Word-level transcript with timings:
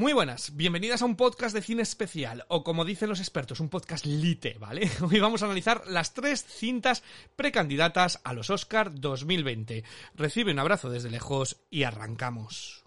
Muy 0.00 0.14
buenas, 0.14 0.56
bienvenidas 0.56 1.02
a 1.02 1.04
un 1.04 1.14
podcast 1.14 1.54
de 1.54 1.60
cine 1.60 1.82
especial, 1.82 2.46
o 2.48 2.64
como 2.64 2.86
dicen 2.86 3.10
los 3.10 3.20
expertos, 3.20 3.60
un 3.60 3.68
podcast 3.68 4.06
lite, 4.06 4.56
¿vale? 4.58 4.90
Hoy 5.02 5.20
vamos 5.20 5.42
a 5.42 5.44
analizar 5.44 5.82
las 5.88 6.14
tres 6.14 6.42
cintas 6.42 7.02
precandidatas 7.36 8.18
a 8.24 8.32
los 8.32 8.48
Oscar 8.48 8.98
2020. 8.98 9.84
Recibe 10.14 10.52
un 10.52 10.58
abrazo 10.58 10.88
desde 10.88 11.10
lejos 11.10 11.58
y 11.68 11.82
arrancamos. 11.82 12.82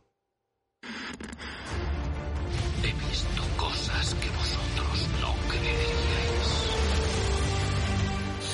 He 2.81 3.07
visto 3.07 3.43
cosas 3.57 4.15
que 4.15 4.29
vosotros 4.29 5.07
no 5.21 5.35
creeríais. 5.49 6.47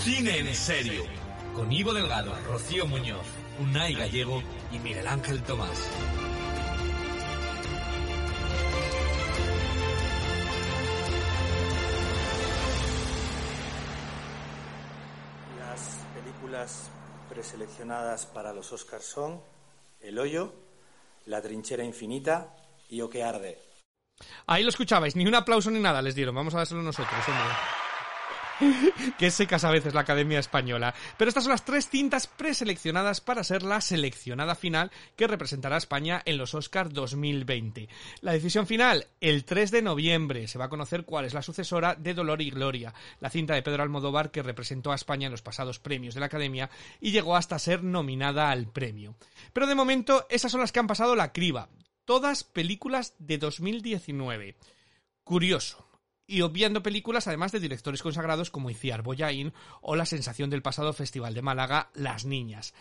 Cine 0.03 0.37
en 0.37 0.53
serio. 0.53 1.03
Con 1.55 1.71
Ivo 1.71 1.93
Delgado, 1.93 2.37
Rocío 2.45 2.85
Muñoz, 2.87 3.26
Unai 3.62 3.93
Gallego 3.93 4.43
y 4.73 4.79
Miguel 4.79 5.07
Ángel 5.07 5.41
Tomás. 5.43 5.89
Películas 16.49 16.89
preseleccionadas 17.29 18.25
para 18.25 18.51
los 18.53 18.71
Oscars 18.73 19.05
son 19.05 19.39
El 20.01 20.17
hoyo, 20.17 20.51
La 21.27 21.41
trinchera 21.43 21.83
infinita 21.83 22.55
y 22.89 23.01
O 23.01 23.09
que 23.09 23.23
arde. 23.23 23.59
Ahí 24.47 24.63
lo 24.63 24.70
escuchabais, 24.70 25.15
ni 25.15 25.27
un 25.27 25.35
aplauso 25.35 25.70
ni 25.70 25.79
nada 25.79 26.01
les 26.01 26.15
dieron, 26.15 26.33
vamos 26.33 26.55
a 26.55 26.57
dárselo 26.57 26.81
nosotros, 26.81 27.27
hombre. 27.27 27.79
Qué 29.18 29.32
secas 29.32 29.63
a 29.63 29.71
veces 29.71 29.93
la 29.93 30.02
Academia 30.02 30.40
Española. 30.40 30.93
Pero 31.18 31.29
estas 31.29 31.43
son 31.43 31.52
las 31.52 31.65
tres 31.65 31.90
cintas 31.90 32.27
preseleccionadas 32.27 33.21
para 33.21 33.43
ser 33.43 33.63
la 33.63 33.82
seleccionada 33.82 34.55
final 34.55 34.91
que 35.16 35.27
representará 35.27 35.76
a 35.76 35.79
España 35.79 36.21
en 36.26 36.38
los 36.38 36.54
Oscars 36.54 36.93
2020. 36.93 37.90
La 38.21 38.34
decisión 38.34 38.68
final, 38.68 39.07
el 39.21 39.46
3 39.46 39.71
de 39.71 39.82
noviembre, 39.82 40.48
se 40.48 40.57
va 40.57 40.66
a 40.66 40.70
conocer 40.70 41.05
cuál 41.05 41.26
es 41.26 41.34
la 41.34 41.41
sucesora 41.41 41.96
de 41.96 42.13
Dolor 42.13 42.41
y 42.41 42.51
Gloria, 42.51 42.93
la 43.20 43.29
cinta 43.29 43.54
de 43.54 43.62
Pedro 43.62 43.84
Almodóvar 43.84 44.32
que 44.32 44.43
representó 44.43 44.91
a 44.91 44.96
España 44.96 45.27
en 45.27 45.32
los 45.32 45.41
pasados 45.41 45.79
premios 45.79 46.13
de 46.13 46.20
la 46.20 46.27
Academia 46.27 46.70
y 46.99 47.12
llegó 47.12 47.35
hasta 47.35 47.60
ser 47.60 47.84
nominada 47.84 48.49
al 48.51 48.68
premio. 48.68 49.16
Pero 49.54 49.68
de 49.68 49.76
momento, 49.76 50.26
esas 50.29 50.51
son 50.51 50.62
las 50.62 50.71
que 50.71 50.79
han 50.79 50.88
pasado 50.88 51.16
la 51.16 51.32
criba. 51.32 51.70
Todas 52.05 52.44
películas 52.44 53.13
de 53.20 53.38
2019. 53.38 54.55
Curioso 55.23 55.88
y 56.30 56.41
obviando 56.41 56.84
películas 56.84 57.27
además 57.27 57.52
de 57.52 57.60
directores 57.60 58.04
consagrados 58.04 58.52
como 58.52 58.70
Iciar 58.70 59.02
Boyain 59.02 59.52
o 59.82 59.96
la 59.96 60.05
sensación 60.05 60.52
del 60.52 60.62
pasado 60.62 60.94
Festival 60.94 61.34
de 61.34 61.41
Málaga, 61.41 61.90
Las 61.96 62.26
Niñas. 62.26 62.76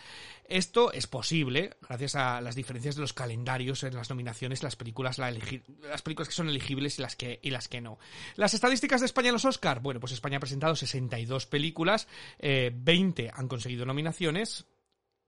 Esto 0.47 0.91
es 0.91 1.07
posible 1.07 1.75
gracias 1.81 2.15
a 2.15 2.41
las 2.41 2.55
diferencias 2.55 2.95
de 2.95 3.01
los 3.01 3.13
calendarios 3.13 3.83
en 3.83 3.95
las 3.95 4.09
nominaciones, 4.11 4.61
las 4.61 4.75
películas, 4.75 5.17
la 5.17 5.31
las 5.31 6.01
películas 6.03 6.27
que 6.27 6.35
son 6.35 6.47
elegibles 6.49 6.99
y 6.99 7.01
las 7.01 7.15
que, 7.15 7.39
y 7.41 7.49
las 7.49 7.67
que 7.67 7.81
no. 7.81 7.97
Las 8.35 8.53
estadísticas 8.53 9.01
de 9.01 9.07
España 9.07 9.29
en 9.29 9.33
los 9.33 9.45
Oscar, 9.45 9.79
bueno, 9.79 9.99
pues 9.99 10.13
España 10.13 10.37
ha 10.37 10.41
presentado 10.41 10.75
62 10.75 11.47
películas, 11.47 12.07
eh, 12.37 12.71
20 12.73 13.31
han 13.33 13.47
conseguido 13.47 13.85
nominaciones, 13.85 14.65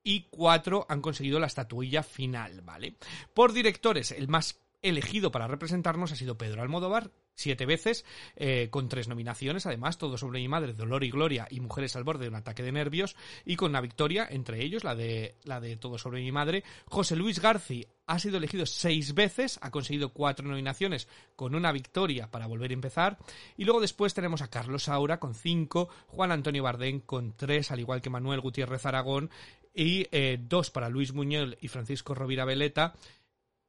y 0.04 0.28
4 0.30 0.88
han 0.90 1.02
conseguido 1.02 1.40
la 1.40 1.48
estatuilla 1.48 2.04
final, 2.04 2.62
¿vale? 2.62 2.96
Por 3.34 3.54
directores, 3.54 4.12
el 4.12 4.28
más 4.28 4.60
elegido 4.81 5.31
para 5.31 5.47
representarnos 5.47 6.12
ha 6.12 6.16
sido 6.16 6.38
Pedro 6.38 6.62
Almodóvar, 6.62 7.12
siete 7.36 7.66
veces, 7.66 8.06
eh, 8.36 8.69
con 8.69 8.90
tres 8.90 9.08
nominaciones, 9.08 9.66
además, 9.66 9.97
Todo 9.97 10.18
sobre 10.18 10.40
mi 10.40 10.47
madre, 10.47 10.74
Dolor 10.74 11.03
y 11.03 11.12
Gloria 11.12 11.47
y 11.50 11.59
Mujeres 11.59 11.96
al 11.96 12.03
borde 12.03 12.24
de 12.24 12.30
un 12.30 12.36
ataque 12.36 12.64
de 12.64 12.72
nervios, 12.72 13.16
y 13.46 13.56
con 13.56 13.72
una 13.72 13.81
victoria, 13.81 14.28
entre 14.30 14.64
ellos, 14.64 14.84
la 14.84 14.96
de, 14.96 15.36
la 15.44 15.59
de 15.59 15.78
Todo 15.78 15.97
sobre 15.97 16.22
mi 16.22 16.31
madre. 16.31 16.64
José 16.86 17.16
Luis 17.16 17.40
Garci 17.40 17.86
ha 18.08 18.19
sido 18.19 18.38
elegido 18.38 18.66
seis 18.66 19.14
veces, 19.14 19.59
ha 19.62 19.72
conseguido 19.72 20.09
cuatro 20.09 20.47
nominaciones 20.47 21.08
con 21.36 21.56
una 21.56 21.72
victoria 21.72 22.30
para 22.30 22.48
volver 22.48 22.72
a 22.72 22.74
empezar. 22.74 23.18
Y 23.58 23.63
luego 23.63 23.80
después 23.80 24.13
tenemos 24.13 24.42
a 24.42 24.50
Carlos 24.50 24.84
Saura 24.84 25.19
con 25.19 25.34
cinco, 25.34 25.90
Juan 26.08 26.31
Antonio 26.31 26.63
Bardén 26.63 27.00
con 27.00 27.34
tres, 27.36 27.72
al 27.72 27.80
igual 27.80 28.02
que 28.02 28.09
Manuel 28.09 28.42
Gutiérrez 28.42 28.86
Aragón, 28.86 29.30
y 29.74 30.08
eh, 30.12 30.38
dos 30.42 30.69
para 30.69 30.90
Luis 30.90 31.13
Muñoz 31.13 31.56
y 31.62 31.69
Francisco 31.69 32.13
Rovira 32.13 32.44
Veleta 32.44 32.94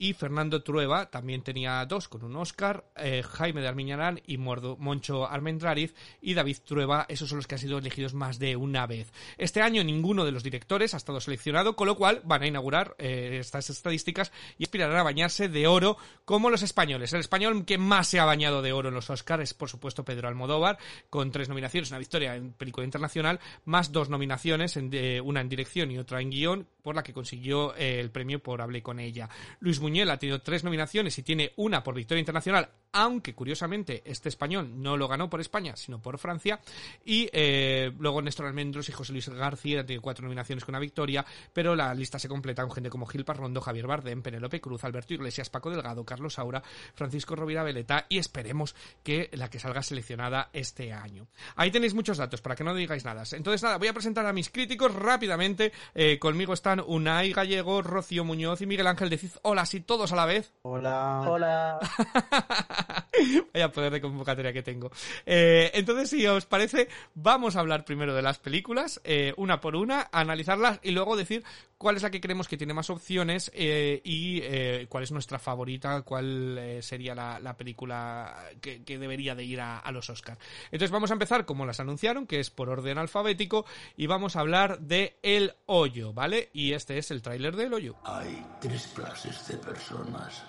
y 0.02 0.14
Fernando 0.14 0.64
Trueba 0.64 1.10
también 1.10 1.42
tenía 1.42 1.86
dos 1.86 2.08
con 2.08 2.24
un 2.24 2.34
Oscar, 2.34 2.84
eh, 2.96 3.22
Jaime 3.22 3.60
de 3.60 3.68
Armiñarán 3.68 4.20
y 4.26 4.36
Mordo, 4.36 4.76
Moncho 4.76 5.28
Armendrariz 5.28 5.94
y 6.20 6.34
David 6.34 6.56
Trueba, 6.66 7.06
esos 7.08 7.28
son 7.28 7.36
los 7.36 7.46
que 7.46 7.54
han 7.54 7.60
sido 7.60 7.78
elegidos 7.78 8.12
más 8.12 8.40
de 8.40 8.56
una 8.56 8.84
vez. 8.88 9.12
Este 9.38 9.62
año 9.62 9.84
ninguno 9.84 10.24
de 10.24 10.32
los 10.32 10.42
directores 10.42 10.94
ha 10.94 10.96
estado 10.96 11.20
seleccionado, 11.20 11.76
con 11.76 11.86
lo 11.86 11.94
cual 11.96 12.20
van 12.24 12.42
a 12.42 12.48
inaugurar 12.48 12.96
eh, 12.98 13.36
estas 13.38 13.70
estadísticas 13.70 14.32
y 14.58 14.64
aspirarán 14.64 14.96
a 14.96 15.04
bañarse 15.04 15.48
de 15.48 15.68
oro 15.68 15.96
como 16.24 16.50
los 16.50 16.62
españoles. 16.62 17.12
El 17.12 17.20
español 17.20 17.64
que 17.64 17.78
más 17.78 18.08
se 18.08 18.18
ha 18.18 18.24
bañado 18.24 18.60
de 18.60 18.72
oro 18.72 18.88
en 18.88 18.96
los 18.96 19.08
Oscars 19.08 19.44
es 19.44 19.54
por 19.54 19.68
supuesto 19.68 20.04
Pedro 20.04 20.26
Almodóvar, 20.26 20.78
con 21.10 21.30
tres 21.30 21.48
nominaciones, 21.48 21.90
una 21.90 22.00
victoria 22.00 22.34
en 22.34 22.54
película 22.54 22.84
internacional, 22.84 23.38
más 23.66 23.92
dos 23.92 24.08
nominaciones, 24.08 24.76
en, 24.76 24.90
una 25.22 25.42
en 25.42 25.48
dirección 25.48 25.92
y 25.92 25.98
otra 25.98 26.20
en 26.20 26.30
guion, 26.30 26.66
por 26.82 26.96
la 26.96 27.04
que 27.04 27.12
consiguió 27.12 27.76
eh, 27.76 28.00
el 28.00 28.10
premio 28.10 28.42
por 28.42 28.60
Hablé 28.60 28.82
con 28.82 28.98
ella. 28.98 29.28
Luis 29.60 29.78
Muñel 29.92 30.08
ha 30.08 30.16
tenido 30.16 30.40
tres 30.40 30.64
nominaciones 30.64 31.18
y 31.18 31.22
tiene 31.22 31.52
una 31.56 31.82
por 31.82 31.94
Victoria 31.94 32.20
Internacional, 32.20 32.66
aunque 32.92 33.34
curiosamente 33.34 34.02
este 34.06 34.30
español 34.30 34.82
no 34.82 34.96
lo 34.96 35.06
ganó 35.06 35.28
por 35.28 35.42
España, 35.42 35.76
sino 35.76 36.00
por 36.00 36.16
Francia. 36.16 36.60
Y 37.04 37.28
eh, 37.30 37.92
luego 37.98 38.22
Néstor 38.22 38.46
Almendros 38.46 38.88
y 38.88 38.92
José 38.92 39.12
Luis 39.12 39.28
García 39.28 39.80
han 39.80 39.86
tenido 39.86 40.00
cuatro 40.00 40.22
nominaciones 40.24 40.64
con 40.64 40.72
una 40.72 40.80
victoria, 40.80 41.26
pero 41.52 41.76
la 41.76 41.94
lista 41.94 42.18
se 42.18 42.26
completa 42.26 42.62
con 42.62 42.72
gente 42.72 42.88
como 42.88 43.04
Gil 43.04 43.26
Parrondo, 43.26 43.60
Javier 43.60 43.86
Bardem, 43.86 44.22
Penélope 44.22 44.62
Cruz, 44.62 44.82
Alberto 44.84 45.12
Iglesias, 45.12 45.50
Paco 45.50 45.68
Delgado, 45.68 46.06
Carlos 46.06 46.34
Saura, 46.34 46.62
Francisco 46.94 47.36
Rovira 47.36 47.62
Veleta 47.62 48.06
y 48.08 48.16
esperemos 48.16 48.74
que 49.02 49.28
la 49.34 49.50
que 49.50 49.58
salga 49.58 49.82
seleccionada 49.82 50.48
este 50.54 50.94
año. 50.94 51.26
Ahí 51.56 51.70
tenéis 51.70 51.92
muchos 51.92 52.16
datos 52.16 52.40
para 52.40 52.56
que 52.56 52.64
no 52.64 52.74
digáis 52.74 53.04
nada. 53.04 53.24
Entonces 53.32 53.62
nada, 53.62 53.76
voy 53.76 53.88
a 53.88 53.92
presentar 53.92 54.24
a 54.24 54.32
mis 54.32 54.48
críticos 54.48 54.94
rápidamente. 54.94 55.70
Eh, 55.94 56.18
conmigo 56.18 56.54
están 56.54 56.80
Unai 56.80 57.34
Gallego, 57.34 57.82
Rocío 57.82 58.24
Muñoz 58.24 58.62
y 58.62 58.66
Miguel 58.66 58.86
Ángel. 58.86 59.10
Decid 59.10 59.32
hola, 59.42 59.66
sí, 59.66 59.81
todos 59.86 60.12
a 60.12 60.16
la 60.16 60.26
vez. 60.26 60.52
Hola. 60.62 61.22
Hola. 61.26 61.78
Vaya 63.54 63.72
poder 63.72 63.92
de 63.92 64.00
convocatoria 64.00 64.52
que 64.52 64.62
tengo. 64.62 64.90
Eh, 65.26 65.70
entonces, 65.74 66.10
si 66.10 66.26
os 66.26 66.46
parece, 66.46 66.88
vamos 67.14 67.56
a 67.56 67.60
hablar 67.60 67.84
primero 67.84 68.14
de 68.14 68.22
las 68.22 68.38
películas, 68.38 69.00
eh, 69.04 69.34
una 69.36 69.60
por 69.60 69.76
una, 69.76 70.08
analizarlas 70.12 70.80
y 70.82 70.92
luego 70.92 71.16
decir 71.16 71.44
cuál 71.82 71.96
es 71.96 72.02
la 72.02 72.10
que 72.10 72.20
creemos 72.20 72.48
que 72.48 72.56
tiene 72.56 72.72
más 72.72 72.88
opciones 72.88 73.50
eh, 73.54 74.00
y 74.04 74.40
eh, 74.42 74.86
cuál 74.88 75.02
es 75.02 75.10
nuestra 75.10 75.38
favorita, 75.38 76.02
cuál 76.02 76.56
eh, 76.56 76.80
sería 76.80 77.14
la, 77.14 77.40
la 77.40 77.56
película 77.56 78.34
que, 78.60 78.80
debería 78.86 79.34
de 79.34 79.44
ir 79.44 79.60
a, 79.60 79.78
a 79.78 79.90
los 79.90 80.08
Oscars. 80.08 80.38
Entonces 80.66 80.92
vamos 80.92 81.10
a 81.10 81.14
empezar 81.14 81.44
como 81.44 81.66
las 81.66 81.80
anunciaron, 81.80 82.26
que 82.26 82.38
es 82.38 82.50
por 82.50 82.68
orden 82.68 82.98
alfabético, 82.98 83.66
y 83.96 84.06
vamos 84.06 84.36
a 84.36 84.40
hablar 84.40 84.78
de 84.80 85.18
El 85.22 85.54
Hoyo, 85.66 86.12
¿vale? 86.12 86.50
Y 86.52 86.72
este 86.72 86.98
es 86.98 87.10
el 87.10 87.20
tráiler 87.20 87.56
de 87.56 87.64
El 87.64 87.74
Hoyo. 87.74 87.96
Hay 88.04 88.46
tres 88.60 88.86
clases 88.94 89.48
de 89.48 89.56
personas. 89.58 90.44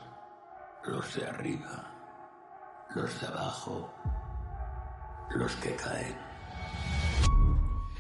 Los 0.85 1.15
de 1.15 1.25
arriba, 1.25 2.85
los 2.93 3.21
de 3.21 3.27
abajo, 3.27 3.91
los 5.35 5.55
que 5.55 5.75
caen. 5.75 6.15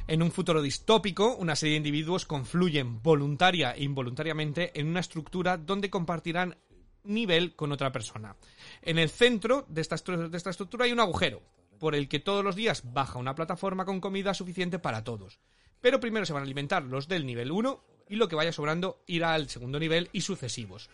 En 0.05 0.21
un 0.21 0.31
futuro 0.31 0.61
distópico, 0.61 1.35
una 1.37 1.55
serie 1.55 1.73
de 1.73 1.77
individuos 1.77 2.25
confluyen 2.25 3.01
voluntaria 3.01 3.71
e 3.71 3.83
involuntariamente 3.83 4.77
en 4.77 4.87
una 4.87 4.99
estructura 4.99 5.55
donde 5.55 5.89
compartirán 5.89 6.57
nivel 7.05 7.55
con 7.55 7.71
otra 7.71 7.93
persona. 7.93 8.35
En 8.81 8.99
el 8.99 9.09
centro 9.09 9.65
de 9.69 9.79
esta, 9.79 9.95
estructura 9.95 10.85
hay 10.85 10.91
un 10.91 10.99
agujero, 10.99 11.41
por 11.79 11.95
el 11.95 12.09
que 12.09 12.19
todos 12.19 12.43
los 12.43 12.57
días 12.57 12.83
baja 12.93 13.17
una 13.17 13.33
plataforma 13.33 13.85
con 13.85 14.01
comida 14.01 14.33
suficiente 14.33 14.77
para 14.77 15.05
todos. 15.05 15.39
Pero 15.79 16.01
primero 16.01 16.25
se 16.25 16.33
van 16.33 16.43
a 16.43 16.45
alimentar 16.45 16.83
los 16.83 17.07
del 17.07 17.25
nivel 17.25 17.51
1 17.51 17.83
y 18.09 18.17
lo 18.17 18.27
que 18.27 18.35
vaya 18.35 18.51
sobrando 18.51 19.03
irá 19.07 19.33
al 19.33 19.49
segundo 19.49 19.79
nivel 19.79 20.09
y 20.11 20.19
sucesivos. 20.21 20.89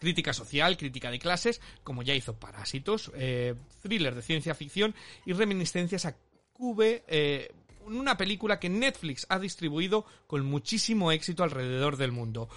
Crítica 0.00 0.32
social, 0.32 0.78
crítica 0.78 1.10
de 1.10 1.18
clases, 1.18 1.60
como 1.84 2.02
ya 2.02 2.14
hizo 2.14 2.38
Parásitos, 2.38 3.12
eh, 3.14 3.54
thriller 3.82 4.14
de 4.14 4.22
ciencia 4.22 4.54
ficción 4.54 4.94
y 5.26 5.34
reminiscencias 5.34 6.06
a 6.06 6.16
Cube, 6.52 7.04
eh, 7.08 7.52
una 7.86 8.16
película 8.16 8.58
que 8.58 8.68
Netflix 8.68 9.26
ha 9.28 9.38
distribuido 9.38 10.04
con 10.26 10.44
muchísimo 10.44 11.12
éxito 11.12 11.42
alrededor 11.42 11.96
del 11.96 12.12
mundo. 12.12 12.48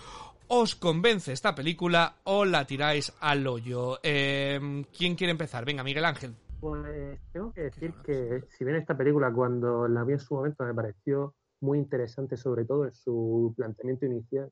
¿Os 0.47 0.75
convence 0.75 1.33
esta 1.33 1.55
película 1.55 2.17
o 2.25 2.45
la 2.45 2.65
tiráis 2.65 3.11
al 3.19 3.47
hoyo? 3.47 3.99
Eh, 4.03 4.85
¿Quién 4.95 5.15
quiere 5.15 5.31
empezar? 5.31 5.65
Venga, 5.65 5.83
Miguel 5.83 6.05
Ángel. 6.05 6.35
Pues 6.59 7.19
tengo 7.31 7.51
que 7.51 7.61
decir 7.61 7.93
que 8.03 8.43
si 8.49 8.63
bien 8.63 8.77
esta 8.77 8.95
película 8.95 9.31
cuando 9.33 9.87
la 9.87 10.03
vi 10.03 10.13
en 10.13 10.19
su 10.19 10.35
momento 10.35 10.63
me 10.63 10.73
pareció 10.73 11.33
muy 11.61 11.79
interesante, 11.79 12.37
sobre 12.37 12.65
todo 12.65 12.85
en 12.85 12.93
su 12.93 13.53
planteamiento 13.57 14.05
inicial 14.05 14.51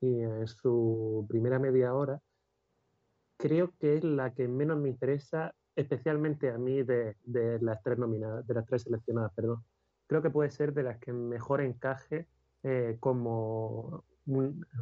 y 0.00 0.20
en 0.20 0.46
su 0.46 1.26
primera 1.28 1.58
media 1.58 1.94
hora, 1.94 2.20
creo 3.36 3.72
que 3.78 3.96
es 3.96 4.04
la 4.04 4.32
que 4.32 4.48
menos 4.48 4.78
me 4.78 4.88
interesa, 4.88 5.54
especialmente 5.76 6.50
a 6.50 6.58
mí 6.58 6.82
de, 6.82 7.16
de 7.24 7.58
las 7.60 7.82
tres 7.82 7.98
nominadas, 7.98 8.46
de 8.46 8.54
las 8.54 8.66
tres 8.66 8.82
seleccionadas, 8.82 9.32
perdón. 9.34 9.62
Creo 10.06 10.22
que 10.22 10.30
puede 10.30 10.50
ser 10.50 10.72
de 10.74 10.82
las 10.82 10.98
que 10.98 11.12
mejor 11.12 11.60
encaje 11.60 12.28
eh, 12.62 12.96
como 13.00 14.04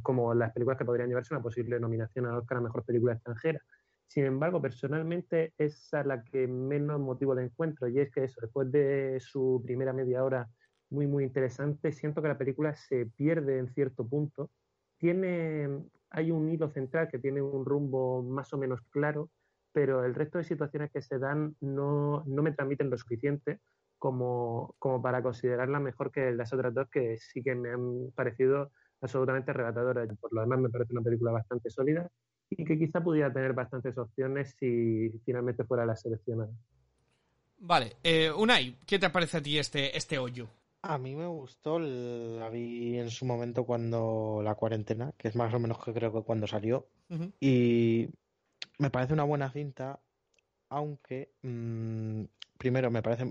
como 0.02 0.34
las 0.34 0.52
películas 0.52 0.78
que 0.78 0.84
podrían 0.84 1.08
llevarse 1.08 1.34
una 1.34 1.42
posible 1.42 1.80
nominación 1.80 2.26
a 2.26 2.38
Oscar 2.38 2.58
a 2.58 2.60
Mejor 2.60 2.84
Película 2.84 3.14
Extranjera. 3.14 3.60
Sin 4.06 4.24
embargo, 4.24 4.60
personalmente 4.60 5.52
es 5.58 5.92
a 5.94 6.04
la 6.04 6.22
que 6.22 6.46
menos 6.46 7.00
motivo 7.00 7.34
de 7.34 7.44
encuentro 7.44 7.88
y 7.88 7.98
es 7.98 8.10
que 8.10 8.24
eso, 8.24 8.40
después 8.40 8.70
de 8.70 9.18
su 9.20 9.62
primera 9.64 9.92
media 9.92 10.22
hora 10.22 10.48
muy, 10.90 11.06
muy 11.06 11.24
interesante, 11.24 11.92
siento 11.92 12.20
que 12.20 12.28
la 12.28 12.38
película 12.38 12.74
se 12.76 13.06
pierde 13.06 13.58
en 13.58 13.68
cierto 13.68 14.06
punto. 14.06 14.50
Tiene, 14.98 15.68
hay 16.10 16.30
un 16.30 16.50
hilo 16.50 16.68
central 16.68 17.08
que 17.08 17.18
tiene 17.18 17.40
un 17.40 17.64
rumbo 17.64 18.22
más 18.22 18.52
o 18.52 18.58
menos 18.58 18.82
claro, 18.90 19.30
pero 19.72 20.04
el 20.04 20.14
resto 20.14 20.36
de 20.38 20.44
situaciones 20.44 20.90
que 20.92 21.00
se 21.00 21.18
dan 21.18 21.56
no, 21.60 22.22
no 22.26 22.42
me 22.42 22.52
transmiten 22.52 22.90
lo 22.90 22.98
suficiente 22.98 23.60
como, 24.02 24.74
como 24.80 25.00
para 25.00 25.22
considerarla 25.22 25.78
mejor 25.78 26.10
que 26.10 26.32
las 26.32 26.52
otras 26.52 26.74
dos 26.74 26.88
que 26.90 27.18
sí 27.18 27.40
que 27.40 27.54
me 27.54 27.70
han 27.70 28.10
parecido 28.16 28.72
absolutamente 29.00 29.52
arrebatadora. 29.52 30.04
Por 30.20 30.32
lo 30.32 30.40
demás, 30.40 30.58
me 30.58 30.70
parece 30.70 30.92
una 30.92 31.02
película 31.02 31.30
bastante 31.30 31.70
sólida 31.70 32.10
y 32.50 32.64
que 32.64 32.76
quizá 32.76 33.00
pudiera 33.00 33.32
tener 33.32 33.52
bastantes 33.52 33.96
opciones 33.96 34.56
si 34.58 35.08
finalmente 35.24 35.62
fuera 35.62 35.86
la 35.86 35.94
seleccionada. 35.94 36.50
Vale, 37.58 37.92
eh, 38.02 38.32
Unai, 38.32 38.76
¿qué 38.86 38.98
te 38.98 39.08
parece 39.08 39.36
a 39.36 39.40
ti 39.40 39.56
este, 39.56 39.96
este 39.96 40.18
hoyo? 40.18 40.48
A 40.82 40.98
mí 40.98 41.14
me 41.14 41.28
gustó, 41.28 41.78
la 41.78 42.50
vi 42.50 42.98
en 42.98 43.08
su 43.08 43.24
momento 43.24 43.64
cuando 43.64 44.40
la 44.42 44.56
cuarentena, 44.56 45.12
que 45.16 45.28
es 45.28 45.36
más 45.36 45.54
o 45.54 45.60
menos 45.60 45.78
que 45.78 45.94
creo 45.94 46.12
que 46.12 46.24
cuando 46.24 46.48
salió, 46.48 46.88
y 47.38 48.08
me 48.80 48.90
parece 48.90 49.12
una 49.12 49.22
buena 49.22 49.52
cinta, 49.52 50.00
aunque 50.70 51.30
mm, 51.42 52.24
primero 52.62 52.92
me 52.92 53.02
parece, 53.02 53.28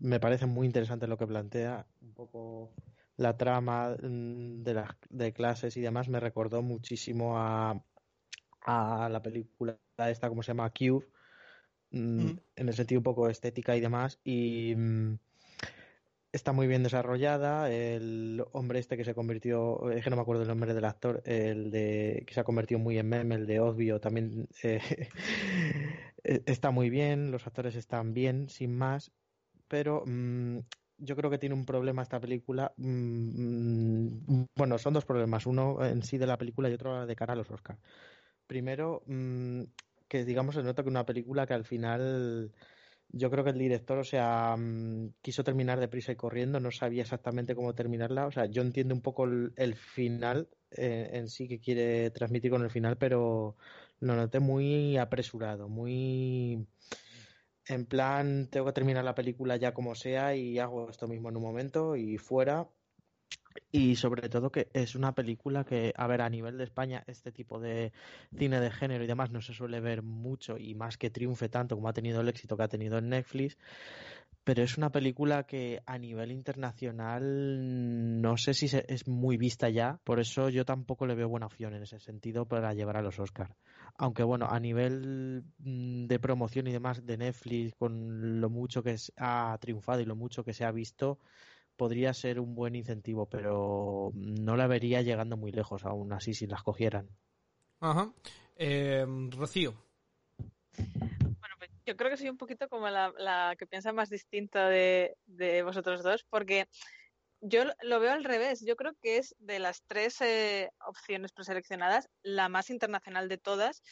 me 0.00 0.18
parece 0.18 0.46
muy 0.46 0.66
interesante 0.66 1.06
lo 1.06 1.18
que 1.18 1.26
plantea, 1.26 1.84
un 2.00 2.14
poco 2.14 2.72
la 3.18 3.36
trama 3.36 3.94
mm, 4.02 4.62
de, 4.62 4.72
las 4.72 4.88
de 5.10 5.34
clases 5.34 5.76
y 5.76 5.82
demás. 5.82 6.08
Me 6.08 6.20
recordó 6.20 6.62
muchísimo 6.62 7.38
a, 7.38 7.78
a 8.62 9.08
la 9.10 9.20
película 9.20 9.78
esta, 9.98 10.30
como 10.30 10.42
se 10.42 10.52
llama, 10.52 10.70
Cube, 10.70 11.06
mm, 11.90 12.30
en 12.56 12.68
el 12.68 12.72
sentido 12.72 13.00
un 13.00 13.04
poco 13.04 13.28
estética 13.28 13.76
y 13.76 13.80
demás, 13.82 14.18
y 14.24 14.74
mm, 14.74 15.18
está 16.32 16.52
muy 16.52 16.66
bien 16.66 16.82
desarrollada. 16.82 17.70
El 17.70 18.42
hombre 18.52 18.78
este 18.78 18.96
que 18.96 19.04
se 19.04 19.14
convirtió, 19.14 19.90
es 19.90 20.02
que 20.02 20.08
no 20.08 20.16
me 20.16 20.22
acuerdo 20.22 20.44
el 20.44 20.48
nombre 20.48 20.72
del 20.72 20.86
actor, 20.86 21.22
el 21.26 21.70
de 21.70 22.24
que 22.26 22.32
se 22.32 22.40
ha 22.40 22.44
convertido 22.44 22.80
muy 22.80 22.98
en 22.98 23.06
meme, 23.06 23.34
el 23.34 23.46
de 23.46 23.60
Obvio, 23.60 24.00
también 24.00 24.48
eh, 24.62 24.80
está 26.24 26.70
muy 26.70 26.90
bien, 26.90 27.30
los 27.30 27.46
actores 27.46 27.76
están 27.76 28.14
bien, 28.14 28.48
sin 28.48 28.76
más, 28.76 29.12
pero 29.68 30.04
yo 31.02 31.16
creo 31.16 31.30
que 31.30 31.38
tiene 31.38 31.54
un 31.54 31.66
problema 31.66 32.02
esta 32.02 32.20
película. 32.20 32.72
Mm, 32.76 34.06
mm, 34.26 34.46
bueno, 34.56 34.78
son 34.78 34.94
dos 34.94 35.04
problemas. 35.04 35.46
Uno 35.46 35.84
en 35.84 36.02
sí 36.02 36.18
de 36.18 36.26
la 36.26 36.38
película 36.38 36.70
y 36.70 36.74
otro 36.74 37.06
de 37.06 37.16
cara 37.16 37.32
a 37.32 37.36
los 37.36 37.50
Oscars. 37.50 37.80
Primero, 38.46 39.02
mm, 39.06 39.62
que 40.08 40.24
digamos 40.24 40.54
se 40.54 40.62
nota 40.62 40.82
que 40.82 40.88
una 40.88 41.06
película 41.06 41.46
que 41.46 41.54
al 41.54 41.64
final 41.64 42.52
yo 43.08 43.30
creo 43.30 43.44
que 43.44 43.50
el 43.50 43.58
director, 43.58 43.98
o 43.98 44.04
sea, 44.04 44.56
quiso 45.20 45.44
terminar 45.44 45.80
deprisa 45.80 46.12
y 46.12 46.16
corriendo, 46.16 46.60
no 46.60 46.70
sabía 46.70 47.02
exactamente 47.02 47.54
cómo 47.54 47.74
terminarla. 47.74 48.26
O 48.26 48.30
sea, 48.30 48.46
yo 48.46 48.62
entiendo 48.62 48.94
un 48.94 49.02
poco 49.02 49.24
el, 49.24 49.74
final 49.76 50.48
eh, 50.70 51.10
en 51.12 51.28
sí 51.28 51.48
que 51.48 51.60
quiere 51.60 52.10
transmitir 52.10 52.50
con 52.50 52.62
el 52.62 52.70
final, 52.70 52.96
pero 52.96 53.56
lo 54.02 54.16
noté 54.16 54.40
muy 54.40 54.96
apresurado, 54.96 55.68
muy 55.68 56.66
en 57.66 57.86
plan, 57.86 58.48
tengo 58.50 58.66
que 58.66 58.72
terminar 58.72 59.04
la 59.04 59.14
película 59.14 59.56
ya 59.56 59.72
como 59.72 59.94
sea 59.94 60.34
y 60.34 60.58
hago 60.58 60.90
esto 60.90 61.06
mismo 61.06 61.28
en 61.28 61.36
un 61.36 61.42
momento 61.42 61.94
y 61.94 62.18
fuera. 62.18 62.68
Y 63.70 63.96
sobre 63.96 64.28
todo 64.28 64.50
que 64.50 64.68
es 64.72 64.94
una 64.94 65.14
película 65.14 65.64
que, 65.64 65.92
a 65.96 66.06
ver, 66.06 66.22
a 66.22 66.28
nivel 66.28 66.58
de 66.58 66.64
España, 66.64 67.04
este 67.06 67.32
tipo 67.32 67.60
de 67.60 67.92
cine 68.36 68.60
de 68.60 68.70
género 68.70 69.04
y 69.04 69.06
demás 69.06 69.30
no 69.30 69.40
se 69.40 69.54
suele 69.54 69.80
ver 69.80 70.02
mucho 70.02 70.58
y 70.58 70.74
más 70.74 70.98
que 70.98 71.10
triunfe 71.10 71.48
tanto 71.48 71.76
como 71.76 71.88
ha 71.88 71.92
tenido 71.92 72.20
el 72.20 72.28
éxito 72.28 72.56
que 72.56 72.64
ha 72.64 72.68
tenido 72.68 72.98
en 72.98 73.10
Netflix, 73.10 73.56
pero 74.44 74.62
es 74.62 74.76
una 74.76 74.90
película 74.90 75.44
que 75.44 75.82
a 75.86 75.98
nivel 75.98 76.32
internacional 76.32 78.20
no 78.20 78.36
sé 78.36 78.54
si 78.54 78.66
es 78.66 79.06
muy 79.06 79.36
vista 79.36 79.68
ya, 79.68 80.00
por 80.04 80.18
eso 80.18 80.48
yo 80.48 80.64
tampoco 80.64 81.06
le 81.06 81.14
veo 81.14 81.28
buena 81.28 81.46
opción 81.46 81.74
en 81.74 81.82
ese 81.82 82.00
sentido 82.00 82.46
para 82.46 82.74
llevar 82.74 82.96
a 82.96 83.02
los 83.02 83.18
Oscars. 83.20 83.54
Aunque 83.96 84.24
bueno, 84.24 84.46
a 84.50 84.58
nivel 84.58 85.44
mm, 85.58 86.06
de 86.06 86.18
promoción 86.18 86.66
y 86.66 86.72
demás 86.72 87.04
de 87.06 87.16
Netflix, 87.16 87.74
con 87.74 88.40
lo 88.40 88.50
mucho 88.50 88.82
que 88.82 88.96
ha 89.16 89.56
triunfado 89.60 90.00
y 90.00 90.06
lo 90.06 90.16
mucho 90.16 90.44
que 90.44 90.54
se 90.54 90.64
ha 90.64 90.72
visto, 90.72 91.18
podría 91.76 92.12
ser 92.12 92.40
un 92.40 92.54
buen 92.54 92.74
incentivo, 92.74 93.26
pero 93.26 94.12
no 94.14 94.56
la 94.56 94.66
vería 94.66 95.02
llegando 95.02 95.36
muy 95.36 95.52
lejos 95.52 95.84
aún 95.84 96.12
así 96.12 96.34
si 96.34 96.46
las 96.46 96.62
cogieran. 96.62 97.08
Ajá. 97.80 98.12
Eh, 98.56 99.06
Rocío. 99.30 99.74
Yo 101.84 101.96
creo 101.96 102.10
que 102.10 102.16
soy 102.16 102.28
un 102.28 102.38
poquito 102.38 102.68
como 102.68 102.88
la, 102.88 103.54
que 103.58 103.66
piensa 103.66 103.92
más 103.92 104.08
distinta 104.08 104.68
de, 104.68 105.16
vosotros 105.64 106.02
dos, 106.02 106.24
porque 106.30 106.68
yo 107.44 107.64
lo 107.82 107.98
veo 107.98 108.12
al 108.12 108.22
revés. 108.22 108.64
Yo 108.64 108.76
creo 108.76 108.94
que 109.02 109.16
es 109.16 109.34
de 109.40 109.58
las 109.58 109.82
tres 109.88 110.20
eh, 110.20 110.70
opciones 110.86 111.32
preseleccionadas 111.32 112.08
la 112.22 112.48
más 112.48 112.70
internacional 112.70 113.28
de 113.28 113.36
todas, 113.36 113.82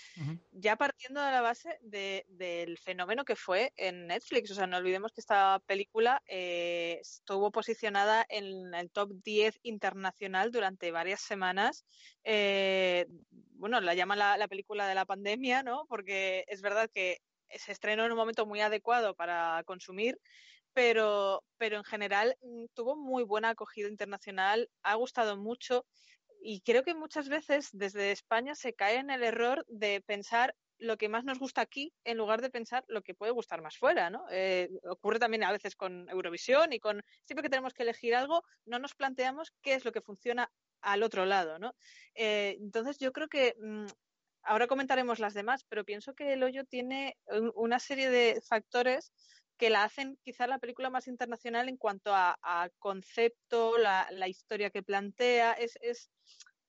ya 0.53 0.77
partiendo 0.77 1.21
de 1.21 1.33
la 1.33 1.41
base 1.41 1.77
del 1.81 2.79
fenómeno 2.79 3.25
que 3.25 3.35
fue 3.35 3.73
en 3.77 4.07
Netflix. 4.07 4.53
O 4.53 4.55
sea, 4.55 4.69
no 4.69 4.77
olvidemos 4.77 5.11
que 5.11 5.21
esta 5.21 5.61
película 5.67 6.23
eh, 6.27 6.99
estuvo 7.01 7.51
posicionada 7.51 8.25
en 8.29 8.73
el 8.73 8.89
top 8.93 9.11
10 9.25 9.59
internacional 9.65 10.53
durante 10.53 10.93
varias 10.93 11.21
semanas. 11.21 11.85
Eh, 12.23 13.07
bueno, 13.55 13.81
la 13.81 13.95
llaman 13.95 14.21
la, 14.21 14.37
la 14.37 14.47
película 14.47 14.87
de 14.87 14.95
la 14.95 15.07
pandemia, 15.07 15.65
¿no? 15.65 15.87
Porque 15.89 16.45
es 16.47 16.63
verdad 16.63 16.89
que 16.89 17.19
se 17.57 17.73
estrenó 17.73 18.05
en 18.05 18.13
un 18.13 18.19
momento 18.19 18.47
muy 18.47 18.61
adecuado 18.61 19.15
para 19.15 19.63
consumir, 19.65 20.19
pero, 20.73 21.45
pero 21.59 21.77
en 21.77 21.85
general 21.85 22.37
mm, 22.43 22.67
tuvo 22.75 22.97
muy 22.97 23.25
buena 23.25 23.51
acogida 23.51 23.89
internacional, 23.89 24.71
ha 24.83 24.95
gustado 24.95 25.37
mucho 25.37 25.87
y 26.43 26.61
creo 26.63 26.83
que 26.83 26.95
muchas 26.95 27.29
veces 27.29 27.69
desde 27.73 28.13
España 28.13 28.55
se 28.55 28.75
cae 28.75 28.97
en 28.97 29.11
el 29.11 29.23
error 29.23 29.65
de 29.69 30.01
pensar 30.01 30.55
lo 30.79 30.97
que 30.97 31.11
más 31.11 31.25
nos 31.25 31.39
gusta 31.39 31.61
aquí 31.61 31.93
en 32.05 32.17
lugar 32.17 32.41
de 32.41 32.51
pensar 32.51 32.85
lo 32.89 33.03
que 33.03 33.15
puede 33.15 33.33
gustar 33.33 33.61
más 33.61 33.77
fuera, 33.77 34.09
¿no? 34.09 34.25
Eh, 34.31 34.71
ocurre 34.89 35.19
también 35.19 35.45
a 35.45 35.53
veces 35.53 35.77
con 35.77 36.09
Eurovisión 36.09 36.73
y 36.73 36.81
con 36.81 37.03
siempre 37.25 37.43
que 37.43 37.51
tenemos 37.51 37.75
que 37.75 37.83
elegir 37.83 38.15
algo 38.15 38.43
no 38.65 38.79
nos 38.79 38.95
planteamos 38.95 39.53
qué 39.61 39.75
es 39.75 39.85
lo 39.85 39.93
que 39.93 40.01
funciona 40.01 40.51
al 40.81 41.03
otro 41.03 41.27
lado, 41.27 41.59
¿no? 41.59 41.75
Eh, 42.15 42.57
entonces 42.59 42.99
yo 42.99 43.13
creo 43.13 43.29
que 43.29 43.55
mm, 43.61 43.87
ahora 44.43 44.67
comentaremos 44.67 45.19
las 45.19 45.35
demás, 45.35 45.65
pero 45.69 45.85
pienso 45.85 46.15
que 46.15 46.33
El 46.33 46.43
Hoyo 46.43 46.65
tiene 46.65 47.17
una 47.55 47.79
serie 47.79 48.11
de 48.11 48.41
factores 48.47 49.13
que 49.57 49.71
la 49.71 49.85
hacen 49.85 50.19
quizá 50.23 50.47
la 50.47 50.59
película 50.59 50.89
más 50.89 51.07
internacional 51.07 51.69
en 51.69 51.77
cuanto 51.77 52.15
a, 52.15 52.71
concepto, 52.79 53.77
la, 53.77 54.29
historia 54.29 54.71
que 54.71 54.83
plantea. 54.83 55.53
Es, 55.53 55.79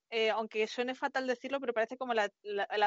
eh, 0.10 0.30
aunque 0.30 0.68
suene 0.68 0.94
fatal 0.94 1.25
decirlo, 1.25 1.62
pero 1.62 1.74
parece 1.74 1.96
como 1.98 2.13
la, 2.13 2.30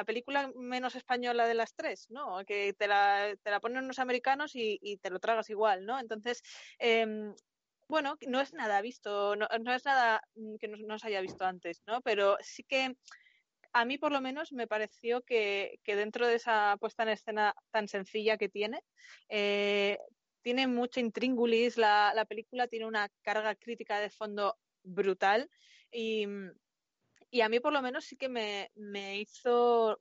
película 0.04 0.52
menos 0.56 0.94
española 0.94 1.48
de 1.48 1.54
las 1.54 1.74
tres, 1.74 2.06
¿no? 2.10 2.44
Que 2.44 2.74
te 2.74 2.86
la, 2.86 3.34
te 3.42 3.50
la 3.50 3.60
ponen 3.60 3.84
unos 3.84 3.98
americanos 3.98 4.52
y, 4.54 4.98
te 4.98 5.08
lo 5.08 5.20
tragas 5.20 5.48
igual, 5.48 5.86
¿no? 5.86 5.98
Entonces, 5.98 6.42
em, 6.78 7.34
bueno, 7.88 8.18
no 8.28 8.42
es 8.42 8.52
nada 8.52 8.82
visto, 8.82 9.36
no, 9.36 9.46
es 9.74 9.84
nada 9.86 10.22
que 10.60 10.68
no, 10.68 10.98
se 10.98 11.06
haya 11.06 11.22
visto 11.22 11.46
antes, 11.46 11.82
¿no? 11.86 12.02
Pero 12.02 12.36
sí 12.40 12.62
que 12.62 12.94
a 13.74 13.84
mí 13.84 13.98
por 13.98 14.12
lo 14.12 14.20
menos 14.20 14.52
me 14.52 14.68
pareció 14.68 15.22
que, 15.22 15.80
dentro 15.84 16.28
de 16.28 16.36
esa 16.36 16.76
puesta 16.80 17.02
en 17.02 17.08
escena 17.10 17.54
tan 17.72 17.88
sencilla 17.88 18.38
que 18.38 18.48
tiene, 18.48 18.84
eh, 19.28 19.98
tiene 20.42 20.68
mucho 20.68 21.00
intríngulis, 21.00 21.76
la, 21.76 22.24
película 22.28 22.68
tiene 22.68 22.86
una 22.86 23.08
carga 23.22 23.56
crítica 23.56 23.98
de 23.98 24.10
fondo 24.10 24.56
brutal 24.84 25.50
y, 25.90 26.24
a 27.42 27.48
mí 27.48 27.58
por 27.58 27.72
lo 27.72 27.82
menos 27.82 28.04
sí 28.04 28.16
que 28.16 28.28
me, 28.28 28.70
hizo 29.18 29.98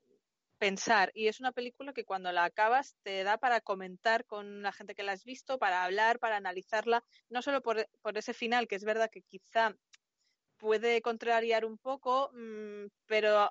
pensar 0.59 1.11
y 1.15 1.27
es 1.27 1.39
una 1.39 1.51
película 1.51 1.93
que 1.93 2.05
cuando 2.05 2.31
la 2.31 2.45
acabas 2.45 2.95
te 3.01 3.23
da 3.23 3.39
para 3.39 3.59
comentar 3.59 4.23
con 4.25 4.61
la 4.61 4.71
gente 4.71 4.93
que 4.93 5.03
la 5.03 5.13
has 5.13 5.25
visto, 5.25 5.57
para 5.57 5.83
hablar, 5.83 6.19
para 6.19 6.37
analizarla, 6.37 7.03
no 7.29 7.41
solo 7.41 7.63
por, 7.63 7.89
por 8.03 8.15
ese 8.19 8.35
final, 8.35 8.67
que 8.67 8.75
es 8.75 8.85
verdad 8.85 9.09
que 9.11 9.23
quizá 9.23 9.75
puede 10.63 11.01
contrariar 11.01 11.65
un 11.65 11.77
poco, 11.77 12.31
mm, 12.33 12.87
pero 13.05 13.49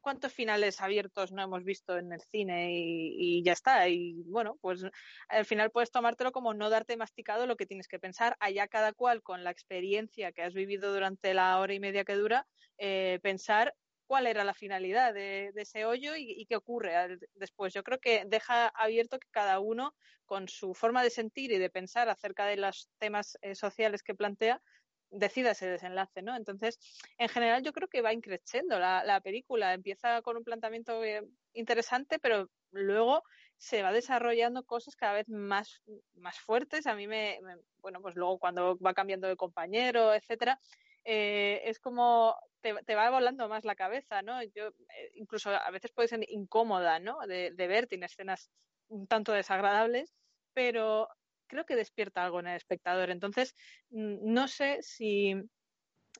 cuántos 0.00 0.32
finales 0.32 0.80
abiertos 0.80 1.32
no 1.32 1.42
hemos 1.42 1.64
visto 1.64 1.98
en 1.98 2.12
el 2.12 2.20
cine 2.20 2.70
y, 2.72 3.42
ya 3.42 3.52
está. 3.52 3.88
Y 3.88 4.22
bueno, 4.26 4.56
pues 4.60 4.84
al 5.28 5.44
final 5.44 5.72
puedes 5.72 5.90
tomártelo 5.90 6.30
como 6.30 6.54
no 6.54 6.70
darte 6.70 6.96
masticado 6.96 7.46
lo 7.48 7.56
que 7.56 7.66
tienes 7.66 7.88
que 7.88 7.98
pensar, 7.98 8.36
allá 8.38 8.68
cada 8.68 8.92
cual 8.92 9.20
con 9.22 9.42
la 9.42 9.50
experiencia 9.50 10.30
que 10.30 10.42
has 10.42 10.54
vivido 10.54 10.92
durante 10.92 11.34
la 11.34 11.58
hora 11.58 11.74
y 11.74 11.80
media 11.80 12.04
que 12.04 12.14
dura, 12.14 12.46
eh, 12.78 13.18
pensar 13.20 13.74
cuál 14.06 14.28
era 14.28 14.44
la 14.44 14.54
finalidad 14.54 15.12
de, 15.12 15.52
ese 15.56 15.84
hoyo 15.84 16.12
y, 16.16 16.46
qué 16.46 16.54
ocurre 16.56 17.18
después. 17.34 17.74
Yo 17.74 17.82
creo 17.82 17.98
que 17.98 18.24
deja 18.26 18.68
abierto 18.68 19.18
que 19.18 19.28
cada 19.32 19.58
uno, 19.58 19.92
con 20.24 20.48
su 20.48 20.72
forma 20.72 21.02
de 21.02 21.10
sentir 21.10 21.50
y 21.50 21.58
de 21.58 21.68
pensar 21.68 22.08
acerca 22.08 22.46
de 22.46 22.56
los 22.56 22.88
temas 22.98 23.36
eh, 23.42 23.56
sociales 23.56 24.02
que 24.02 24.14
plantea, 24.14 24.62
decida 25.10 25.52
ese 25.52 25.68
desenlace, 25.68 26.22
¿no? 26.22 26.36
Entonces, 26.36 26.78
en 27.18 27.28
general 27.28 27.62
yo 27.62 27.72
creo 27.72 27.88
que 27.88 28.02
va 28.02 28.12
increciendo 28.12 28.78
la, 28.78 29.04
la 29.04 29.20
película. 29.20 29.74
Empieza 29.74 30.22
con 30.22 30.36
un 30.36 30.44
planteamiento 30.44 31.02
eh, 31.04 31.22
interesante, 31.54 32.18
pero 32.18 32.50
luego 32.72 33.22
se 33.56 33.82
va 33.82 33.92
desarrollando 33.92 34.64
cosas 34.64 34.96
cada 34.96 35.14
vez 35.14 35.28
más, 35.28 35.82
más 36.14 36.38
fuertes. 36.38 36.86
A 36.86 36.94
mí 36.94 37.06
me, 37.06 37.40
bueno, 37.80 38.00
pues 38.00 38.14
luego 38.14 38.38
cuando 38.38 38.78
va 38.78 38.94
cambiando 38.94 39.28
de 39.28 39.36
compañero, 39.36 40.14
etcétera, 40.14 40.60
eh, 41.04 41.62
es 41.64 41.80
como 41.80 42.36
te, 42.60 42.74
te, 42.84 42.94
va 42.94 43.10
volando 43.10 43.48
más 43.48 43.64
la 43.64 43.74
cabeza, 43.74 44.22
¿no? 44.22 44.42
Yo, 44.42 44.68
eh, 44.68 45.10
incluso 45.14 45.50
a 45.50 45.70
veces 45.70 45.92
puede 45.92 46.08
ser 46.08 46.20
incómoda, 46.28 46.98
¿no? 46.98 47.18
De, 47.26 47.50
de 47.52 47.66
ver, 47.66 47.86
tiene 47.86 48.06
escenas 48.06 48.50
un 48.88 49.06
tanto 49.06 49.32
desagradables, 49.32 50.14
pero 50.52 51.08
creo 51.48 51.64
que 51.64 51.76
despierta 51.76 52.24
algo 52.24 52.40
en 52.40 52.48
el 52.48 52.56
espectador. 52.56 53.10
Entonces, 53.10 53.54
mm, 53.90 54.32
no 54.32 54.46
sé 54.48 54.78
si 54.82 55.34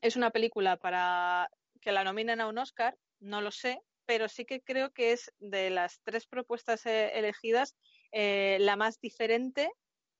es 0.01 0.15
una 0.15 0.31
película 0.31 0.77
para 0.77 1.49
que 1.81 1.91
la 1.91 2.03
nominen 2.03 2.41
a 2.41 2.47
un 2.47 2.57
Oscar, 2.57 2.97
no 3.19 3.41
lo 3.41 3.51
sé, 3.51 3.79
pero 4.05 4.27
sí 4.27 4.45
que 4.45 4.61
creo 4.61 4.91
que 4.91 5.13
es 5.13 5.31
de 5.39 5.69
las 5.69 6.01
tres 6.03 6.25
propuestas 6.25 6.85
eh, 6.85 7.11
elegidas 7.13 7.75
eh, 8.11 8.57
la 8.59 8.75
más 8.75 8.99
diferente 8.99 9.71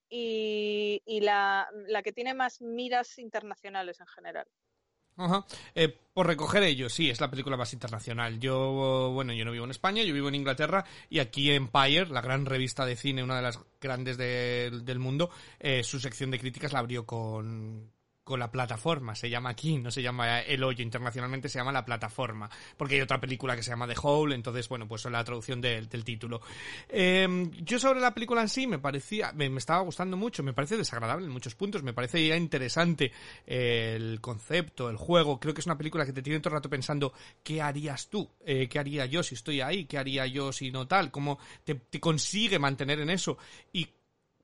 y, 0.08 1.20
la, 1.22 1.68
la 1.86 2.02
que 2.02 2.12
tiene 2.12 2.34
más 2.34 2.60
miras 2.60 3.18
internacionales 3.18 4.00
en 4.00 4.06
general. 4.06 4.46
Ajá. 5.20 5.44
Eh, 5.74 5.94
por 6.14 6.26
recoger 6.26 6.62
ello, 6.62 6.88
sí, 6.88 7.10
es 7.10 7.20
la 7.20 7.30
película 7.30 7.56
más 7.56 7.72
internacional. 7.74 8.40
Yo, 8.40 9.10
bueno, 9.12 9.32
yo 9.34 9.44
no 9.44 9.52
vivo 9.52 9.64
en 9.64 9.70
España, 9.70 10.02
yo 10.02 10.14
vivo 10.14 10.28
en 10.28 10.34
Inglaterra 10.34 10.84
y 11.10 11.18
aquí 11.18 11.50
Empire, 11.50 12.06
la 12.06 12.22
gran 12.22 12.46
revista 12.46 12.86
de 12.86 12.96
cine, 12.96 13.22
una 13.22 13.36
de 13.36 13.42
las 13.42 13.58
grandes 13.80 14.16
del 14.16 14.98
mundo, 14.98 15.30
eh, 15.58 15.82
su 15.82 16.00
sección 16.00 16.30
de 16.30 16.38
críticas 16.38 16.72
la 16.72 16.78
abrió 16.78 17.04
con, 17.04 17.92
con 18.30 18.40
la 18.40 18.50
plataforma, 18.50 19.14
se 19.14 19.28
llama 19.28 19.50
aquí, 19.50 19.76
no 19.76 19.90
se 19.90 20.02
llama 20.02 20.40
El 20.40 20.62
Hoyo, 20.62 20.82
internacionalmente 20.82 21.48
se 21.48 21.58
llama 21.58 21.72
La 21.72 21.84
Plataforma, 21.84 22.48
porque 22.76 22.94
hay 22.94 23.00
otra 23.00 23.20
película 23.20 23.56
que 23.56 23.62
se 23.64 23.70
llama 23.70 23.88
The 23.88 23.96
Hole, 24.00 24.36
entonces, 24.36 24.68
bueno, 24.68 24.86
pues 24.86 25.04
es 25.04 25.10
la 25.10 25.24
traducción 25.24 25.60
del 25.60 25.88
título. 26.04 26.40
Em, 26.88 27.50
yo 27.50 27.80
sobre 27.80 28.00
la 28.00 28.14
película 28.14 28.40
en 28.40 28.48
sí 28.48 28.68
me 28.68 28.78
parecía, 28.78 29.32
me, 29.32 29.46
estaba 29.56 29.80
gustando 29.80 30.16
mucho, 30.16 30.44
me 30.44 30.52
parece 30.52 30.76
desagradable 30.76 31.26
en 31.26 31.32
muchos 31.32 31.56
puntos, 31.56 31.82
me 31.82 31.92
parece 31.92 32.24
ya 32.24 32.36
interesante 32.36 33.10
el 33.46 34.20
concepto, 34.20 34.88
el 34.88 34.96
juego, 34.96 35.40
creo 35.40 35.52
que 35.52 35.60
es 35.60 35.66
una 35.66 35.76
película 35.76 36.06
que 36.06 36.12
te 36.12 36.22
tiene 36.22 36.38
todo 36.38 36.50
el 36.50 36.58
rato 36.58 36.70
pensando, 36.70 37.12
¿qué 37.42 37.60
harías 37.60 38.08
tú? 38.08 38.30
Eh, 38.46 38.68
¿Qué 38.68 38.78
haría 38.78 39.06
yo 39.06 39.24
si 39.24 39.34
estoy 39.34 39.60
ahí? 39.60 39.86
¿Qué 39.86 39.98
haría 39.98 40.24
yo 40.26 40.52
si 40.52 40.70
no 40.70 40.86
tal? 40.86 41.10
¿Cómo 41.10 41.40
te, 41.64 41.80
consigue 41.98 42.60
mantener 42.60 43.00
en 43.00 43.10
eso? 43.10 43.38
Y 43.72 43.88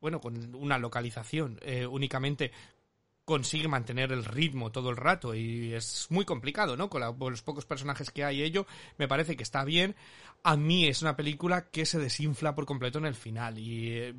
bueno, 0.01 0.21
con 0.21 0.55
una 0.57 0.77
localización 0.77 1.59
eh, 1.63 1.87
únicamente 1.87 2.51
consigue 3.27 3.67
mantener 3.67 4.13
el 4.13 4.25
ritmo 4.25 4.71
todo 4.71 4.89
el 4.89 4.97
rato 4.97 5.35
y 5.35 5.75
es 5.75 6.07
muy 6.11 6.25
complicado, 6.25 6.77
¿no? 6.77 6.89
Con, 6.89 7.03
los 7.03 7.43
pocos 7.43 7.67
personajes 7.67 8.11
que 8.13 8.25
hay 8.25 8.43
ello, 8.43 8.67
me 8.97 9.09
parece 9.09 9.37
que 9.37 9.43
está 9.43 9.65
bien. 9.65 9.97
A 10.45 10.57
mí 10.57 10.87
es 10.87 11.03
una 11.03 11.17
película 11.17 11.69
que 11.69 11.85
se 11.87 11.99
desinfla 11.99 12.55
por 12.55 12.65
completo 12.65 12.99
en 12.99 13.07
el 13.07 13.15
final 13.15 13.59
y... 13.59 13.91
Eh, 13.91 14.15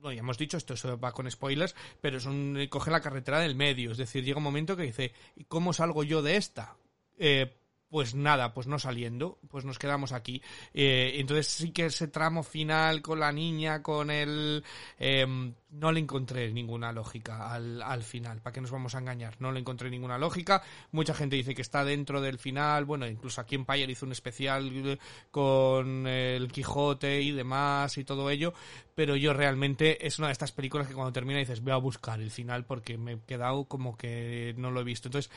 bueno, 0.00 0.14
ya 0.14 0.20
hemos 0.20 0.38
dicho, 0.38 0.56
esto 0.56 0.98
va 0.98 1.12
con 1.12 1.30
spoilers, 1.30 1.74
pero 2.00 2.16
es 2.16 2.24
un, 2.24 2.58
coge 2.70 2.90
la 2.90 3.02
carretera 3.02 3.38
del 3.38 3.54
medio, 3.54 3.92
es 3.92 3.98
decir, 3.98 4.24
llega 4.24 4.38
un 4.38 4.44
momento 4.44 4.74
que 4.74 4.84
dice, 4.84 5.12
¿cómo 5.46 5.74
salgo 5.74 6.04
yo 6.04 6.22
de 6.22 6.38
esta? 6.38 6.74
Eh, 7.18 7.52
pues 7.90 8.14
nada, 8.14 8.54
pues 8.54 8.66
no 8.66 8.78
saliendo, 8.78 9.38
pues 9.48 9.64
nos 9.64 9.78
quedamos 9.78 10.12
aquí. 10.12 10.40
Eh, 10.72 11.14
entonces 11.16 11.48
sí 11.48 11.72
que 11.72 11.86
ese 11.86 12.08
tramo 12.08 12.42
final 12.42 13.02
con 13.02 13.20
la 13.20 13.32
niña, 13.32 13.82
con 13.82 14.10
el... 14.10 14.64
Em, 14.98 15.54
no 15.70 15.92
le 15.92 16.00
encontré 16.00 16.50
ninguna 16.52 16.92
lógica 16.92 17.52
al, 17.52 17.80
al 17.82 18.02
final, 18.02 18.40
¿para 18.40 18.52
qué 18.52 18.60
nos 18.60 18.72
vamos 18.72 18.94
a 18.94 18.98
engañar? 18.98 19.36
No 19.40 19.52
le 19.52 19.60
encontré 19.60 19.88
ninguna 19.88 20.18
lógica. 20.18 20.62
Mucha 20.90 21.14
gente 21.14 21.36
dice 21.36 21.54
que 21.54 21.62
está 21.62 21.84
dentro 21.84 22.20
del 22.20 22.38
final, 22.38 22.84
bueno, 22.84 23.06
incluso 23.06 23.40
aquí 23.40 23.54
en 23.54 23.60
Empire 23.62 23.92
hizo 23.92 24.06
un 24.06 24.12
especial 24.12 24.98
con 25.30 26.06
el 26.06 26.50
Quijote 26.50 27.20
y 27.22 27.30
demás 27.30 27.96
y 27.98 28.04
todo 28.04 28.30
ello, 28.30 28.52
pero 28.94 29.14
yo 29.16 29.32
realmente 29.32 30.06
es 30.06 30.18
una 30.18 30.28
de 30.28 30.32
estas 30.32 30.52
películas 30.52 30.88
que 30.88 30.94
cuando 30.94 31.12
termina 31.12 31.38
dices 31.38 31.60
voy 31.60 31.72
a 31.72 31.76
buscar 31.76 32.20
el 32.20 32.30
final 32.30 32.64
porque 32.64 32.98
me 32.98 33.12
he 33.12 33.20
quedado 33.20 33.64
como 33.64 33.96
que 33.96 34.54
no 34.56 34.70
lo 34.70 34.80
he 34.80 34.84
visto. 34.84 35.08
Entonces 35.08 35.30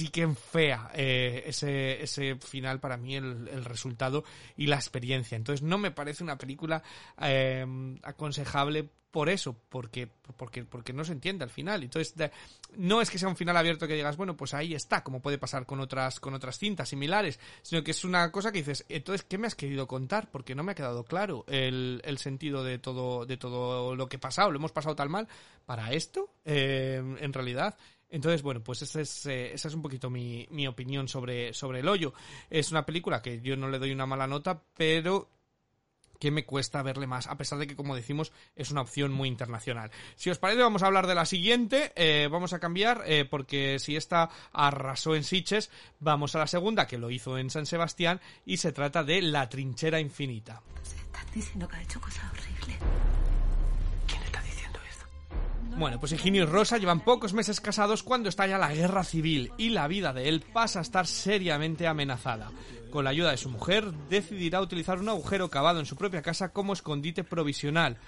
sí 0.00 0.08
que 0.08 0.26
fea 0.28 0.90
eh, 0.94 1.42
ese, 1.44 2.02
ese 2.02 2.36
final 2.36 2.80
para 2.80 2.96
mí 2.96 3.16
el, 3.16 3.48
el, 3.48 3.66
resultado 3.66 4.24
y 4.56 4.66
la 4.66 4.76
experiencia. 4.76 5.36
Entonces 5.36 5.62
no 5.62 5.76
me 5.76 5.90
parece 5.90 6.24
una 6.24 6.38
película 6.38 6.82
eh, 7.20 7.66
aconsejable 8.02 8.88
por 9.10 9.28
eso, 9.28 9.54
porque, 9.68 10.08
porque, 10.38 10.64
porque 10.64 10.94
no 10.94 11.04
se 11.04 11.12
entiende 11.12 11.44
al 11.44 11.50
final. 11.50 11.82
Entonces, 11.82 12.14
no 12.76 13.02
es 13.02 13.10
que 13.10 13.18
sea 13.18 13.28
un 13.28 13.36
final 13.36 13.56
abierto 13.58 13.86
que 13.86 13.94
digas, 13.94 14.16
bueno, 14.16 14.36
pues 14.36 14.54
ahí 14.54 14.72
está, 14.72 15.02
como 15.02 15.20
puede 15.20 15.36
pasar 15.36 15.66
con 15.66 15.80
otras, 15.80 16.18
con 16.18 16.32
otras 16.32 16.58
cintas 16.58 16.88
similares, 16.88 17.38
sino 17.60 17.82
que 17.82 17.90
es 17.90 18.04
una 18.04 18.30
cosa 18.32 18.52
que 18.52 18.60
dices, 18.60 18.86
entonces, 18.88 19.26
¿qué 19.28 19.36
me 19.36 19.48
has 19.48 19.54
querido 19.54 19.86
contar? 19.86 20.30
Porque 20.30 20.54
no 20.54 20.62
me 20.62 20.72
ha 20.72 20.76
quedado 20.76 21.04
claro 21.04 21.44
el, 21.48 22.00
el 22.04 22.18
sentido 22.18 22.64
de 22.64 22.78
todo, 22.78 23.26
de 23.26 23.36
todo 23.36 23.96
lo 23.96 24.08
que 24.08 24.16
ha 24.16 24.20
pasado. 24.20 24.50
Lo 24.50 24.58
hemos 24.58 24.72
pasado 24.72 24.94
tan 24.96 25.10
mal 25.10 25.28
para 25.66 25.92
esto, 25.92 26.32
eh, 26.46 27.02
en 27.20 27.32
realidad. 27.34 27.76
Entonces, 28.10 28.42
bueno, 28.42 28.62
pues 28.62 28.82
esa 28.82 29.00
es, 29.00 29.26
eh, 29.26 29.54
esa 29.54 29.68
es 29.68 29.74
un 29.74 29.82
poquito 29.82 30.10
mi, 30.10 30.46
mi 30.50 30.66
opinión 30.66 31.08
sobre, 31.08 31.54
sobre 31.54 31.80
El 31.80 31.88
Hoyo. 31.88 32.12
Es 32.50 32.70
una 32.70 32.84
película 32.84 33.22
que 33.22 33.40
yo 33.40 33.56
no 33.56 33.68
le 33.68 33.78
doy 33.78 33.92
una 33.92 34.06
mala 34.06 34.26
nota, 34.26 34.62
pero 34.76 35.28
que 36.20 36.30
me 36.30 36.44
cuesta 36.44 36.82
verle 36.82 37.06
más, 37.06 37.26
a 37.26 37.36
pesar 37.36 37.58
de 37.58 37.66
que, 37.66 37.74
como 37.74 37.96
decimos, 37.96 38.30
es 38.54 38.70
una 38.70 38.82
opción 38.82 39.10
muy 39.10 39.26
internacional. 39.26 39.90
Si 40.16 40.28
os 40.28 40.38
parece, 40.38 40.60
vamos 40.60 40.82
a 40.82 40.86
hablar 40.86 41.06
de 41.06 41.14
la 41.14 41.24
siguiente, 41.24 41.92
eh, 41.96 42.28
vamos 42.30 42.52
a 42.52 42.60
cambiar, 42.60 43.02
eh, 43.06 43.24
porque 43.24 43.78
si 43.78 43.96
esta 43.96 44.28
arrasó 44.52 45.16
en 45.16 45.24
Siches, 45.24 45.70
vamos 45.98 46.34
a 46.34 46.40
la 46.40 46.46
segunda, 46.46 46.86
que 46.86 46.98
lo 46.98 47.10
hizo 47.10 47.38
en 47.38 47.48
San 47.48 47.64
Sebastián, 47.64 48.20
y 48.44 48.58
se 48.58 48.72
trata 48.72 49.02
de 49.02 49.22
La 49.22 49.48
Trinchera 49.48 49.98
Infinita. 49.98 50.62
están 50.84 51.26
diciendo 51.34 51.66
que 51.66 51.76
ha 51.76 51.82
hecho 51.82 52.00
cosas 52.00 52.30
horribles. 52.30 52.76
Bueno, 55.76 55.98
pues 55.98 56.12
Ingenio 56.12 56.42
y 56.42 56.46
Rosa 56.46 56.78
llevan 56.78 57.00
pocos 57.00 57.32
meses 57.32 57.60
casados 57.60 58.02
cuando 58.02 58.28
estalla 58.28 58.58
la 58.58 58.74
guerra 58.74 59.04
civil 59.04 59.52
y 59.56 59.70
la 59.70 59.88
vida 59.88 60.12
de 60.12 60.28
él 60.28 60.44
pasa 60.52 60.80
a 60.80 60.82
estar 60.82 61.06
seriamente 61.06 61.86
amenazada. 61.86 62.50
Con 62.90 63.04
la 63.04 63.10
ayuda 63.10 63.30
de 63.30 63.36
su 63.36 63.48
mujer, 63.48 63.92
decidirá 64.08 64.60
utilizar 64.60 64.98
un 64.98 65.08
agujero 65.08 65.48
cavado 65.48 65.78
en 65.80 65.86
su 65.86 65.96
propia 65.96 66.22
casa 66.22 66.52
como 66.52 66.72
escondite 66.72 67.24
provisional. 67.24 67.98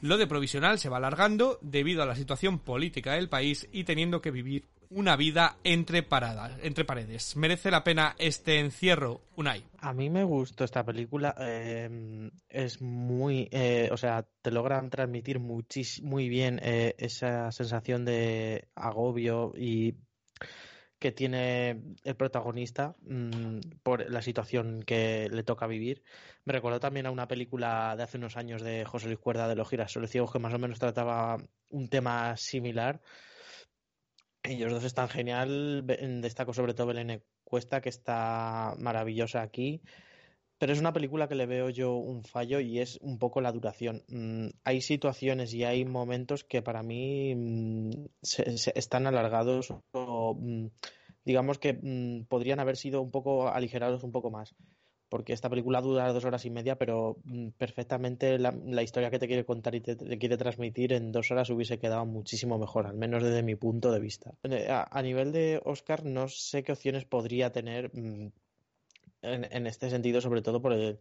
Lo 0.00 0.18
de 0.18 0.26
provisional 0.26 0.78
se 0.80 0.88
va 0.88 0.96
alargando 0.96 1.58
debido 1.62 2.02
a 2.02 2.06
la 2.06 2.16
situación 2.16 2.58
política 2.58 3.12
del 3.12 3.28
país 3.28 3.68
y 3.72 3.84
teniendo 3.84 4.20
que 4.20 4.32
vivir 4.32 4.66
una 4.94 5.16
vida 5.16 5.56
entre 5.64 6.02
paradas, 6.02 6.52
entre 6.62 6.84
paredes. 6.84 7.36
¿Merece 7.36 7.70
la 7.70 7.84
pena 7.84 8.14
este 8.18 8.58
encierro, 8.58 9.22
Unai? 9.36 9.64
A 9.78 9.92
mí 9.92 10.10
me 10.10 10.24
gustó 10.24 10.64
esta 10.64 10.84
película. 10.84 11.34
Eh, 11.38 12.30
es 12.48 12.80
muy, 12.80 13.48
eh, 13.50 13.88
o 13.90 13.96
sea, 13.96 14.26
te 14.42 14.50
logran 14.50 14.90
transmitir 14.90 15.40
muy 15.40 16.28
bien 16.28 16.60
eh, 16.62 16.94
esa 16.98 17.50
sensación 17.52 18.04
de 18.04 18.68
agobio 18.74 19.52
y 19.56 19.94
que 20.98 21.10
tiene 21.10 21.82
el 22.04 22.14
protagonista 22.14 22.94
mm, 23.02 23.58
por 23.82 24.08
la 24.08 24.22
situación 24.22 24.84
que 24.84 25.28
le 25.32 25.42
toca 25.42 25.66
vivir. 25.66 26.04
Me 26.44 26.52
recordó 26.52 26.78
también 26.78 27.06
a 27.06 27.10
una 27.10 27.26
película 27.26 27.96
de 27.96 28.04
hace 28.04 28.18
unos 28.18 28.36
años 28.36 28.62
de 28.62 28.84
José 28.84 29.06
Luis 29.08 29.18
Cuerda 29.18 29.48
de 29.48 29.56
los 29.56 29.68
girasoles 29.68 30.10
ciegos 30.10 30.30
que 30.30 30.38
más 30.38 30.54
o 30.54 30.60
menos 30.60 30.78
trataba 30.78 31.38
un 31.70 31.88
tema 31.88 32.36
similar. 32.36 33.00
Ellos 34.44 34.72
dos 34.72 34.84
están 34.84 35.08
genial. 35.08 35.84
Destaco 36.20 36.52
sobre 36.52 36.74
todo 36.74 36.88
Belén 36.88 37.22
Cuesta, 37.44 37.80
que 37.80 37.88
está 37.88 38.74
maravillosa 38.78 39.42
aquí. 39.42 39.82
Pero 40.58 40.72
es 40.72 40.80
una 40.80 40.92
película 40.92 41.28
que 41.28 41.34
le 41.34 41.46
veo 41.46 41.70
yo 41.70 41.94
un 41.96 42.22
fallo 42.22 42.60
y 42.60 42.78
es 42.78 42.96
un 43.02 43.18
poco 43.18 43.40
la 43.40 43.52
duración. 43.52 44.04
Mm, 44.08 44.48
hay 44.64 44.80
situaciones 44.80 45.52
y 45.54 45.64
hay 45.64 45.84
momentos 45.84 46.44
que 46.44 46.62
para 46.62 46.82
mí 46.84 47.34
mm, 47.34 47.90
se, 48.22 48.72
están 48.76 49.06
alargados 49.06 49.74
o 49.92 50.36
mm, 50.38 50.68
digamos 51.24 51.58
que 51.58 51.74
podrían 52.28 52.60
haber 52.60 52.76
sido 52.76 53.02
un 53.02 53.10
poco 53.10 53.48
aligerados 53.48 54.04
un 54.04 54.12
poco 54.12 54.30
más. 54.30 54.54
Porque 55.12 55.34
esta 55.34 55.50
película 55.50 55.82
dura 55.82 56.10
dos 56.10 56.24
horas 56.24 56.46
y 56.46 56.50
media, 56.50 56.78
pero 56.78 57.18
mm, 57.24 57.48
perfectamente 57.58 58.38
la, 58.38 58.82
historia 58.82 59.10
que 59.10 59.18
te 59.18 59.26
quiere 59.26 59.44
contar 59.44 59.74
y 59.74 59.82
te, 59.82 59.94
quiere 60.16 60.38
transmitir 60.38 60.94
en 60.94 61.12
dos 61.12 61.30
horas 61.30 61.50
hubiese 61.50 61.78
quedado 61.78 62.06
muchísimo 62.06 62.56
mejor, 62.56 62.86
al 62.86 62.96
menos 62.96 63.22
desde 63.22 63.42
mi 63.42 63.54
punto 63.54 63.92
de 63.92 64.00
vista. 64.00 64.32
Eh, 64.44 64.66
a, 64.70 65.02
nivel 65.02 65.30
de 65.30 65.60
Oscar, 65.66 66.06
no 66.06 66.28
sé 66.28 66.62
qué 66.62 66.72
opciones 66.72 67.04
podría 67.04 67.52
tener 67.52 67.90
mm, 67.94 68.32
en, 69.20 69.66
este 69.66 69.90
sentido, 69.90 70.22
sobre 70.22 70.40
todo 70.40 70.62
por 70.62 70.72
el 70.72 70.98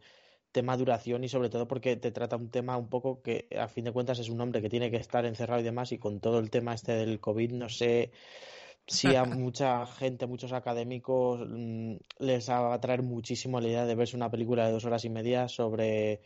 tema 0.51 0.75
duración 0.75 1.23
y 1.23 1.29
sobre 1.29 1.47
todo 1.47 1.69
porque 1.69 1.95
te 1.95 2.11
trata 2.11 2.35
un 2.35 2.49
tema 2.49 2.75
un 2.75 2.89
poco 2.89 3.21
que 3.21 3.47
a 3.57 3.69
fin 3.69 3.85
de 3.85 3.93
cuentas 3.93 4.19
es 4.19 4.27
un 4.27 4.41
hombre 4.41 4.61
que 4.61 4.69
tiene 4.69 4.91
que 4.91 4.97
estar 4.97 5.25
encerrado 5.25 5.61
y 5.61 5.63
demás 5.63 5.93
y 5.93 5.99
con 5.99 6.19
todo 6.19 6.39
el 6.39 6.49
tema 6.49 6.73
este 6.73 6.91
del 6.95 7.21
COVID 7.21 7.53
no 7.53 7.69
sé 7.69 8.11
si 8.87 9.15
a 9.15 9.23
mucha 9.23 9.85
gente, 9.85 10.27
muchos 10.27 10.51
académicos 10.53 11.47
mm, 11.47 11.95
les 12.19 12.49
va 12.49 12.73
a 12.73 12.81
traer 12.81 13.03
muchísimo 13.03 13.59
la 13.61 13.67
idea 13.67 13.85
de 13.85 13.95
verse 13.95 14.15
una 14.15 14.31
película 14.31 14.65
de 14.65 14.73
dos 14.73 14.85
horas 14.85 15.05
y 15.05 15.09
media 15.09 15.47
sobre 15.47 16.21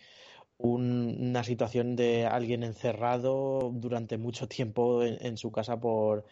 una 0.58 1.44
situación 1.44 1.96
de 1.96 2.26
alguien 2.26 2.64
encerrado 2.64 3.72
durante 3.74 4.18
mucho 4.18 4.48
tiempo 4.48 5.04
en, 5.04 5.38
su 5.38 5.52
casa 5.52 5.80
por 5.80 6.26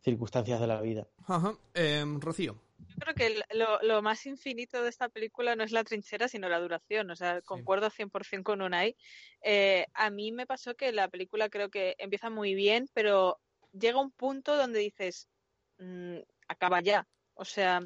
circunstancias 0.00 0.60
de 0.60 0.66
la 0.66 0.80
vida. 0.80 1.06
Ajá. 1.26 1.54
Em, 1.74 2.20
Rocío. 2.20 2.56
Yo 2.78 2.94
creo 2.98 3.14
que 3.14 3.42
lo, 3.82 4.02
más 4.02 4.24
infinito 4.26 4.82
de 4.82 4.88
esta 4.88 5.08
película 5.08 5.54
no 5.54 5.64
es 5.64 5.72
la 5.72 5.84
trinchera, 5.84 6.28
sino 6.28 6.48
la 6.48 6.60
duración. 6.60 7.10
O 7.10 7.16
sea, 7.16 7.42
concuerdo 7.42 7.90
100% 7.90 8.42
con 8.42 8.62
Unai. 8.62 8.96
Eh, 9.42 9.86
a 9.94 10.10
mí 10.10 10.32
me 10.32 10.46
pasó 10.46 10.74
que 10.74 10.92
la 10.92 11.08
película 11.08 11.48
creo 11.48 11.70
que 11.70 11.94
empieza 11.98 12.30
muy 12.30 12.54
bien, 12.54 12.88
pero 12.94 13.38
llega 13.72 14.00
un 14.00 14.10
punto 14.10 14.56
donde 14.56 14.78
dices, 14.78 15.28
mm, 15.78 16.18
acaba 16.48 16.80
ya. 16.80 17.06
O 17.34 17.44
sea, 17.44 17.80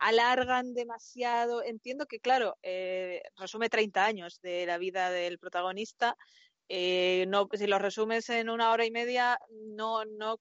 alargan 0.00 0.74
demasiado. 0.74 1.62
Entiendo 1.62 2.06
que, 2.06 2.20
claro, 2.20 2.56
eh, 2.62 3.22
resume 3.36 3.68
30 3.68 4.04
años 4.04 4.40
de 4.40 4.66
la 4.66 4.78
vida 4.78 5.10
del 5.10 5.38
protagonista. 5.38 6.16
Eh, 6.68 7.26
si 7.54 7.66
lo 7.66 7.78
resumes 7.78 8.28
en 8.30 8.50
una 8.50 8.72
hora 8.72 8.84
y 8.84 8.90
media, 8.90 9.38
no, 9.76 10.04
no 10.04 10.40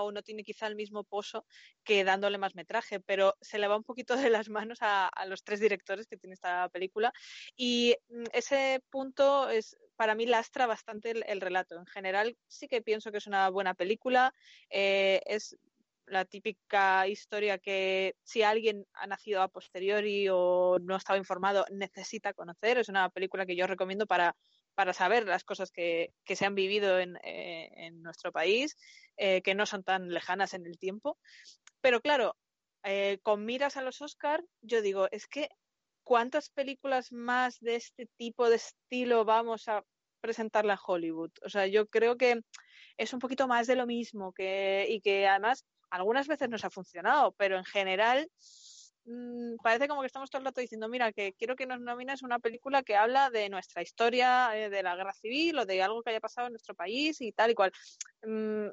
o 0.00 0.12
no 0.12 0.22
tiene 0.22 0.42
quizá 0.42 0.66
el 0.66 0.74
mismo 0.74 1.04
pozo 1.04 1.46
que 1.84 2.04
dándole 2.04 2.38
más 2.38 2.54
metraje, 2.54 3.00
pero 3.00 3.36
se 3.40 3.58
le 3.58 3.68
va 3.68 3.76
un 3.76 3.84
poquito 3.84 4.16
de 4.16 4.30
las 4.30 4.48
manos 4.48 4.78
a, 4.80 5.10
los 5.26 5.44
tres 5.44 5.60
directores 5.60 6.06
que 6.06 6.16
tiene 6.16 6.34
esta 6.34 6.68
película 6.70 7.12
y 7.56 7.94
mm, 8.08 8.24
ese 8.32 8.82
punto 8.90 9.48
es 9.48 9.76
para 9.96 10.14
mí 10.14 10.26
lastra 10.26 10.66
bastante 10.66 11.12
el, 11.12 11.40
relato. 11.40 11.76
En 11.76 11.86
general 11.86 12.36
sí 12.48 12.66
que 12.66 12.82
pienso 12.82 13.12
que 13.12 13.18
es 13.18 13.26
una 13.26 13.48
buena 13.50 13.74
película, 13.74 14.34
eh, 14.68 15.20
es 15.26 15.56
la 16.12 16.24
típica 16.24 17.06
historia 17.08 17.58
que 17.58 18.14
si 18.22 18.42
alguien 18.42 18.86
ha 18.92 19.06
nacido 19.06 19.42
a 19.42 19.48
posteriori 19.48 20.28
o 20.30 20.78
no 20.80 20.96
estaba 20.96 21.18
informado 21.18 21.64
necesita 21.70 22.34
conocer. 22.34 22.78
Es 22.78 22.88
una 22.88 23.08
película 23.10 23.46
que 23.46 23.56
yo 23.56 23.66
recomiendo 23.66 24.06
para 24.06 24.36
para 24.74 24.92
saber 24.92 25.26
las 25.26 25.44
cosas 25.44 25.70
que, 25.70 26.14
que 26.24 26.36
se 26.36 26.46
han 26.46 26.54
vivido 26.54 26.98
en, 26.98 27.16
eh, 27.22 27.70
en 27.76 28.02
nuestro 28.02 28.32
país, 28.32 28.76
eh, 29.16 29.42
que 29.42 29.54
no 29.54 29.66
son 29.66 29.84
tan 29.84 30.08
lejanas 30.08 30.54
en 30.54 30.66
el 30.66 30.78
tiempo. 30.78 31.18
Pero 31.80 32.00
claro, 32.00 32.36
eh, 32.84 33.18
con 33.22 33.44
miras 33.44 33.76
a 33.76 33.82
los 33.82 34.00
Oscar, 34.00 34.42
yo 34.62 34.82
digo, 34.82 35.08
es 35.10 35.26
que 35.26 35.50
¿cuántas 36.02 36.50
películas 36.50 37.12
más 37.12 37.60
de 37.60 37.76
este 37.76 38.08
tipo 38.16 38.48
de 38.48 38.56
estilo 38.56 39.24
vamos 39.24 39.68
a 39.68 39.84
presentarle 40.20 40.72
a 40.72 40.80
Hollywood? 40.84 41.32
O 41.44 41.48
sea, 41.48 41.66
yo 41.66 41.86
creo 41.86 42.16
que 42.16 42.40
es 42.96 43.12
un 43.12 43.20
poquito 43.20 43.46
más 43.46 43.66
de 43.66 43.76
lo 43.76 43.86
mismo 43.86 44.32
que, 44.32 44.86
y 44.88 45.00
que 45.00 45.26
además 45.26 45.64
algunas 45.92 46.26
veces 46.26 46.48
nos 46.48 46.64
ha 46.64 46.70
funcionado, 46.70 47.32
pero 47.32 47.56
en 47.56 47.64
general 47.64 48.28
Mm, 49.04 49.56
parece 49.62 49.88
como 49.88 50.00
que 50.00 50.06
estamos 50.06 50.30
todo 50.30 50.40
el 50.40 50.46
rato 50.46 50.60
diciendo, 50.60 50.88
mira, 50.88 51.12
que 51.12 51.32
quiero 51.34 51.56
que 51.56 51.66
nos 51.66 51.80
nomines 51.80 52.22
una 52.22 52.38
película 52.38 52.82
que 52.82 52.96
habla 52.96 53.30
de 53.30 53.48
nuestra 53.48 53.82
historia, 53.82 54.56
eh, 54.56 54.70
de 54.70 54.82
la 54.82 54.94
guerra 54.94 55.12
civil 55.12 55.58
o 55.58 55.66
de 55.66 55.82
algo 55.82 56.02
que 56.02 56.10
haya 56.10 56.20
pasado 56.20 56.46
en 56.46 56.52
nuestro 56.52 56.74
país 56.74 57.20
y 57.20 57.32
tal 57.32 57.50
y 57.50 57.54
cual. 57.54 57.72
Mm, 58.22 58.68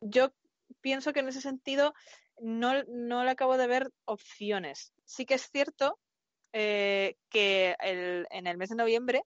yo 0.00 0.32
pienso 0.80 1.12
que 1.12 1.20
en 1.20 1.28
ese 1.28 1.40
sentido 1.40 1.94
no, 2.40 2.82
no 2.88 3.24
le 3.24 3.30
acabo 3.30 3.56
de 3.56 3.66
ver 3.68 3.90
opciones. 4.04 4.92
Sí 5.04 5.26
que 5.26 5.34
es 5.34 5.48
cierto 5.50 5.98
eh, 6.52 7.16
que 7.28 7.76
en 7.78 8.46
el 8.46 8.56
mes 8.56 8.70
de 8.70 8.76
noviembre 8.76 9.22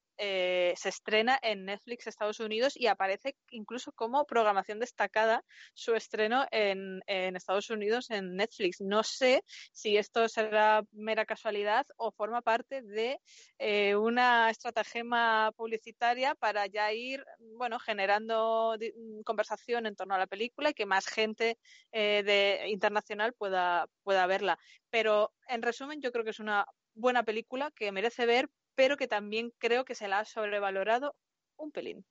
eh, 0.73 0.77
se 0.77 0.89
estrena 0.89 1.39
en 1.43 1.65
Netflix 1.65 2.07
Estados 2.07 2.41
Unidos 2.41 2.75
y 2.77 2.87
aparece 2.87 3.37
incluso 3.51 3.93
como 3.93 4.25
programación 4.25 4.81
destacada 4.81 5.45
su 5.75 5.95
estreno 5.95 6.47
en, 6.51 7.03
Estados 7.07 7.71
Unidos 7.71 8.11
en 8.11 8.37
Netflix. 8.37 8.81
No 8.81 9.03
sé 9.03 9.45
si 9.73 9.97
esto 9.97 10.29
será 10.29 10.83
mera 10.93 11.25
casualidad 11.25 11.87
o 11.97 12.11
forma 12.11 12.43
parte 12.43 12.83
de 12.83 13.21
eh, 13.59 13.97
una 13.97 14.51
estratagema 14.51 15.53
publicitaria 15.57 16.35
para 16.35 16.67
ya 16.67 16.93
ir 16.93 17.25
bueno 17.57 17.79
generando 17.79 18.77
conversación 19.25 19.87
en 19.87 19.97
torno 19.97 20.15
a 20.15 20.19
la 20.19 20.27
película 20.27 20.71
y 20.71 20.75
que 20.75 20.87
más 20.87 21.07
gente 21.07 21.59
de 21.93 22.65
internacional 22.69 23.33
pueda 23.33 23.87
pueda 24.03 24.27
verla. 24.27 24.59
Pero 24.91 25.33
en 25.49 25.63
resumen, 25.63 26.01
yo 26.01 26.13
creo 26.13 26.25
que 26.25 26.31
es 26.31 26.41
una 26.41 26.67
buena 26.95 27.23
película 27.23 27.71
que 27.71 27.93
merece 27.93 28.27
ver, 28.27 28.51
pero 28.75 28.97
que 28.97 29.09
también 29.09 29.53
creo 29.59 29.85
que 29.85 29.95
se 29.95 30.09
la 30.09 30.21
ha 30.21 30.25
sobrevalorado 30.25 31.15
un 31.57 31.71
pelín. 31.71 32.05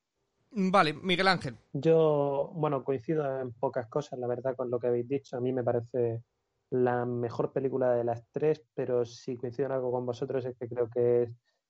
Vale, 0.51 0.93
Miguel 0.93 1.29
Ángel. 1.29 1.57
Yo, 1.71 2.51
bueno, 2.53 2.83
coincido 2.83 3.39
en 3.39 3.53
pocas 3.53 3.87
cosas, 3.87 4.19
la 4.19 4.27
verdad, 4.27 4.55
con 4.55 4.69
lo 4.69 4.79
que 4.79 4.87
habéis 4.87 5.07
dicho. 5.07 5.37
A 5.37 5.41
mí 5.41 5.53
me 5.53 5.63
parece 5.63 6.23
la 6.69 7.05
mejor 7.05 7.53
película 7.53 7.93
de 7.93 8.03
las 8.03 8.23
tres, 8.31 8.61
pero 8.73 9.05
si 9.05 9.37
coincido 9.37 9.67
en 9.67 9.71
algo 9.73 9.91
con 9.91 10.05
vosotros 10.05 10.45
es 10.45 10.55
que 10.57 10.67
creo 10.67 10.89
que 10.89 11.23
es 11.23 11.29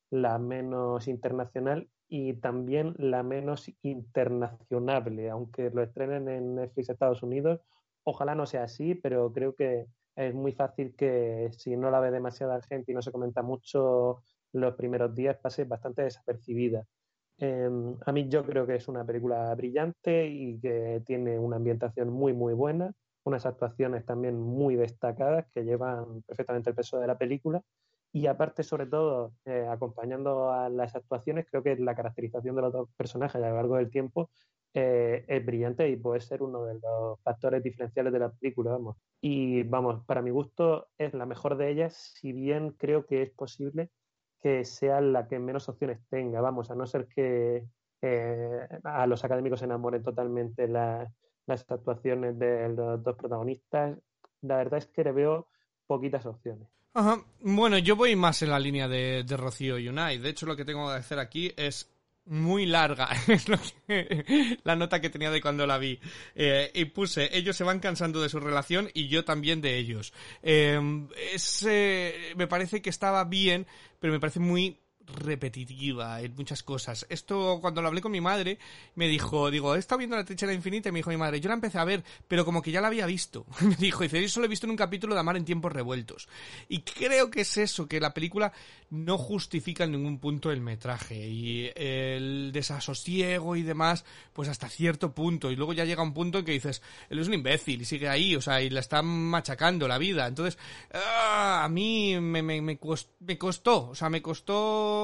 la 0.09 0.37
menos 0.39 1.07
internacional 1.07 1.89
y 2.07 2.33
también 2.33 2.95
la 2.97 3.23
menos 3.23 3.71
internacionable, 3.83 5.29
aunque 5.29 5.69
lo 5.69 5.81
estrenen 5.81 6.27
en 6.27 6.55
Netflix 6.55 6.89
Estados 6.89 7.23
Unidos. 7.23 7.61
Ojalá 8.03 8.35
no 8.35 8.45
sea 8.45 8.63
así, 8.63 8.95
pero 8.95 9.31
creo 9.31 9.55
que 9.55 9.85
es 10.15 10.33
muy 10.33 10.51
fácil 10.51 10.95
que 10.95 11.49
si 11.51 11.77
no 11.77 11.89
la 11.89 11.99
ve 11.99 12.11
demasiada 12.11 12.61
gente 12.63 12.91
y 12.91 12.95
no 12.95 13.01
se 13.01 13.11
comenta 13.11 13.41
mucho 13.41 14.23
los 14.53 14.75
primeros 14.75 15.13
días, 15.15 15.37
pase 15.37 15.65
bastante 15.65 16.03
desapercibida. 16.03 16.85
Em, 17.37 17.97
a 18.05 18.11
mí 18.11 18.29
yo 18.29 18.45
creo 18.45 18.67
que 18.67 18.75
es 18.75 18.87
una 18.87 19.03
película 19.05 19.53
brillante 19.55 20.27
y 20.27 20.59
que 20.59 21.01
tiene 21.05 21.39
una 21.39 21.55
ambientación 21.57 22.09
muy, 22.09 22.33
muy 22.33 22.53
buena, 22.53 22.93
unas 23.23 23.45
actuaciones 23.45 24.05
también 24.05 24.39
muy 24.39 24.75
destacadas 24.75 25.47
que 25.51 25.63
llevan 25.63 26.21
perfectamente 26.23 26.69
el 26.69 26.75
peso 26.75 26.99
de 26.99 27.07
la 27.07 27.17
película. 27.17 27.61
Y 28.13 28.27
aparte, 28.27 28.63
sobre 28.63 28.87
todo, 28.87 29.33
eh, 29.45 29.65
acompañando 29.69 30.51
a 30.51 30.69
las 30.69 30.95
actuaciones, 30.95 31.45
creo 31.49 31.63
que 31.63 31.77
la 31.77 31.95
caracterización 31.95 32.55
de 32.55 32.61
los 32.61 32.73
dos 32.73 32.89
personajes 32.97 33.35
a 33.35 33.49
lo 33.49 33.55
largo 33.55 33.77
del 33.77 33.89
tiempo 33.89 34.29
eh, 34.73 35.25
es 35.27 35.45
brillante 35.45 35.89
y 35.89 35.95
puede 35.97 36.21
ser 36.21 36.43
uno 36.43 36.65
de 36.65 36.75
los 36.75 37.19
factores 37.23 37.63
diferenciales 37.63 38.13
de 38.13 38.19
la 38.19 38.31
película, 38.31 38.71
vamos. 38.71 38.97
Y 39.21 39.63
vamos, 39.63 40.05
para 40.05 40.21
mi 40.21 40.29
gusto 40.31 40.89
es 40.97 41.13
la 41.13 41.25
mejor 41.25 41.57
de 41.57 41.71
ellas, 41.71 42.13
si 42.19 42.33
bien 42.33 42.71
creo 42.71 43.05
que 43.05 43.23
es 43.23 43.31
posible 43.31 43.89
que 44.41 44.65
sea 44.65 45.01
la 45.01 45.27
que 45.27 45.39
menos 45.39 45.69
opciones 45.69 45.99
tenga, 46.09 46.41
vamos, 46.41 46.71
a 46.71 46.75
no 46.75 46.85
ser 46.85 47.07
que 47.07 47.63
eh, 48.01 48.67
a 48.83 49.05
los 49.05 49.23
académicos 49.23 49.59
se 49.59 49.65
enamoren 49.65 50.03
totalmente 50.03 50.67
las 50.67 51.09
actuaciones 51.47 52.37
de 52.39 52.69
los 52.69 53.03
dos 53.03 53.15
protagonistas. 53.15 53.97
La 54.41 54.57
verdad 54.57 54.79
es 54.79 54.87
que 54.87 55.03
le 55.03 55.11
veo 55.11 55.47
poquitas 55.85 56.25
opciones. 56.25 56.67
Bueno, 57.41 57.77
yo 57.77 57.95
voy 57.95 58.15
más 58.15 58.41
en 58.41 58.49
la 58.49 58.59
línea 58.59 58.87
de, 58.87 59.23
de 59.23 59.37
Rocío 59.37 59.75
Unai. 59.75 60.17
De 60.17 60.29
hecho, 60.29 60.45
lo 60.45 60.55
que 60.55 60.65
tengo 60.65 60.89
que 60.89 60.95
hacer 60.95 61.19
aquí 61.19 61.53
es 61.55 61.89
muy 62.25 62.65
larga, 62.65 63.09
es 63.27 63.45
la 64.63 64.75
nota 64.75 65.01
que 65.01 65.09
tenía 65.09 65.31
de 65.31 65.41
cuando 65.41 65.65
la 65.65 65.77
vi. 65.77 65.99
Eh, 66.35 66.71
y 66.73 66.85
puse, 66.85 67.35
ellos 67.35 67.55
se 67.55 67.63
van 67.63 67.79
cansando 67.79 68.21
de 68.21 68.29
su 68.29 68.39
relación 68.39 68.89
y 68.93 69.07
yo 69.07 69.25
también 69.25 69.61
de 69.61 69.77
ellos. 69.77 70.13
Eh, 70.43 70.79
me 72.35 72.47
parece 72.47 72.81
que 72.81 72.89
estaba 72.89 73.23
bien, 73.25 73.65
pero 74.01 74.11
me 74.11 74.19
parece 74.19 74.39
muy 74.39 74.79
repetitiva 75.15 76.21
en 76.21 76.35
muchas 76.35 76.63
cosas. 76.63 77.05
Esto, 77.09 77.59
cuando 77.61 77.81
lo 77.81 77.87
hablé 77.87 78.01
con 78.01 78.11
mi 78.11 78.21
madre, 78.21 78.59
me 78.95 79.07
dijo, 79.07 79.51
digo, 79.51 79.75
he 79.75 79.79
estado 79.79 79.99
viendo 79.99 80.15
la 80.15 80.25
trinchera 80.25 80.53
infinita 80.53 80.89
y 80.89 80.91
me 80.91 80.99
dijo 80.99 81.09
mi 81.09 81.17
madre, 81.17 81.39
yo 81.39 81.49
la 81.49 81.55
empecé 81.55 81.77
a 81.77 81.85
ver, 81.85 82.03
pero 82.27 82.45
como 82.45 82.61
que 82.61 82.71
ya 82.71 82.81
la 82.81 82.87
había 82.87 83.05
visto. 83.05 83.45
me 83.61 83.75
dijo, 83.75 84.03
dice, 84.03 84.21
yo 84.21 84.29
solo 84.29 84.45
he 84.45 84.49
visto 84.49 84.65
en 84.65 84.71
un 84.71 84.77
capítulo 84.77 85.13
de 85.13 85.19
Amar 85.19 85.37
en 85.37 85.45
tiempos 85.45 85.71
revueltos. 85.71 86.27
Y 86.67 86.81
creo 86.81 87.29
que 87.29 87.41
es 87.41 87.57
eso, 87.57 87.87
que 87.87 87.99
la 87.99 88.13
película 88.13 88.51
no 88.89 89.17
justifica 89.17 89.83
en 89.85 89.93
ningún 89.93 90.19
punto 90.19 90.51
el 90.51 90.61
metraje 90.61 91.27
y 91.27 91.71
el 91.75 92.51
desasosiego 92.51 93.55
y 93.55 93.63
demás, 93.63 94.05
pues 94.33 94.49
hasta 94.49 94.69
cierto 94.69 95.13
punto. 95.13 95.51
Y 95.51 95.55
luego 95.55 95.73
ya 95.73 95.85
llega 95.85 96.03
un 96.03 96.13
punto 96.13 96.39
en 96.39 96.45
que 96.45 96.51
dices, 96.51 96.81
él 97.09 97.19
es 97.19 97.27
un 97.27 97.33
imbécil 97.33 97.81
y 97.81 97.85
sigue 97.85 98.09
ahí, 98.09 98.35
o 98.35 98.41
sea, 98.41 98.61
y 98.61 98.69
la 98.69 98.79
está 98.79 99.01
machacando 99.01 99.87
la 99.87 99.97
vida. 99.97 100.27
Entonces, 100.27 100.57
ah, 100.93 101.63
a 101.63 101.69
mí 101.69 102.19
me, 102.19 102.41
me, 102.41 102.61
me 102.61 102.77
costó, 103.37 103.89
o 103.89 103.95
sea, 103.95 104.09
me 104.09 104.21
costó 104.21 105.00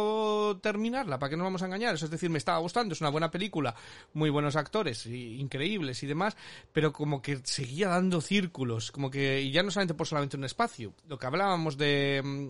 terminarla, 0.61 1.19
¿para 1.19 1.29
qué 1.29 1.37
nos 1.37 1.45
vamos 1.45 1.61
a 1.61 1.65
engañar? 1.65 1.95
es 1.95 2.09
decir, 2.09 2.29
me 2.29 2.37
estaba 2.37 2.57
gustando, 2.59 2.93
es 2.93 3.01
una 3.01 3.09
buena 3.09 3.31
película, 3.31 3.75
muy 4.13 4.29
buenos 4.29 4.55
actores, 4.55 5.05
increíbles 5.05 6.01
y 6.03 6.07
demás, 6.07 6.35
pero 6.71 6.93
como 6.93 7.21
que 7.21 7.39
seguía 7.43 7.89
dando 7.89 8.21
círculos, 8.21 8.91
como 8.91 9.09
que, 9.09 9.41
y 9.41 9.51
ya 9.51 9.63
no 9.63 9.71
solamente 9.71 9.93
por 9.93 10.07
solamente 10.07 10.37
un 10.37 10.43
espacio, 10.43 10.93
lo 11.07 11.17
que 11.17 11.27
hablábamos 11.27 11.77
de 11.77 12.21
mm, 12.23 12.49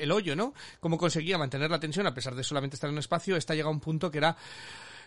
El 0.00 0.12
Hoyo, 0.12 0.36
¿no? 0.36 0.54
Cómo 0.80 0.98
conseguía 0.98 1.38
mantener 1.38 1.70
la 1.70 1.80
tensión 1.80 2.06
a 2.06 2.14
pesar 2.14 2.34
de 2.34 2.44
solamente 2.44 2.76
estar 2.76 2.88
en 2.88 2.94
un 2.94 3.00
espacio, 3.00 3.36
está 3.36 3.54
llegado 3.54 3.70
a 3.70 3.74
un 3.74 3.80
punto 3.80 4.10
que 4.10 4.18
era 4.18 4.36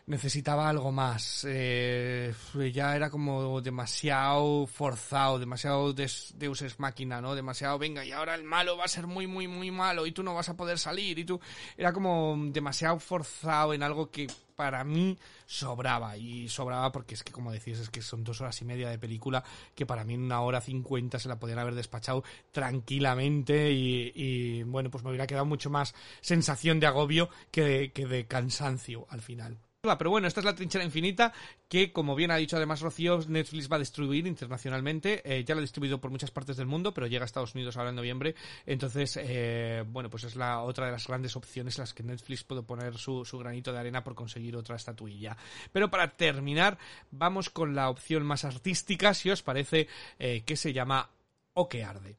necesitaba 0.09 0.67
algo 0.67 0.91
más. 0.91 1.45
Eh, 1.47 2.33
ya 2.73 2.95
era 2.95 3.09
como 3.09 3.61
demasiado 3.61 4.65
forzado, 4.65 5.37
demasiado 5.37 5.93
des, 5.93 6.33
Deus 6.35 6.63
ex 6.63 6.79
máquina, 6.79 7.21
¿no? 7.21 7.35
Demasiado, 7.35 7.77
venga, 7.77 8.03
y 8.03 8.11
ahora 8.11 8.33
el 8.33 8.43
malo 8.43 8.75
va 8.75 8.85
a 8.85 8.87
ser 8.87 9.05
muy, 9.05 9.27
muy, 9.27 9.47
muy 9.47 9.69
malo 9.69 10.07
y 10.07 10.11
tú 10.11 10.23
no 10.23 10.33
vas 10.33 10.49
a 10.49 10.57
poder 10.57 10.79
salir 10.79 11.19
y 11.19 11.25
tú... 11.25 11.39
Era 11.77 11.93
como 11.93 12.35
demasiado 12.47 12.99
forzado 12.99 13.73
en 13.73 13.83
algo 13.83 14.09
que 14.09 14.27
para 14.55 14.83
mí 14.83 15.17
sobraba 15.45 16.17
y 16.17 16.49
sobraba 16.49 16.91
porque 16.91 17.13
es 17.13 17.23
que 17.23 17.31
como 17.31 17.51
decís 17.51 17.79
es 17.79 17.89
que 17.89 18.01
son 18.01 18.23
dos 18.23 18.41
horas 18.41 18.59
y 18.61 18.65
media 18.65 18.89
de 18.89 18.99
película 18.99 19.41
que 19.73 19.85
para 19.85 20.03
mí 20.03 20.15
en 20.15 20.23
una 20.23 20.41
hora 20.41 20.59
cincuenta 20.59 21.17
se 21.17 21.29
la 21.29 21.39
podían 21.39 21.59
haber 21.59 21.75
despachado 21.75 22.25
tranquilamente 22.51 23.71
y, 23.71 24.63
bueno 24.63 24.91
pues 24.91 25.03
me 25.03 25.11
hubiera 25.11 25.27
quedado 25.27 25.45
mucho 25.45 25.69
más 25.69 25.95
sensación 26.19 26.81
de 26.81 26.87
agobio 26.87 27.29
que 27.51 27.93
que 27.93 28.05
de 28.05 28.27
cansancio 28.27 29.07
al 29.09 29.21
final. 29.21 29.57
Pero 29.81 30.09
bueno, 30.09 30.27
esta 30.27 30.41
es 30.41 30.45
la 30.45 30.55
trinchera 30.55 30.83
infinita 30.83 31.31
que, 31.69 31.93
como 31.93 32.13
bien 32.13 32.31
ha 32.31 32.35
dicho 32.35 32.57
además 32.57 32.81
Rocío, 32.81 33.21
Netflix 33.29 33.71
va 33.71 33.77
a 33.77 33.79
distribuir 33.79 34.27
internacionalmente. 34.27 35.21
Eh, 35.23 35.45
ya 35.45 35.55
lo 35.55 35.59
ha 35.59 35.61
distribuido 35.61 36.01
por 36.01 36.11
muchas 36.11 36.31
partes 36.31 36.57
del 36.57 36.65
mundo, 36.65 36.93
pero 36.93 37.07
llega 37.07 37.23
a 37.23 37.25
Estados 37.25 37.55
Unidos 37.55 37.77
ahora 37.77 37.91
en 37.91 37.95
noviembre. 37.95 38.35
Entonces, 38.65 39.17
eh, 39.21 39.85
bueno, 39.87 40.09
pues 40.09 40.25
es 40.25 40.35
la 40.35 40.63
otra 40.63 40.87
de 40.87 40.91
las 40.91 41.07
grandes 41.07 41.37
opciones 41.37 41.77
en 41.77 41.83
las 41.83 41.93
que 41.93 42.03
Netflix 42.03 42.43
puede 42.43 42.61
poner 42.61 42.97
su, 42.97 43.23
granito 43.39 43.71
de 43.71 43.79
arena 43.79 44.03
por 44.03 44.15
conseguir 44.15 44.57
otra 44.57 44.75
estatuilla. 44.75 45.37
Pero 45.71 45.89
para 45.89 46.09
terminar, 46.09 46.77
vamos 47.11 47.49
con 47.49 47.73
la 47.73 47.89
opción 47.89 48.23
más 48.23 48.43
artística, 48.43 49.13
si 49.13 49.29
os 49.29 49.43
parece, 49.43 49.87
eh, 50.19 50.43
que 50.45 50.57
se 50.57 50.73
llama 50.73 51.09
O 51.53 51.69
que 51.69 51.85
arde. 51.85 52.17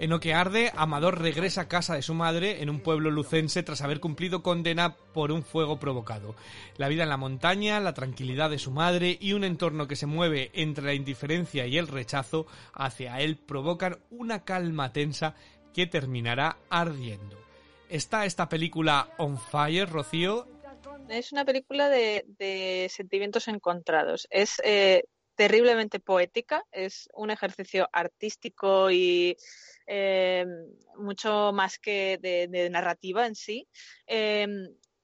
En 0.00 0.18
que 0.18 0.32
arde, 0.32 0.72
Amador 0.76 1.20
regresa 1.20 1.60
a 1.60 1.68
casa 1.68 1.94
de 1.94 2.00
su 2.00 2.14
madre 2.14 2.62
en 2.62 2.70
un 2.70 2.80
pueblo 2.80 3.10
lucense 3.10 3.62
tras 3.62 3.82
haber 3.82 4.00
cumplido 4.00 4.42
condena 4.42 4.96
por 4.96 5.30
un 5.30 5.42
fuego 5.42 5.78
provocado. 5.78 6.34
La 6.78 6.88
vida 6.88 7.02
en 7.02 7.10
la 7.10 7.18
montaña, 7.18 7.78
la 7.80 7.92
tranquilidad 7.92 8.48
de 8.48 8.58
su 8.58 8.70
madre 8.70 9.18
y 9.20 9.34
un 9.34 9.44
entorno 9.44 9.86
que 9.86 9.96
se 9.96 10.06
mueve 10.06 10.52
entre 10.54 10.86
la 10.86 10.94
indiferencia 10.94 11.66
y 11.66 11.76
el 11.76 11.86
rechazo 11.86 12.46
hacia 12.72 13.20
él 13.20 13.36
provocan 13.36 13.98
una 14.08 14.42
calma 14.46 14.90
tensa 14.90 15.34
que 15.74 15.86
terminará 15.86 16.56
ardiendo. 16.70 17.38
¿Está 17.90 18.24
esta 18.24 18.48
película 18.48 19.12
on 19.18 19.38
fire, 19.38 19.86
Rocío? 19.86 20.48
Es 21.10 21.30
una 21.30 21.44
película 21.44 21.90
de, 21.90 22.90
sentimientos 22.90 23.48
encontrados. 23.48 24.26
Es 24.30 24.62
eh, 24.64 25.04
terriblemente 25.34 26.00
poética, 26.00 26.64
es 26.72 27.10
un 27.12 27.30
ejercicio 27.30 27.86
artístico 27.92 28.90
y 28.90 29.36
eh, 29.86 30.46
mucho 30.96 31.52
más 31.52 31.78
que 31.78 32.18
de, 32.20 32.70
narrativa 32.70 33.26
en 33.26 33.34
sí. 33.34 33.68
Eh, 34.06 34.46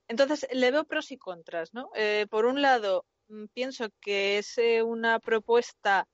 entonces, 0.08 0.46
le 0.52 0.70
veo 0.70 0.84
pros 0.84 1.10
y 1.10 1.18
contras, 1.18 1.74
¿no? 1.74 1.90
Eh, 1.94 2.26
por 2.30 2.46
un 2.46 2.62
lado, 2.62 3.04
mm, 3.28 3.46
pienso 3.52 3.88
que 4.00 4.38
es 4.38 4.56
una 4.84 5.18
propuesta 5.20 6.06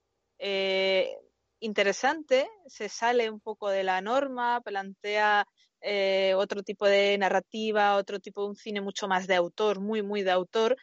interesante, 1.61 2.49
se 2.67 2.89
sale 2.89 3.31
un 3.31 3.39
poco 3.39 3.71
de 3.71 3.85
la 3.85 4.01
norma, 4.01 4.61
plantea 4.61 5.47
otro 6.37 6.65
tipo 6.65 6.87
de 6.87 7.17
narrativa, 7.19 7.97
otro 7.97 8.19
tipo 8.19 8.43
de 8.43 8.49
un 8.49 8.57
cine 8.57 8.81
mucho 8.81 9.07
más 9.07 9.29
de 9.29 9.37
autor, 9.37 9.79
muy, 9.81 10.03
muy 10.03 10.23
de 10.23 10.33
autor, 10.33 10.77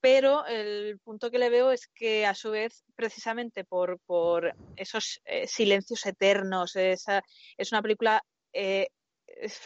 pero 0.00 0.46
el 0.46 0.98
punto 1.00 1.30
que 1.30 1.38
le 1.38 1.50
veo 1.50 1.70
es 1.70 1.88
que 1.88 2.26
a 2.26 2.34
su 2.34 2.50
vez, 2.50 2.84
precisamente 2.96 3.64
por, 3.64 4.00
por 4.06 4.54
esos 4.76 5.20
eh, 5.24 5.46
silencios 5.46 6.06
eternos, 6.06 6.74
es 6.76 7.06
una 7.70 7.82
película 7.82 8.22
eh, 8.52 8.88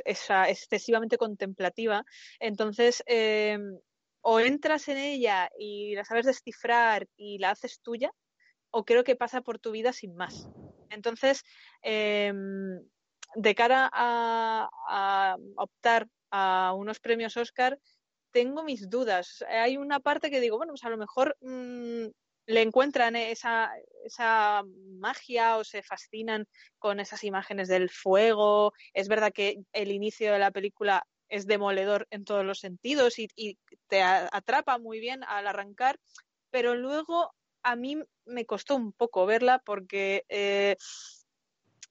excesivamente 0.05 1.17
contemplativa, 1.17 2.05
entonces 2.39 3.03
eh, 3.07 3.59
o 4.21 4.41
entras 4.41 4.89
en 4.89 4.99
ella 4.99 5.51
y 5.59 5.95
la 5.95 6.05
sabes 6.05 6.27
descifrar 6.27 7.07
y 7.17 7.39
la 7.39 7.51
haces 7.51 7.81
tuya, 7.81 8.11
o 8.71 8.85
creo 8.85 9.05
que 9.05 9.17
pasa 9.17 9.41
por 9.43 9.59
tu 9.59 9.71
vida 9.71 9.93
sin 9.93 10.17
más. 10.17 10.49
Entonces, 10.91 11.43
de 11.83 13.55
cara 13.55 13.91
a 13.93 15.37
optar 15.57 16.09
a 16.31 16.73
unos 16.75 16.99
premios 16.99 17.37
Oscar, 17.37 17.79
tengo 18.35 18.65
mis 18.65 18.91
dudas. 18.91 19.45
Hay 19.49 19.77
una 19.77 20.01
parte 20.01 20.29
que 20.29 20.41
digo, 20.41 20.57
bueno, 20.57 20.73
pues 20.73 20.83
a 20.85 20.91
lo 20.91 20.99
mejor 20.99 21.37
mm, 21.41 22.07
le 22.47 22.63
encuentran 22.63 23.15
esa, 23.15 23.71
esa 24.05 24.65
magia 24.99 25.57
o 25.57 25.63
se 25.63 25.85
fascinan 25.85 26.47
con 26.81 26.99
esas 26.99 27.23
imágenes 27.23 27.69
del 27.69 27.91
fuego. 27.91 28.73
Es 28.93 29.07
verdad 29.07 29.33
que 29.33 29.63
el 29.73 29.93
inicio 29.93 30.33
de 30.33 30.41
la 30.41 30.51
película 30.51 31.07
es 31.29 31.47
demoledor 31.47 32.09
en 32.11 32.25
todos 32.25 32.45
los 32.45 32.59
sentidos 32.59 33.21
y, 33.21 33.29
te 33.87 34.03
atrapa 34.03 34.79
muy 34.79 34.99
bien 34.99 35.23
al 35.25 35.47
arrancar, 35.47 36.01
pero 36.51 36.75
luego 36.75 37.33
a 37.63 37.77
mí 37.77 38.03
me 38.25 38.47
costó 38.47 38.75
un 38.75 38.93
poco 38.93 39.27
verla 39.27 39.63
porque 39.65 40.25
eh, 40.29 40.77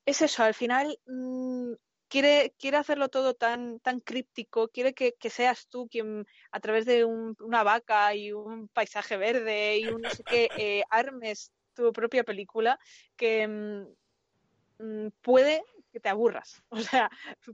es 0.06 0.22
eso, 0.22 0.44
al 0.44 0.54
final 0.54 1.00
mm, 1.06 1.74
quiere, 2.14 2.54
quiere 2.60 2.78
hacerlo 2.78 3.10
todo 3.10 3.34
tan, 3.34 3.80
tan 3.80 4.00
críptico, 4.00 4.68
quiere 4.68 4.94
que, 4.94 5.16
seas 5.32 5.68
tú 5.68 5.88
quien 5.90 6.28
a 6.52 6.60
través 6.60 6.86
de 6.86 7.06
una 7.06 7.64
vaca 7.64 8.14
y 8.14 8.32
un 8.32 8.68
paisaje 8.68 9.18
verde 9.18 9.80
y 9.80 9.90
un 9.90 10.04
no 10.04 10.12
sé 10.12 10.24
qué, 10.24 10.52
eh, 10.56 10.84
armes 10.92 11.52
tu 11.74 11.92
propia 11.92 12.24
película 12.24 12.80
que 13.16 13.48
mm, 13.48 13.88
mm, 14.78 15.08
puede 15.24 15.64
que 15.92 16.00
te 16.00 16.10
aburras, 16.10 16.62
o 16.70 16.80
sea, 16.80 17.10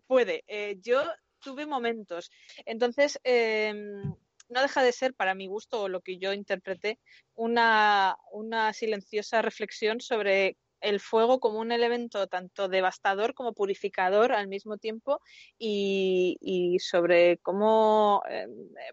puede. 0.07 0.43
Eh, 0.47 0.77
yo 0.81 1.03
tuve 1.39 1.65
momentos, 1.65 2.29
entonces 2.65 3.17
em, 3.23 4.13
no 4.49 4.61
deja 4.61 4.83
de 4.83 4.91
ser, 4.91 5.13
para 5.13 5.35
mi 5.35 5.47
gusto 5.47 5.83
o 5.83 5.87
lo 5.87 6.01
que 6.01 6.17
yo 6.17 6.33
interpreté, 6.33 6.99
una, 7.33 8.17
una 8.33 8.73
silenciosa 8.73 9.41
reflexión 9.41 10.01
sobre 10.01 10.57
el 10.81 10.99
fuego 10.99 11.39
como 11.39 11.59
un 11.59 11.71
elemento 11.71 12.27
tanto 12.27 12.67
devastador 12.67 13.33
como 13.33 13.53
purificador 13.53 14.31
al 14.31 14.47
mismo 14.47 14.77
tiempo 14.77 15.21
y, 15.57 16.77
sobre 16.79 17.37
cómo, 17.39 18.23
eh, 18.29 18.47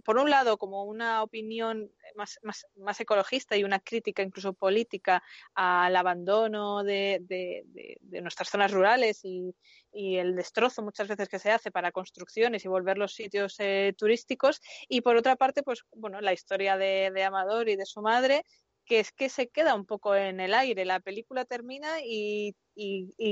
por 0.05 0.18
un 0.18 0.31
lado, 0.31 0.59
como 0.59 0.85
una 0.85 1.22
opinión 1.22 1.90
más, 2.14 2.38
más, 2.42 2.66
más, 2.77 3.01
ecologista 3.01 3.57
y 3.57 3.64
una 3.64 3.81
crítica 3.81 4.22
incluso 4.22 4.53
política 4.53 5.22
al 5.55 5.94
abandono 5.96 6.83
de, 6.83 7.22
nuestras 8.22 8.49
zonas 8.49 8.72
rurales 8.72 9.20
y, 9.25 9.55
el 9.99 10.37
destrozo 10.37 10.83
muchas 10.83 11.09
veces 11.09 11.27
que 11.27 11.38
se 11.38 11.51
hace 11.51 11.70
para 11.70 11.90
construcciones 11.90 12.62
y 12.64 12.68
volver 12.68 12.99
los 12.99 13.14
sitios 13.14 13.57
eh, 13.61 13.94
turísticos 13.96 14.61
y 14.90 15.01
por 15.01 15.16
otra 15.16 15.37
parte 15.37 15.62
pues 15.62 15.85
bueno 15.94 16.20
la 16.20 16.35
historia 16.35 16.77
de, 16.77 17.11
de 17.14 17.25
Amador 17.25 17.70
y 17.70 17.77
de 17.77 17.87
su 17.87 18.03
madre 18.03 18.44
que 18.87 19.01
es 19.01 19.12
que 19.12 19.29
se 19.29 19.49
queda 19.49 19.75
un 19.75 19.85
poco 19.85 20.14
en 20.14 20.40
el 20.40 20.55
aire. 20.55 20.85
La 20.85 21.01
película 21.01 21.44
termina 21.44 22.01
y, 22.03 22.55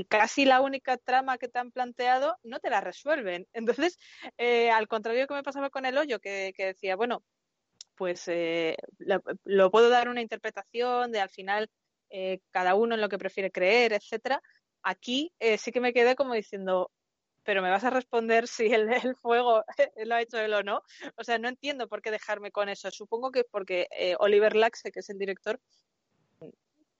casi 0.09 0.45
la 0.45 0.61
única 0.61 0.97
trama 0.97 1.37
que 1.37 1.47
te 1.47 1.59
han 1.59 1.71
planteado 1.71 2.37
no 2.43 2.59
te 2.59 2.69
la 2.69 2.81
resuelven. 2.81 3.47
Entonces, 3.87 3.97
eh, 4.37 4.69
al 4.69 4.87
contrario 4.87 5.27
que 5.27 5.33
me 5.33 5.43
pasaba 5.43 5.69
con 5.69 5.85
el 5.85 5.97
hoyo, 5.97 6.19
que, 6.19 6.53
decía, 6.57 6.95
bueno, 6.95 7.23
pues 7.95 8.27
eh, 8.27 8.77
lo, 9.45 9.71
puedo 9.71 9.89
dar 9.89 10.09
una 10.09 10.21
interpretación 10.21 11.11
de 11.11 11.21
al 11.21 11.29
final 11.29 11.69
eh, 12.09 12.39
cada 12.51 12.75
uno 12.75 12.95
en 12.95 13.01
lo 13.01 13.09
que 13.09 13.17
prefiere 13.17 13.51
creer, 13.51 13.93
etcétera. 13.93 14.41
Aquí 14.83 15.33
sí 15.57 15.71
que 15.71 15.81
me 15.81 15.93
quedé 15.93 16.15
como 16.15 16.35
diciendo, 16.35 16.91
pero 17.45 17.61
me 17.61 17.69
vas 17.69 17.83
a 17.85 17.89
responder 17.89 18.47
si 18.47 18.65
el, 18.65 19.15
fuego 19.15 19.63
lo 20.05 20.15
ha 20.15 20.21
hecho 20.21 20.39
él 20.39 20.53
o 20.53 20.63
no. 20.63 20.81
O 21.15 21.23
sea, 21.23 21.37
no 21.37 21.47
entiendo 21.47 21.87
por 21.87 22.01
qué 22.01 22.11
dejarme 22.11 22.51
con 22.51 22.67
eso. 22.67 22.91
Supongo 22.91 23.31
que 23.31 23.45
porque 23.45 23.87
eh, 23.91 24.15
Oliver 24.19 24.55
Laxe, 24.55 24.91
que 24.91 24.99
es 24.99 25.09
el 25.09 25.17
director, 25.17 25.59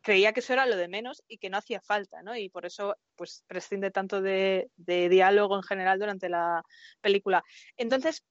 creía 0.01 0.34
que 0.34 0.39
eso 0.39 0.53
era 0.53 0.67
lo 0.67 0.77
de 0.77 0.88
menos 0.88 1.23
y 1.27 1.39
que 1.39 1.49
no 1.49 1.58
hacía 1.58 1.81
falta, 1.81 2.21
¿no? 2.21 2.38
Y 2.38 2.47
por 2.49 2.67
eso, 2.67 2.95
pues, 3.15 3.43
prescinde 3.47 3.89
tanto 3.89 4.21
de 4.21 4.69
diálogo 4.77 5.55
en 5.55 5.63
general 5.63 5.97
durante 5.97 6.29
la 6.29 6.63
película. 7.01 7.43
Entonces, 7.75 8.23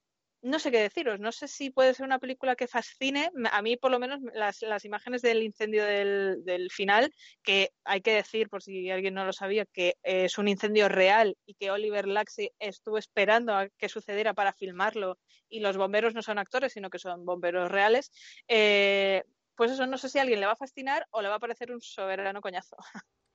no 0.44 0.59
sé 0.59 0.70
qué 0.70 0.80
deciros. 0.80 1.20
No 1.20 1.33
sé 1.33 1.48
si 1.48 1.70
puede 1.70 1.94
ser 1.94 2.04
una 2.04 2.18
película 2.18 2.54
que 2.54 2.68
fascine. 2.68 3.30
A 3.50 3.62
mí, 3.62 3.76
por 3.76 3.90
lo 3.90 3.98
menos, 3.98 4.20
las, 4.35 4.61
las 4.62 4.85
imágenes 4.85 5.22
del 5.22 5.42
incendio 5.42 5.85
del, 5.85 6.70
final, 6.70 7.11
que 7.42 7.70
hay 7.85 8.02
que 8.02 8.12
decir, 8.12 8.48
por 8.48 8.62
si 8.62 8.90
alguien 8.90 9.14
no 9.14 9.24
lo 9.24 9.33
sabía, 9.33 9.64
que 9.64 9.96
es 10.02 10.37
un 10.37 10.48
incendio 10.48 10.88
real 10.88 11.37
y 11.46 11.54
que 11.54 11.70
Oliver 11.70 12.07
Laxi 12.07 12.50
estuvo 12.59 12.98
esperando 12.98 13.54
a 13.54 13.68
que 13.70 13.88
sucediera 13.88 14.35
para 14.35 14.52
filmarlo 14.52 15.18
y 15.48 15.61
los 15.61 15.76
bomberos 15.76 16.14
no 16.14 16.22
son 16.22 16.38
actores, 16.38 16.74
sino 16.74 16.90
que 16.90 16.98
son 16.98 17.24
bomberos 17.24 17.70
reales. 17.70 18.12
Eh, 18.46 19.24
pues 19.54 19.70
eso 19.70 19.87
no 19.87 19.96
sé 19.96 20.11
si 20.11 20.18
a 20.18 20.22
alguien 20.22 20.40
le 20.40 20.46
va 20.46 20.52
a 20.52 20.57
fascinar 20.57 21.07
o 21.11 21.22
le 21.22 21.28
va 21.28 21.37
a 21.37 21.40
parecer 21.40 21.72
un 21.72 21.80
soberano 21.80 22.42
coñazo. 22.42 22.76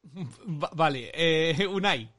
vale, 0.46 1.12
eh, 1.14 1.66
Unai. 1.66 2.19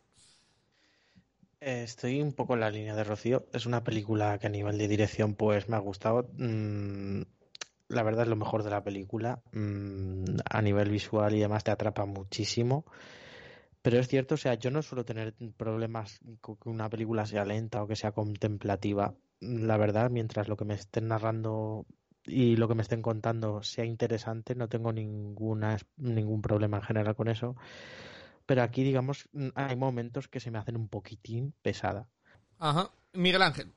Estoy 1.61 2.23
un 2.23 2.33
poco 2.33 2.55
en 2.55 2.61
la 2.61 2.71
línea 2.71 2.95
de 2.95 3.05
Rocío. 3.05 3.45
Es 3.53 3.67
una 3.67 3.85
película 3.85 4.39
que 4.39 4.47
a 4.47 4.51
nivel 4.51 4.79
de 4.79 4.89
dirección 4.89 5.35
pues 5.35 5.69
me 5.69 5.77
ha 5.77 5.81
gustado. 5.81 6.31
Mm, 6.39 7.21
la 7.89 8.03
verdad 8.03 8.23
es 8.23 8.29
lo 8.29 8.37
mejor 8.37 8.63
de 8.63 8.71
la 8.71 8.83
película. 8.83 9.43
Mm, 9.53 10.25
a 10.49 10.63
nivel 10.63 10.89
visual 10.89 11.35
y 11.35 11.41
demás 11.41 11.63
te 11.63 11.71
atrapa 11.71 12.07
muchísimo. 12.07 12.87
Pero 13.83 13.99
es 13.99 14.09
cierto, 14.09 14.37
o 14.37 14.39
sea, 14.39 14.55
yo 14.55 14.71
no 14.71 14.81
suelo 14.81 15.05
tener 15.05 15.35
problemas 15.57 16.21
con 16.41 16.57
que 16.57 16.71
una 16.71 16.89
película 16.89 17.27
sea 17.27 17.45
lenta 17.45 17.83
o 17.83 17.87
que 17.87 17.97
sea 17.97 18.13
contemplativa. 18.13 19.15
La 19.41 19.77
verdad, 19.77 20.11
mientras 20.11 20.49
lo 20.49 20.57
que 20.57 20.65
me 20.65 20.75
estén 20.75 21.09
narrando 21.09 21.85
y 22.25 22.57
lo 22.57 22.69
que 22.69 22.75
me 22.75 22.83
estén 22.83 23.03
contando 23.03 23.63
sea 23.63 23.85
interesante, 23.85 24.55
no 24.55 24.69
tengo 24.69 24.93
ninguna, 24.93 25.77
ningún 25.99 26.41
problema 26.41 26.79
en 26.79 26.85
general 26.85 27.15
con 27.17 27.29
eso. 27.29 27.57
Pero 28.51 28.65
aquí, 28.65 28.83
digamos, 28.83 29.29
hay 29.55 29.77
momentos 29.77 30.27
que 30.27 30.41
se 30.41 30.51
me 30.51 30.59
hacen 30.59 30.77
un 30.77 30.89
poquitín 30.89 31.55
pesada. 31.63 32.09
Ajá. 32.59 32.91
Miguel 33.13 33.43
Ángel. 33.43 33.73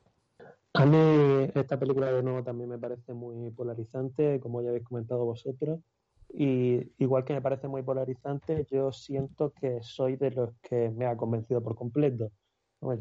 A 0.74 0.84
mí 0.84 1.48
esta 1.54 1.78
película 1.78 2.12
de 2.12 2.24
nuevo 2.24 2.44
también 2.44 2.72
me 2.72 2.80
parece 2.80 3.14
muy 3.14 3.52
polarizante, 3.52 4.40
como 4.40 4.64
ya 4.64 4.70
habéis 4.70 4.84
comentado 4.84 5.26
vosotros. 5.26 5.80
Y 6.28 6.92
igual 6.98 7.24
que 7.24 7.36
me 7.36 7.42
parece 7.44 7.68
muy 7.68 7.84
polarizante, 7.84 8.66
yo 8.72 8.92
siento 8.92 9.54
que 9.54 9.78
soy 9.84 10.16
de 10.16 10.32
los 10.32 10.50
que 10.64 10.90
me 10.90 11.06
ha 11.06 11.16
convencido 11.16 11.62
por 11.62 11.76
completo. 11.76 12.32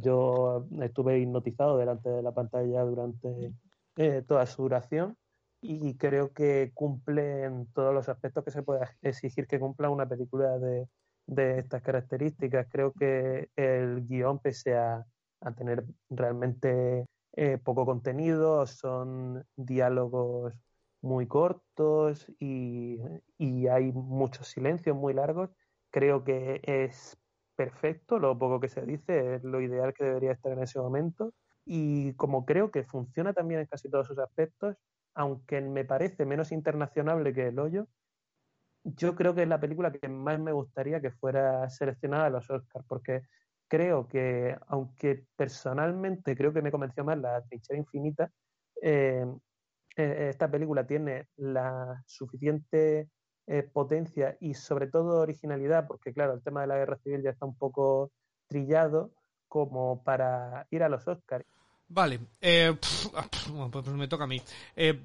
Yo 0.02 0.66
estuve 0.82 1.20
hipnotizado 1.20 1.78
delante 1.78 2.10
de 2.10 2.22
la 2.22 2.32
pantalla 2.32 2.82
durante 2.82 3.54
eh, 3.96 4.22
toda 4.28 4.44
su 4.44 4.64
duración 4.64 5.16
y 5.62 5.96
creo 5.96 6.34
que 6.34 6.70
cumple 6.74 7.44
en 7.44 7.66
todos 7.72 7.94
los 7.94 8.10
aspectos 8.10 8.44
que 8.44 8.50
se 8.50 8.62
puede 8.62 8.86
exigir 9.00 9.46
que 9.46 9.58
cumpla 9.58 9.88
una 9.88 10.06
película 10.06 10.58
de, 10.58 10.86
de 11.26 11.58
estas 11.58 11.82
características. 11.82 12.66
Creo 12.70 12.92
que 12.92 13.48
el 13.56 14.06
guion, 14.06 14.38
pese 14.38 14.76
a, 14.76 15.04
a 15.40 15.52
tener 15.52 15.84
realmente 16.10 17.06
eh, 17.34 17.58
poco 17.58 17.86
contenido, 17.86 18.66
son 18.66 19.44
diálogos 19.56 20.54
muy 21.00 21.26
cortos 21.26 22.26
y, 22.38 23.00
hay 23.70 23.92
muchos 23.92 24.48
silencios 24.48 24.96
muy 24.96 25.14
largos. 25.14 25.50
Creo 25.90 26.24
que 26.24 26.60
es 26.62 27.18
perfecto, 27.56 28.18
lo 28.18 28.38
poco 28.38 28.60
que 28.60 28.68
se 28.68 28.82
dice 28.86 29.34
es 29.36 29.44
lo 29.44 29.60
ideal 29.60 29.94
que 29.94 30.04
debería 30.04 30.32
estar 30.32 30.52
en 30.52 30.62
ese 30.62 30.78
momento. 30.78 31.32
Y 31.64 32.14
como 32.14 32.44
creo 32.44 32.70
que 32.70 32.84
funciona 32.84 33.32
también 33.32 33.60
en 33.60 33.66
casi 33.66 33.88
todos 33.90 34.06
sus 34.06 34.18
aspectos, 34.18 34.76
aunque 35.14 35.60
me 35.60 35.84
parece 35.84 36.24
menos 36.26 36.52
internacional 36.52 37.32
que 37.34 37.48
El 37.48 37.58
Hoyo, 37.58 37.88
yo 38.84 39.14
creo 39.14 39.34
que 39.34 39.42
es 39.42 39.48
la 39.48 39.60
película 39.60 39.92
que 39.92 40.08
más 40.08 40.38
me 40.40 40.52
gustaría 40.52 41.00
que 41.00 41.10
fuera 41.12 41.68
seleccionada 41.70 42.26
a 42.26 42.30
los 42.30 42.50
Oscars, 42.50 42.84
porque 42.88 43.22
creo 43.68 44.08
que, 44.08 44.56
aunque 44.68 45.24
personalmente 45.36 46.36
creo 46.36 46.52
que 46.52 46.62
me 46.62 46.70
convenció 46.70 47.04
más 47.04 47.18
la 47.18 47.42
trinchera 47.42 47.78
infinita, 47.78 48.30
eh, 48.82 49.24
eh, 49.96 50.28
esta 50.30 50.50
película 50.50 50.86
tiene 50.86 51.28
la 51.36 52.02
suficiente 52.06 53.08
eh, 53.46 53.62
potencia 53.62 54.36
y 54.40 54.54
sobre 54.54 54.86
todo 54.88 55.20
originalidad, 55.20 55.86
porque 55.86 56.12
claro, 56.12 56.34
el 56.34 56.42
tema 56.42 56.62
de 56.62 56.66
la 56.68 56.76
guerra 56.76 56.98
civil 56.98 57.22
ya 57.22 57.30
está 57.30 57.46
un 57.46 57.56
poco 57.56 58.12
trillado 58.48 59.12
como 59.48 60.02
para 60.04 60.66
ir 60.70 60.82
a 60.82 60.88
los 60.88 61.06
Oscars. 61.08 61.46
Vale, 61.94 62.20
eh, 62.40 62.74
ah, 63.14 63.28
pues 63.70 63.86
me 63.88 64.08
toca 64.08 64.24
a 64.24 64.26
mí. 64.26 64.40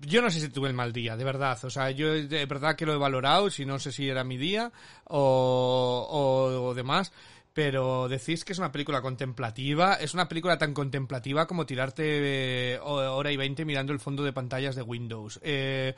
yo 0.02 0.22
no 0.22 0.30
sé 0.30 0.40
si 0.40 0.50
tuve 0.50 0.70
el 0.70 0.74
mal 0.74 0.94
día, 0.94 1.18
de 1.18 1.24
verdad. 1.24 1.58
O 1.66 1.70
sea, 1.70 1.92
yo 1.92 2.14
de 2.14 2.46
verdad 2.46 2.76
que 2.76 2.86
lo 2.86 2.94
he 2.94 2.98
valorado, 2.98 3.50
si 3.50 3.66
no 3.66 3.78
sé 3.78 3.92
si 3.92 4.08
era 4.10 4.24
mi 4.24 4.38
día 4.38 4.72
o, 5.06 6.08
o, 6.10 6.68
o 6.68 6.74
demás 6.74 7.12
pero 7.58 8.08
decís 8.08 8.46
que 8.46 8.54
es 8.54 8.60
una 8.60 8.72
película 8.72 9.02
contemplativa, 9.02 9.96
es 9.96 10.14
una 10.14 10.30
película 10.30 10.60
tan 10.60 10.76
contemplativa 10.76 11.48
como 11.48 11.66
tirarte 11.66 12.76
eh, 12.76 12.80
hora 12.80 13.32
y 13.32 13.36
veinte 13.36 13.66
mirando 13.66 13.94
el 13.94 14.00
fondo 14.00 14.24
de 14.24 14.32
pantallas 14.32 14.76
de 14.76 14.84
Windows. 14.84 15.40
Eh, 15.42 15.96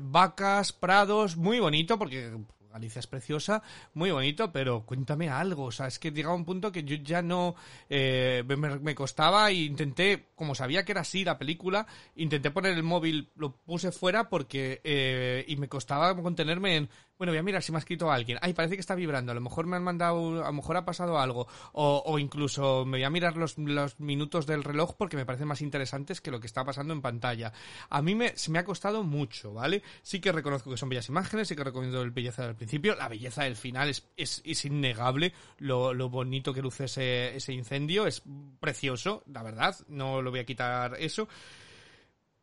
vacas, 0.00 0.72
prados, 0.72 1.36
muy 1.36 1.58
bonito 1.58 1.98
porque 1.98 2.38
Alicia 2.72 3.00
es 3.00 3.06
preciosa, 3.06 3.62
muy 3.94 4.10
bonito, 4.10 4.52
pero 4.52 4.84
cuéntame 4.84 5.28
algo. 5.28 5.64
O 5.64 5.72
sea, 5.72 5.86
es 5.86 5.98
que 5.98 6.10
llegaba 6.10 6.34
un 6.34 6.44
punto 6.44 6.72
que 6.72 6.84
yo 6.84 6.96
ya 6.96 7.22
no 7.22 7.54
eh, 7.88 8.44
me, 8.46 8.94
costaba 8.94 9.50
e 9.50 9.54
intenté, 9.54 10.28
como 10.34 10.54
sabía 10.54 10.84
que 10.84 10.92
era 10.92 11.02
así 11.02 11.24
la 11.24 11.38
película, 11.38 11.86
intenté 12.16 12.50
poner 12.50 12.72
el 12.72 12.82
móvil, 12.82 13.30
lo 13.36 13.52
puse 13.56 13.92
fuera 13.92 14.28
porque 14.28 14.80
eh, 14.84 15.44
y 15.48 15.56
me 15.56 15.68
costaba 15.68 16.14
contenerme 16.14 16.76
en 16.76 16.90
bueno, 17.20 17.32
voy 17.32 17.38
a 17.38 17.42
mirar 17.42 17.62
si 17.62 17.70
me 17.70 17.76
ha 17.76 17.80
escrito 17.80 18.10
alguien. 18.10 18.38
Ay, 18.40 18.54
parece 18.54 18.76
que 18.76 18.80
está 18.80 18.94
vibrando. 18.94 19.30
A 19.30 19.34
lo 19.34 19.42
mejor 19.42 19.66
me 19.66 19.76
han 19.76 19.84
mandado, 19.84 20.42
a 20.42 20.46
lo 20.46 20.52
mejor 20.54 20.78
ha 20.78 20.86
pasado 20.86 21.18
algo. 21.18 21.46
O, 21.74 22.02
o 22.06 22.18
incluso 22.18 22.86
me 22.86 22.96
voy 22.96 23.04
a 23.04 23.10
mirar 23.10 23.36
los, 23.36 23.58
los, 23.58 24.00
minutos 24.00 24.46
del 24.46 24.64
reloj 24.64 24.94
porque 24.96 25.18
me 25.18 25.26
parecen 25.26 25.46
más 25.46 25.60
interesantes 25.60 26.22
que 26.22 26.30
lo 26.30 26.40
que 26.40 26.46
está 26.46 26.64
pasando 26.64 26.94
en 26.94 27.02
pantalla. 27.02 27.52
A 27.90 28.00
mí 28.00 28.14
me, 28.14 28.34
se 28.38 28.50
me 28.50 28.58
ha 28.58 28.64
costado 28.64 29.02
mucho, 29.02 29.52
¿vale? 29.52 29.82
Sí 30.00 30.18
que 30.18 30.32
reconozco 30.32 30.70
que 30.70 30.78
son 30.78 30.88
bellas 30.88 31.10
imágenes, 31.10 31.48
sí 31.48 31.54
que 31.54 31.62
recomiendo 31.62 32.00
el 32.00 32.10
belleza 32.10 32.46
del 32.46 32.54
principio. 32.60 32.94
La 32.94 33.08
belleza 33.08 33.44
del 33.44 33.56
final 33.56 33.88
es, 33.88 34.06
es, 34.16 34.42
es 34.44 34.64
innegable. 34.64 35.32
Lo, 35.58 35.92
lo, 35.94 36.08
bonito 36.08 36.54
que 36.54 36.62
luce 36.62 36.84
ese, 36.84 37.34
ese 37.34 37.52
incendio 37.52 38.06
es 38.06 38.22
precioso, 38.60 39.24
la 39.26 39.42
verdad. 39.42 39.74
No 39.88 40.22
lo 40.22 40.30
voy 40.30 40.40
a 40.40 40.46
quitar 40.46 40.94
eso 40.98 41.28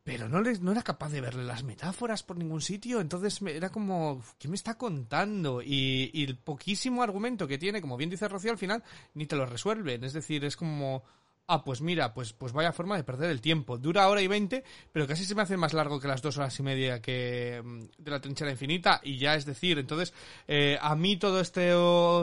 pero 0.07 0.29
no, 0.29 0.39
les, 0.39 0.61
no 0.61 0.71
era 0.71 0.83
capaz 0.83 1.09
de 1.09 1.19
verle 1.19 1.43
las 1.43 1.65
metáforas 1.65 2.23
por 2.23 2.37
ningún 2.37 2.61
sitio, 2.61 3.01
entonces 3.01 3.41
era 3.41 3.69
como, 3.73 4.23
¿qué 4.39 4.47
me 4.47 4.55
está 4.55 4.77
contando? 4.77 5.61
Y, 5.61 6.23
el 6.23 6.37
poquísimo 6.37 7.03
argumento 7.03 7.45
que 7.45 7.57
tiene, 7.57 7.81
como 7.81 7.97
bien 7.97 8.09
dice 8.09 8.29
Rocío, 8.29 8.51
al 8.51 8.57
final 8.57 8.85
ni 9.15 9.25
te 9.25 9.35
lo 9.35 9.45
resuelven, 9.45 10.05
es 10.05 10.13
decir, 10.13 10.45
es 10.45 10.55
como, 10.55 11.03
ah, 11.47 11.63
pues 11.63 11.81
mira, 11.81 12.13
pues, 12.13 12.33
pues 12.33 12.51
vaya 12.51 12.73
forma 12.73 12.97
de 12.97 13.03
perder 13.03 13.31
el 13.31 13.41
tiempo. 13.41 13.77
Dura 13.77 14.07
hora 14.09 14.21
y 14.21 14.27
veinte, 14.27 14.63
pero 14.91 15.07
casi 15.07 15.23
se 15.23 15.33
me 15.33 15.41
hace 15.41 15.55
más 15.55 15.73
largo 15.73 15.99
que 15.99 16.07
las 16.07 16.21
dos 16.21 16.37
horas 16.37 16.59
y 16.59 16.63
media 16.63 17.01
que 17.01 17.61
mm, 17.63 17.83
de 17.97 18.11
la 18.11 18.19
trinchera 18.19 18.51
infinita. 18.51 18.99
Y 19.03 19.17
ya 19.17 19.35
es 19.35 19.45
decir, 19.45 19.79
entonces, 19.79 20.13
eh, 20.47 20.77
a 20.81 20.95
mí 20.95 21.17
todo 21.17 21.39
este 21.39 21.73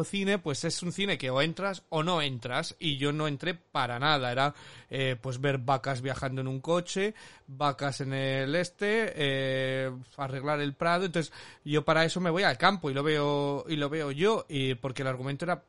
cine, 0.05 0.39
pues 0.39 0.65
es 0.65 0.83
un 0.83 0.93
cine 0.93 1.17
que 1.19 1.31
o 1.31 1.41
entras 1.41 1.83
o 1.89 2.03
no 2.03 2.21
entras. 2.21 2.77
Y 2.79 2.99
yo 2.99 3.13
no 3.13 3.27
entré 3.27 3.55
para 3.55 3.99
nada. 3.99 4.31
Era, 4.31 4.55
eh, 4.91 5.17
pues 5.21 5.41
ver 5.41 5.59
vacas 5.59 6.03
viajando 6.03 6.43
en 6.43 6.49
un 6.49 6.61
coche, 6.61 7.15
vacas 7.47 8.03
en 8.03 8.13
el 8.13 8.55
este, 8.55 9.13
eh, 9.17 9.91
arreglar 10.19 10.61
el 10.61 10.75
prado. 10.75 11.07
Entonces, 11.07 11.33
yo 11.65 11.85
para 11.85 12.05
eso 12.05 12.21
me 12.21 12.31
voy 12.31 12.43
al 12.43 12.59
campo 12.59 12.91
y 12.91 12.95
lo 12.95 13.03
veo, 13.03 13.65
y 13.69 13.77
lo 13.77 13.89
veo 13.89 14.11
yo, 14.11 14.45
y 14.49 14.75
porque 14.75 15.03
el 15.03 15.09
argumento 15.09 15.47
era 15.47 15.63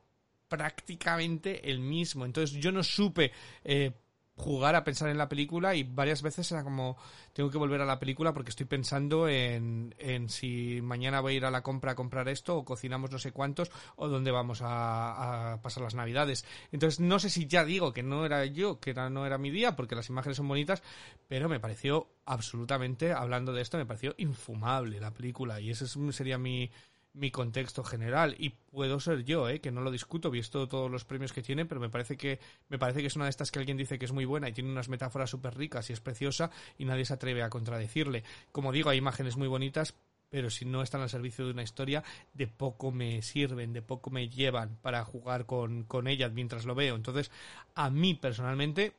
prácticamente 0.48 1.70
el 1.70 1.80
mismo. 1.80 2.26
Entonces 2.26 2.58
yo 2.58 2.72
no 2.72 2.84
supe 2.84 3.32
eh, 3.64 3.92
jugar 4.38 4.76
a 4.76 4.84
pensar 4.84 5.10
en 5.10 5.18
la 5.18 5.30
película 5.30 5.76
y 5.76 5.84
varias 5.84 6.22
veces 6.22 6.52
era 6.52 6.64
como 6.64 6.98
tengo 7.32 7.50
que 7.50 7.58
volver 7.58 7.82
a 7.82 7.86
la 7.86 8.00
película 8.00 8.34
porque 8.34 8.50
estoy 8.50 8.66
pensando 8.66 9.30
en, 9.30 9.96
en 9.98 10.30
si 10.30 10.82
mañana 10.82 11.22
voy 11.22 11.34
a 11.34 11.38
ir 11.38 11.46
a 11.46 11.52
la 11.52 11.64
compra 11.64 11.94
a 11.94 11.96
comprar 11.96 12.28
esto 12.28 12.58
o 12.58 12.66
cocinamos 12.66 13.12
no 13.12 13.20
sé 13.20 13.32
cuántos 13.32 13.72
o 13.96 14.10
dónde 14.10 14.32
vamos 14.32 14.60
a, 14.62 15.60
pasar 15.64 15.84
las 15.84 15.96
navidades. 15.96 16.46
Entonces 16.72 17.00
no 17.00 17.18
sé 17.20 17.30
si 17.30 17.48
ya 17.48 17.64
digo 17.64 17.94
que 17.94 18.04
no 18.04 18.26
era 18.26 18.46
yo, 18.46 18.80
que 18.80 18.94
no 18.94 19.26
era 19.26 19.38
mi 19.38 19.52
día 19.52 19.76
porque 19.76 19.96
las 19.96 20.10
imágenes 20.10 20.38
son 20.38 20.48
bonitas, 20.50 20.84
pero 21.30 21.48
me 21.48 21.62
pareció 21.62 22.10
absolutamente, 22.26 23.14
hablando 23.14 23.54
de 23.54 23.62
esto, 23.62 23.78
me 23.78 23.86
pareció 23.86 24.16
infumable 24.18 25.00
la 25.00 25.12
película 25.12 25.62
y 25.62 25.70
ese 25.70 25.88
sería 26.12 26.38
mi 26.38 26.70
mi 27.16 27.32
contexto 27.32 27.84
general 27.84 28.36
y 28.38 28.50
puedo 28.50 29.00
ser 29.00 29.24
yo, 29.24 29.48
¿eh? 29.50 29.62
que 29.62 29.72
no 29.72 29.82
lo 29.82 29.90
discuto, 29.90 30.30
visto 30.30 30.68
todos 30.68 30.92
los 30.92 31.06
premios 31.06 31.34
que 31.34 31.42
tiene, 31.42 31.66
pero 31.66 31.80
me 31.80 31.90
parece 31.90 32.18
que 32.18 32.40
me 32.70 32.78
parece 32.78 33.02
que 33.02 33.08
es 33.08 33.16
una 33.16 33.26
de 33.26 33.32
estas 33.32 33.52
que 33.52 33.60
alguien 33.60 33.78
dice 33.78 33.98
que 33.98 34.06
es 34.06 34.12
muy 34.12 34.26
buena 34.26 34.50
y 34.50 34.54
tiene 34.54 34.70
unas 34.70 34.90
metáforas 34.90 35.30
súper 35.30 35.58
ricas 35.58 35.90
y 35.90 35.94
es 35.94 36.02
preciosa 36.02 36.52
y 36.78 36.86
nadie 36.86 37.06
se 37.06 37.14
atreve 37.14 37.42
a 37.42 37.50
contradecirle. 37.50 38.24
Como 38.52 38.72
digo, 38.72 38.90
hay 38.90 38.98
imágenes 38.98 39.38
muy 39.38 39.48
bonitas, 39.48 39.96
pero 40.30 40.50
si 40.50 40.66
no 40.66 40.82
están 40.82 41.02
al 41.02 41.10
servicio 41.10 41.46
de 41.46 41.52
una 41.52 41.64
historia, 41.64 42.04
de 42.34 42.48
poco 42.48 42.92
me 42.92 43.22
sirven, 43.22 43.72
de 43.72 43.82
poco 43.82 44.10
me 44.10 44.28
llevan 44.28 44.78
para 44.82 45.04
jugar 45.06 45.46
con, 45.46 45.84
con 45.84 46.08
ellas 46.08 46.34
mientras 46.34 46.66
lo 46.66 46.76
veo. 46.76 46.96
Entonces, 46.96 47.32
a 47.76 47.90
mí 47.90 48.16
personalmente 48.16 48.94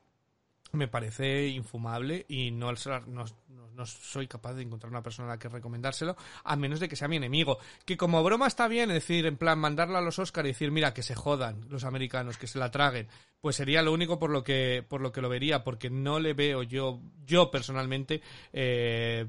me 0.73 0.89
parece 0.89 1.49
infumable 1.49 2.27
y 2.29 2.51
no, 2.51 2.73
no, 3.07 3.25
no, 3.75 3.87
soy 3.87 4.27
capaz 4.27 4.55
de 4.55 4.63
encontrar 4.63 4.91
una 4.91 5.03
persona 5.03 5.29
a 5.29 5.33
la 5.33 5.39
que 5.39 5.49
recomendárselo, 5.49 6.17
a 6.45 6.57
menos 6.57 6.81
de 6.81 6.89
que 6.89 6.97
sea 6.97 7.09
mi 7.09 7.17
enemigo. 7.17 7.59
Que 7.85 7.97
como 7.97 8.23
broma 8.23 8.47
está 8.47 8.69
bien, 8.69 8.89
decir, 8.89 9.27
en 9.27 9.37
plan, 9.37 9.59
mandarla 9.59 9.99
a 9.99 10.03
los 10.03 10.19
Oscars 10.19 10.47
y 10.47 10.53
decir, 10.53 10.71
mira, 10.71 10.95
que 10.95 11.03
se 11.03 11.15
jodan 11.15 11.67
los 11.69 11.85
americanos, 11.85 12.39
que 12.39 12.47
se 12.47 12.59
la 12.59 12.71
traguen, 12.71 13.09
pues 13.41 13.57
sería 13.57 13.83
lo 13.83 13.93
único 13.93 14.19
por 14.19 14.31
lo 14.31 14.43
que, 14.43 14.85
por 14.89 15.01
lo, 15.01 15.13
que 15.13 15.21
lo 15.21 15.29
vería, 15.29 15.63
porque 15.63 15.91
no 15.91 16.19
le 16.19 16.35
veo 16.35 16.63
yo, 16.63 17.01
yo 17.25 17.51
personalmente, 17.51 18.23
eh, 18.53 19.27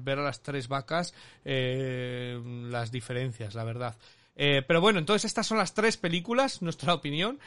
ver 0.00 0.18
a 0.18 0.22
las 0.22 0.42
tres 0.42 0.68
vacas 0.68 1.14
eh, 1.44 2.40
las 2.70 2.90
diferencias, 2.90 3.54
la 3.54 3.64
verdad. 3.64 3.96
Eh, 4.36 4.62
pero 4.66 4.80
bueno, 4.80 4.98
entonces 4.98 5.26
estas 5.26 5.46
son 5.46 5.58
las 5.58 5.74
tres 5.74 5.96
películas, 5.96 6.62
nuestra 6.62 6.94
opinión. 6.94 7.38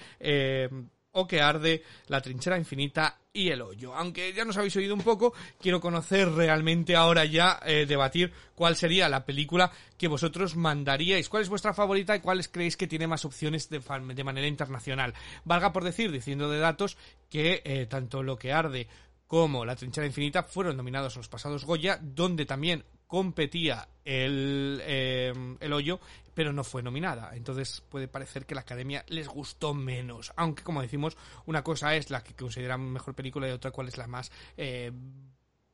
O 1.19 1.27
que 1.27 1.41
arde, 1.41 1.81
La 2.09 2.21
trinchera 2.21 2.59
infinita 2.59 3.17
y 3.33 3.49
El 3.49 3.63
hoyo. 3.63 3.95
Aunque 3.95 4.33
ya 4.33 4.45
nos 4.45 4.55
habéis 4.57 4.75
oído 4.75 4.93
un 4.93 5.01
poco, 5.01 5.33
quiero 5.59 5.81
conocer 5.81 6.31
realmente 6.31 6.95
ahora 6.95 7.25
ya, 7.25 7.59
eh, 7.65 7.87
debatir 7.87 8.31
cuál 8.53 8.75
sería 8.75 9.09
la 9.09 9.25
película 9.25 9.71
que 9.97 10.07
vosotros 10.07 10.55
mandaríais. 10.55 11.27
¿Cuál 11.27 11.41
es 11.41 11.49
vuestra 11.49 11.73
favorita 11.73 12.15
y 12.15 12.19
cuáles 12.19 12.49
creéis 12.49 12.77
que 12.77 12.85
tiene 12.85 13.07
más 13.07 13.25
opciones 13.25 13.67
de, 13.67 14.23
manera 14.23 14.45
internacional? 14.45 15.15
Valga 15.43 15.73
por 15.73 15.83
decir, 15.83 16.11
diciendo 16.11 16.51
de 16.51 16.59
datos, 16.59 16.97
que 17.31 17.63
eh, 17.65 17.87
tanto 17.87 18.21
Lo 18.21 18.37
que 18.37 18.53
arde 18.53 18.87
como 19.25 19.65
La 19.65 19.75
trinchera 19.75 20.05
infinita 20.05 20.43
fueron 20.43 20.77
nominados 20.77 21.15
a 21.15 21.19
los 21.19 21.29
pasados 21.29 21.65
Goya, 21.65 21.99
donde 21.99 22.45
también 22.45 22.85
competía 23.07 23.87
el, 24.05 24.81
eh, 24.83 25.33
el 25.59 25.73
hoyo, 25.73 25.99
pero 26.33 26.53
no 26.53 26.63
fue 26.63 26.83
nominada. 26.83 27.31
Entonces 27.35 27.81
puede 27.89 28.07
parecer 28.07 28.45
que 28.45 28.55
la 28.55 28.61
academia 28.61 29.03
les 29.07 29.27
gustó 29.27 29.73
menos. 29.73 30.31
Aunque, 30.35 30.63
como 30.63 30.81
decimos, 30.81 31.17
una 31.45 31.63
cosa 31.63 31.95
es 31.95 32.09
la 32.09 32.23
que 32.23 32.35
consideran 32.35 32.81
mejor 32.81 33.15
película 33.15 33.47
y 33.47 33.51
otra 33.51 33.71
cuál 33.71 33.87
es 33.87 33.97
la 33.97 34.07
más 34.07 34.31
eh, 34.55 34.91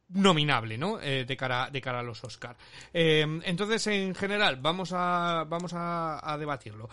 nominable, 0.10 0.78
¿no? 0.78 1.02
Eh, 1.02 1.26
de 1.26 1.38
cara 1.38 1.70
de 1.72 1.82
cara 1.82 2.00
a 2.00 2.04
los 2.04 2.24
Oscar. 2.24 2.56
entonces, 2.94 3.88
en 3.88 4.16
general, 4.16 4.58
vamos 4.58 4.92
a 4.94 5.46
vamos 5.50 5.74
a, 5.76 6.38
debatirlo. 6.40 6.88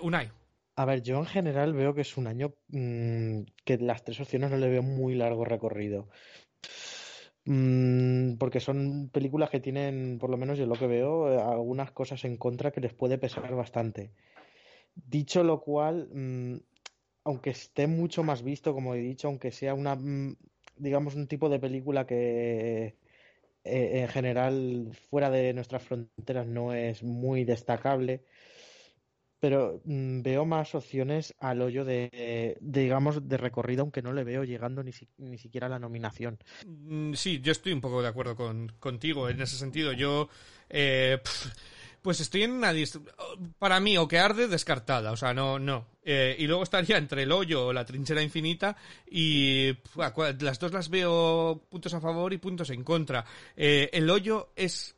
Unai. 0.00 0.30
A 0.74 0.86
ver, 0.86 1.02
yo 1.02 1.18
en 1.18 1.26
general 1.26 1.74
veo 1.74 1.92
que 1.94 2.00
es 2.00 2.16
un 2.16 2.26
año 2.26 2.54
mm, 2.68 3.42
que 3.62 3.76
las 3.76 4.04
tres 4.04 4.20
opciones 4.20 4.50
no 4.50 4.56
le 4.56 4.70
veo 4.70 4.82
muy 4.82 5.14
largo 5.14 5.44
recorrido. 5.44 6.08
Mm, 7.44 8.36
porque 8.38 8.60
son 8.60 9.08
películas 9.10 9.50
que 9.50 9.60
tienen, 9.60 10.18
por 10.18 10.30
lo 10.30 10.36
menos 10.36 10.58
yo 10.58 10.66
lo 10.66 10.76
que 10.76 10.86
veo, 10.86 11.32
eh, 11.32 11.40
algunas 11.40 11.90
cosas 11.90 12.24
en 12.24 12.36
contra 12.36 12.70
que 12.70 12.80
les 12.80 12.94
puede 12.94 13.18
pesar 13.18 13.54
bastante. 13.54 14.12
Dicho 14.94 15.42
lo 15.44 15.60
cual, 15.60 16.08
mm, 16.12 16.56
aunque 17.24 17.50
esté 17.50 17.86
mucho 17.86 18.22
más 18.22 18.42
visto, 18.42 18.74
como 18.74 18.94
he 18.94 18.98
dicho, 18.98 19.28
aunque 19.28 19.50
sea 19.52 19.74
una, 19.74 19.96
mm, 19.96 20.36
digamos, 20.76 21.14
un 21.16 21.28
tipo 21.28 21.48
de 21.48 21.58
película 21.60 22.06
que 22.06 22.96
eh, 23.64 24.00
en 24.02 24.08
general 24.08 24.90
fuera 25.10 25.30
de 25.30 25.52
nuestras 25.54 25.82
fronteras 25.84 26.46
no 26.46 26.74
es 26.74 27.02
muy 27.02 27.44
destacable, 27.44 28.24
pero 29.42 29.80
mm, 29.84 30.22
veo 30.22 30.44
más 30.44 30.72
opciones 30.76 31.34
al 31.40 31.62
hoyo 31.62 31.84
de, 31.84 32.56
digamos, 32.60 33.28
de 33.28 33.36
recorrido, 33.36 33.80
aunque 33.80 34.00
no 34.00 34.12
le 34.12 34.22
veo 34.22 34.44
llegando 34.44 34.84
ni, 34.84 34.92
ni 35.18 35.36
siquiera 35.36 35.66
a 35.66 35.70
la 35.70 35.80
nominación. 35.80 36.38
Mm, 36.64 37.14
sí, 37.14 37.40
yo 37.40 37.50
estoy 37.50 37.72
un 37.72 37.80
poco 37.80 38.00
de 38.02 38.06
acuerdo 38.06 38.36
con, 38.36 38.70
contigo 38.78 39.28
en 39.28 39.42
ese 39.42 39.56
sentido. 39.56 39.92
Yo, 39.92 40.28
eh, 40.70 41.18
pues 42.02 42.20
estoy 42.20 42.44
en 42.44 42.52
una... 42.52 42.72
Para 43.58 43.80
mí, 43.80 43.98
o 43.98 44.06
que 44.06 44.20
arde, 44.20 44.46
descartada, 44.46 45.10
o 45.10 45.16
sea, 45.16 45.34
no, 45.34 45.58
no. 45.58 45.88
Eh, 46.04 46.36
y 46.38 46.46
luego 46.46 46.62
estaría 46.62 46.96
entre 46.96 47.24
el 47.24 47.32
hoyo 47.32 47.66
o 47.66 47.72
la 47.72 47.84
trinchera 47.84 48.22
infinita 48.22 48.76
y 49.10 49.72
las 50.38 50.60
dos 50.60 50.72
las 50.72 50.88
veo 50.88 51.66
puntos 51.68 51.94
a 51.94 52.00
favor 52.00 52.32
y 52.32 52.38
puntos 52.38 52.70
en 52.70 52.84
contra. 52.84 53.24
Eh, 53.56 53.90
el 53.92 54.08
hoyo 54.08 54.52
es 54.54 54.94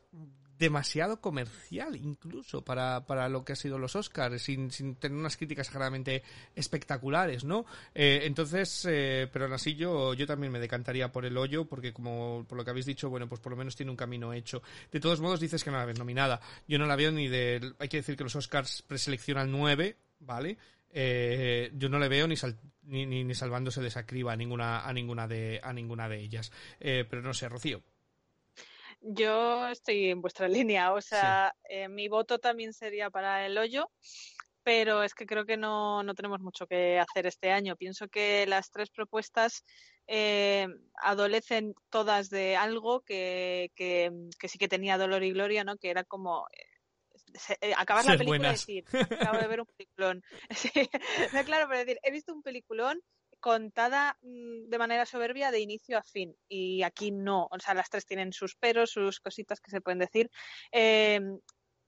demasiado 0.57 1.19
comercial 1.19 1.95
incluso 1.95 2.63
para, 2.63 3.05
para 3.05 3.27
lo 3.29 3.43
que 3.43 3.53
ha 3.53 3.55
sido 3.55 3.77
los 3.77 3.95
Oscars, 3.95 4.41
sin, 4.41 4.71
sin 4.71 4.95
tener 4.95 5.17
unas 5.17 5.37
críticas 5.37 5.69
generalmente 5.69 6.23
espectaculares, 6.55 7.43
¿no? 7.43 7.65
Eh, 7.93 8.21
entonces, 8.23 8.85
eh, 8.89 9.27
pero 9.31 9.45
aún 9.45 9.53
así 9.53 9.75
yo, 9.75 10.13
yo 10.13 10.25
también 10.25 10.51
me 10.51 10.59
decantaría 10.59 11.11
por 11.11 11.25
el 11.25 11.37
hoyo, 11.37 11.65
porque 11.65 11.93
como 11.93 12.45
por 12.47 12.57
lo 12.57 12.63
que 12.63 12.71
habéis 12.71 12.85
dicho, 12.85 13.09
bueno, 13.09 13.27
pues 13.27 13.41
por 13.41 13.51
lo 13.51 13.57
menos 13.57 13.75
tiene 13.75 13.91
un 13.91 13.97
camino 13.97 14.33
hecho. 14.33 14.61
De 14.91 14.99
todos 14.99 15.19
modos 15.19 15.39
dices 15.39 15.63
que 15.63 15.71
no 15.71 15.77
la 15.77 15.85
ves 15.85 15.99
nominada. 15.99 16.39
Yo 16.67 16.79
no 16.79 16.85
la 16.85 16.95
veo 16.95 17.11
ni 17.11 17.27
de... 17.27 17.73
Hay 17.79 17.89
que 17.89 17.97
decir 17.97 18.15
que 18.15 18.23
los 18.23 18.35
Oscars 18.35 18.81
preseleccionan 18.83 19.51
nueve, 19.51 19.97
¿vale? 20.19 20.57
Eh, 20.89 21.71
yo 21.73 21.89
no 21.89 21.99
le 21.99 22.07
veo 22.07 22.27
ni, 22.27 22.35
ni, 22.83 23.23
ni, 23.25 23.35
salvándose 23.35 23.81
de 23.81 23.89
esa 23.89 24.05
criba 24.05 24.31
a 24.31 24.35
ninguna, 24.37 24.87
a 24.87 24.93
ninguna, 24.93 25.27
de, 25.27 25.59
a 25.61 25.73
ninguna 25.73 26.07
de 26.07 26.21
ellas. 26.21 26.51
pero 26.79 27.21
no 27.21 27.33
sé, 27.33 27.49
Rocío. 27.49 27.83
Yo 29.07 29.67
estoy 29.67 30.09
en 30.09 30.21
vuestra 30.21 30.47
línea, 30.65 30.93
o 30.93 31.01
sea, 31.01 31.53
eh, 31.69 31.87
mi 31.87 32.07
voto 32.07 32.39
también 32.39 32.73
sería 32.73 33.09
para 33.09 33.45
el 33.45 33.57
hoyo, 33.57 33.89
pero 34.63 35.03
es 35.03 35.13
que 35.13 35.27
creo 35.27 35.45
que 35.45 35.57
no, 35.57 36.01
no 36.01 36.15
tenemos 36.15 36.41
mucho 36.41 36.65
que 36.65 36.99
hacer 36.99 37.27
este 37.27 37.51
año. 37.51 37.75
Pienso 37.75 38.07
que 38.07 38.47
las 38.47 38.71
tres 38.71 38.89
propuestas 38.89 39.63
eh, 40.07 40.67
adolecen 40.95 41.75
todas 41.91 42.29
de 42.29 42.55
algo 42.55 43.01
que, 43.01 43.71
que, 43.75 44.11
sí 44.47 44.57
que 44.57 44.67
tenía 44.67 44.97
dolor 44.97 45.23
y 45.23 45.31
gloria, 45.31 45.63
¿no? 45.63 45.77
Que 45.77 45.91
era 45.91 46.03
como 46.03 46.47
eh, 47.61 47.73
acabar 47.77 48.05
la 48.05 48.17
película 48.17 48.49
y 48.49 48.51
decir, 48.51 48.85
acabo 48.93 49.37
de 49.37 49.47
ver 49.47 49.61
un 49.61 49.67
peliculón. 49.67 50.23
claro, 51.45 51.67
pero 51.67 51.79
decir, 51.79 51.99
he 52.01 52.11
visto 52.11 52.33
un 52.33 52.41
peliculón 52.41 52.99
contada 53.45 54.17
mm, 54.23 54.69
de 54.69 54.79
manera 54.79 55.05
soberbia 55.05 55.51
de 55.51 55.59
inicio 55.59 55.99
a 55.99 56.01
fin. 56.03 56.35
Y 56.49 56.81
aquí 56.81 57.11
no. 57.11 57.47
O 57.51 57.59
sea, 57.59 57.75
las 57.75 57.91
tres 57.91 58.07
tienen 58.07 58.33
sus 58.33 58.55
peros, 58.55 58.89
sus 58.89 59.19
cositas 59.19 59.61
que 59.61 59.69
se 59.69 59.81
pueden 59.81 59.99
decir. 59.99 60.31
Em, 60.71 61.39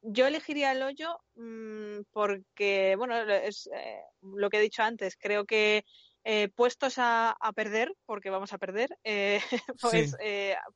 yo 0.04 0.28
elegiría 0.28 0.72
el 0.72 0.84
hoyo 0.84 1.20
mm, 1.34 2.02
porque, 2.12 2.96
bueno, 2.96 3.18
es 3.18 3.68
eh, 3.74 4.02
lo 4.22 4.52
que 4.52 4.58
he 4.58 4.62
dicho 4.62 4.84
antes. 4.84 5.18
Creo 5.18 5.46
que 5.46 5.84
eh, 6.26 6.50
puestos 6.50 6.96
a, 7.00 7.36
perder, 7.56 7.92
porque 8.06 8.30
vamos 8.30 8.54
a 8.54 8.60
perder, 8.60 8.96
eh, 9.04 9.40
pues 9.82 10.16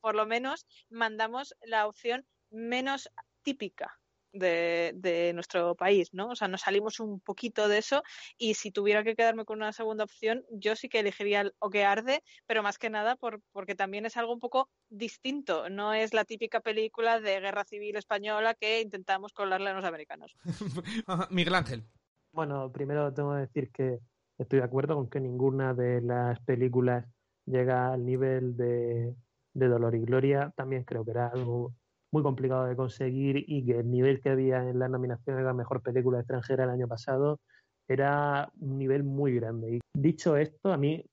por 0.00 0.16
lo 0.16 0.26
menos 0.26 0.66
mandamos 0.90 1.54
la 1.62 1.86
opción 1.86 2.26
menos 2.50 3.08
típica 3.44 4.01
de, 4.32 5.32
nuestro 5.34 5.74
país, 5.74 6.12
¿no? 6.12 6.28
O 6.30 6.36
sea, 6.36 6.48
nos 6.48 6.62
salimos 6.62 7.00
un 7.00 7.20
poquito 7.20 7.68
de 7.68 7.78
eso 7.78 8.02
y 8.38 8.54
si 8.54 8.70
tuviera 8.70 9.04
que 9.04 9.14
quedarme 9.14 9.44
con 9.44 9.58
una 9.58 9.72
segunda 9.72 10.04
opción, 10.04 10.44
yo 10.50 10.76
sí 10.76 10.88
que 10.88 11.00
elegiría 11.00 11.42
el 11.42 11.54
O 11.58 11.70
que 11.70 11.84
arde, 11.84 12.22
pero 12.46 12.62
más 12.62 12.78
que 12.78 12.90
nada 12.90 13.16
por, 13.16 13.40
porque 13.52 13.74
también 13.74 14.06
es 14.06 14.16
algo 14.16 14.32
un 14.32 14.40
poco 14.40 14.70
distinto, 14.88 15.68
no 15.70 15.94
es 15.94 16.14
la 16.14 16.24
típica 16.24 16.60
película 16.60 17.20
de 17.20 17.40
guerra 17.40 17.64
civil 17.64 17.96
española 17.96 18.54
que 18.54 18.80
intentamos 18.80 19.32
colarle 19.32 19.70
a 19.70 19.74
los 19.74 19.84
americanos. 19.84 20.34
Miguel 21.30 21.54
Ángel. 21.54 21.84
Bueno, 22.32 22.72
primero 22.72 23.12
tengo 23.12 23.34
que 23.34 23.40
decir 23.40 23.70
que 23.70 23.98
estoy 24.38 24.60
de 24.60 24.64
acuerdo 24.64 24.94
con 24.94 25.08
que 25.08 25.20
ninguna 25.20 25.74
de 25.74 26.00
las 26.00 26.40
películas 26.40 27.06
llega 27.44 27.92
al 27.92 28.06
nivel 28.06 28.56
de, 28.56 29.14
de 29.52 29.68
Dolor 29.68 29.94
y 29.94 30.00
Gloria. 30.00 30.52
También 30.56 30.84
creo 30.84 31.04
que 31.04 31.10
era 31.10 31.28
algo 31.28 31.74
muy 32.12 32.22
complicado 32.22 32.66
de 32.66 32.76
conseguir 32.76 33.44
y 33.46 33.64
que 33.64 33.80
el 33.80 33.90
nivel 33.90 34.20
que 34.20 34.30
había 34.30 34.68
en 34.68 34.78
la 34.78 34.88
nominación 34.88 35.36
de 35.36 35.42
la 35.42 35.54
mejor 35.54 35.82
película 35.82 36.18
extranjera 36.18 36.64
el 36.64 36.70
año 36.70 36.86
pasado 36.86 37.40
era 37.88 38.50
un 38.60 38.78
nivel 38.78 39.02
muy 39.02 39.34
grande. 39.34 39.76
Y 39.76 39.80
dicho 39.94 40.36
esto, 40.36 40.72
a 40.72 40.76
mí 40.76 41.04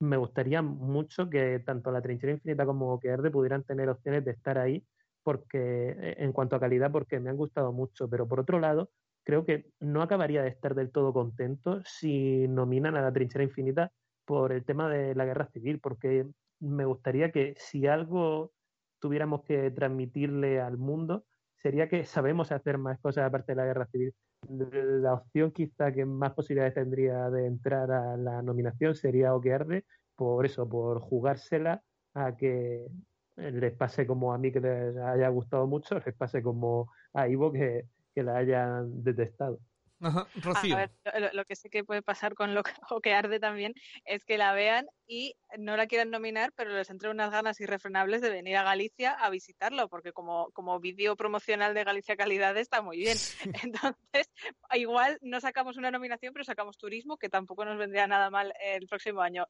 me 0.00 0.16
gustaría 0.16 0.62
mucho 0.62 1.28
que 1.30 1.60
tanto 1.60 1.90
La 1.90 2.02
Trinchera 2.02 2.32
Infinita 2.32 2.66
como 2.66 2.98
Queerde 3.00 3.30
pudieran 3.30 3.64
tener 3.64 3.88
opciones 3.88 4.24
de 4.24 4.32
estar 4.32 4.58
ahí 4.58 4.82
porque 5.22 5.90
eh, 5.90 6.16
en 6.18 6.32
cuanto 6.32 6.56
a 6.56 6.60
calidad 6.60 6.92
porque 6.92 7.20
me 7.20 7.30
han 7.30 7.36
gustado 7.36 7.72
mucho, 7.72 8.08
pero 8.08 8.28
por 8.28 8.40
otro 8.40 8.60
lado, 8.60 8.90
creo 9.24 9.44
que 9.44 9.66
no 9.80 10.02
acabaría 10.02 10.42
de 10.42 10.48
estar 10.48 10.74
del 10.74 10.92
todo 10.92 11.12
contento 11.12 11.82
si 11.84 12.46
nominan 12.48 12.96
a 12.96 13.02
La 13.02 13.12
Trinchera 13.12 13.44
Infinita 13.44 13.90
por 14.24 14.52
el 14.52 14.64
tema 14.64 14.88
de 14.88 15.14
la 15.14 15.24
guerra 15.24 15.48
civil, 15.52 15.80
porque 15.80 16.26
me 16.60 16.84
gustaría 16.84 17.30
que 17.30 17.54
si 17.58 17.86
algo 17.86 18.52
tuviéramos 18.98 19.42
que 19.42 19.70
transmitirle 19.70 20.60
al 20.60 20.78
mundo 20.78 21.24
sería 21.56 21.88
que 21.88 22.04
sabemos 22.04 22.52
hacer 22.52 22.78
más 22.78 22.98
cosas 23.00 23.24
aparte 23.24 23.52
de 23.52 23.56
la 23.56 23.64
guerra 23.64 23.86
civil. 23.86 24.14
La 24.48 25.14
opción 25.14 25.50
quizá 25.50 25.92
que 25.92 26.04
más 26.04 26.32
posibilidades 26.34 26.74
tendría 26.74 27.30
de 27.30 27.46
entrar 27.46 27.90
a 27.90 28.16
la 28.16 28.42
nominación 28.42 28.94
sería 28.94 29.34
Oquearde, 29.34 29.84
por 30.14 30.46
eso, 30.46 30.68
por 30.68 31.00
jugársela 31.00 31.82
a 32.14 32.36
que 32.36 32.86
les 33.36 33.72
pase 33.74 34.06
como 34.06 34.32
a 34.32 34.38
mí 34.38 34.52
que 34.52 34.60
les 34.60 34.96
haya 34.96 35.28
gustado 35.28 35.66
mucho, 35.66 35.98
les 36.04 36.14
pase 36.14 36.42
como 36.42 36.90
a 37.12 37.28
Ivo 37.28 37.52
que, 37.52 37.86
que 38.14 38.22
la 38.22 38.36
hayan 38.36 39.02
detestado. 39.02 39.60
Rocío. 40.00 40.76
lo, 41.32 41.44
que 41.44 41.56
sé 41.56 41.70
que 41.70 41.84
puede 41.84 42.02
pasar 42.02 42.34
con 42.34 42.54
lo 42.54 42.62
que 43.02 43.14
arde 43.14 43.40
también 43.40 43.74
es 44.04 44.24
que 44.24 44.36
la 44.36 44.52
vean 44.52 44.86
y 45.06 45.34
no 45.58 45.76
la 45.76 45.86
quieran 45.86 46.10
nominar, 46.10 46.52
pero 46.54 46.74
les 46.74 46.90
entre 46.90 47.10
unas 47.10 47.30
ganas 47.30 47.60
irrefrenables 47.60 48.20
de 48.20 48.30
venir 48.30 48.56
a 48.56 48.62
Galicia 48.62 49.12
a 49.12 49.30
visitarlo, 49.30 49.88
porque 49.88 50.12
como, 50.12 50.50
como 50.52 50.80
vídeo 50.80 51.16
promocional 51.16 51.74
de 51.74 51.84
Galicia 51.84 52.16
Calidad 52.16 52.56
está 52.56 52.82
muy 52.82 52.98
bien. 52.98 53.16
Entonces, 53.64 54.30
igual 54.74 55.18
no 55.22 55.40
sacamos 55.40 55.76
una 55.76 55.90
nominación, 55.90 56.32
pero 56.32 56.44
sacamos 56.44 56.76
turismo, 56.76 57.16
que 57.16 57.28
tampoco 57.28 57.64
nos 57.64 57.78
vendría 57.78 58.06
nada 58.06 58.30
mal 58.30 58.52
el 58.60 58.86
próximo 58.86 59.22
año. 59.22 59.46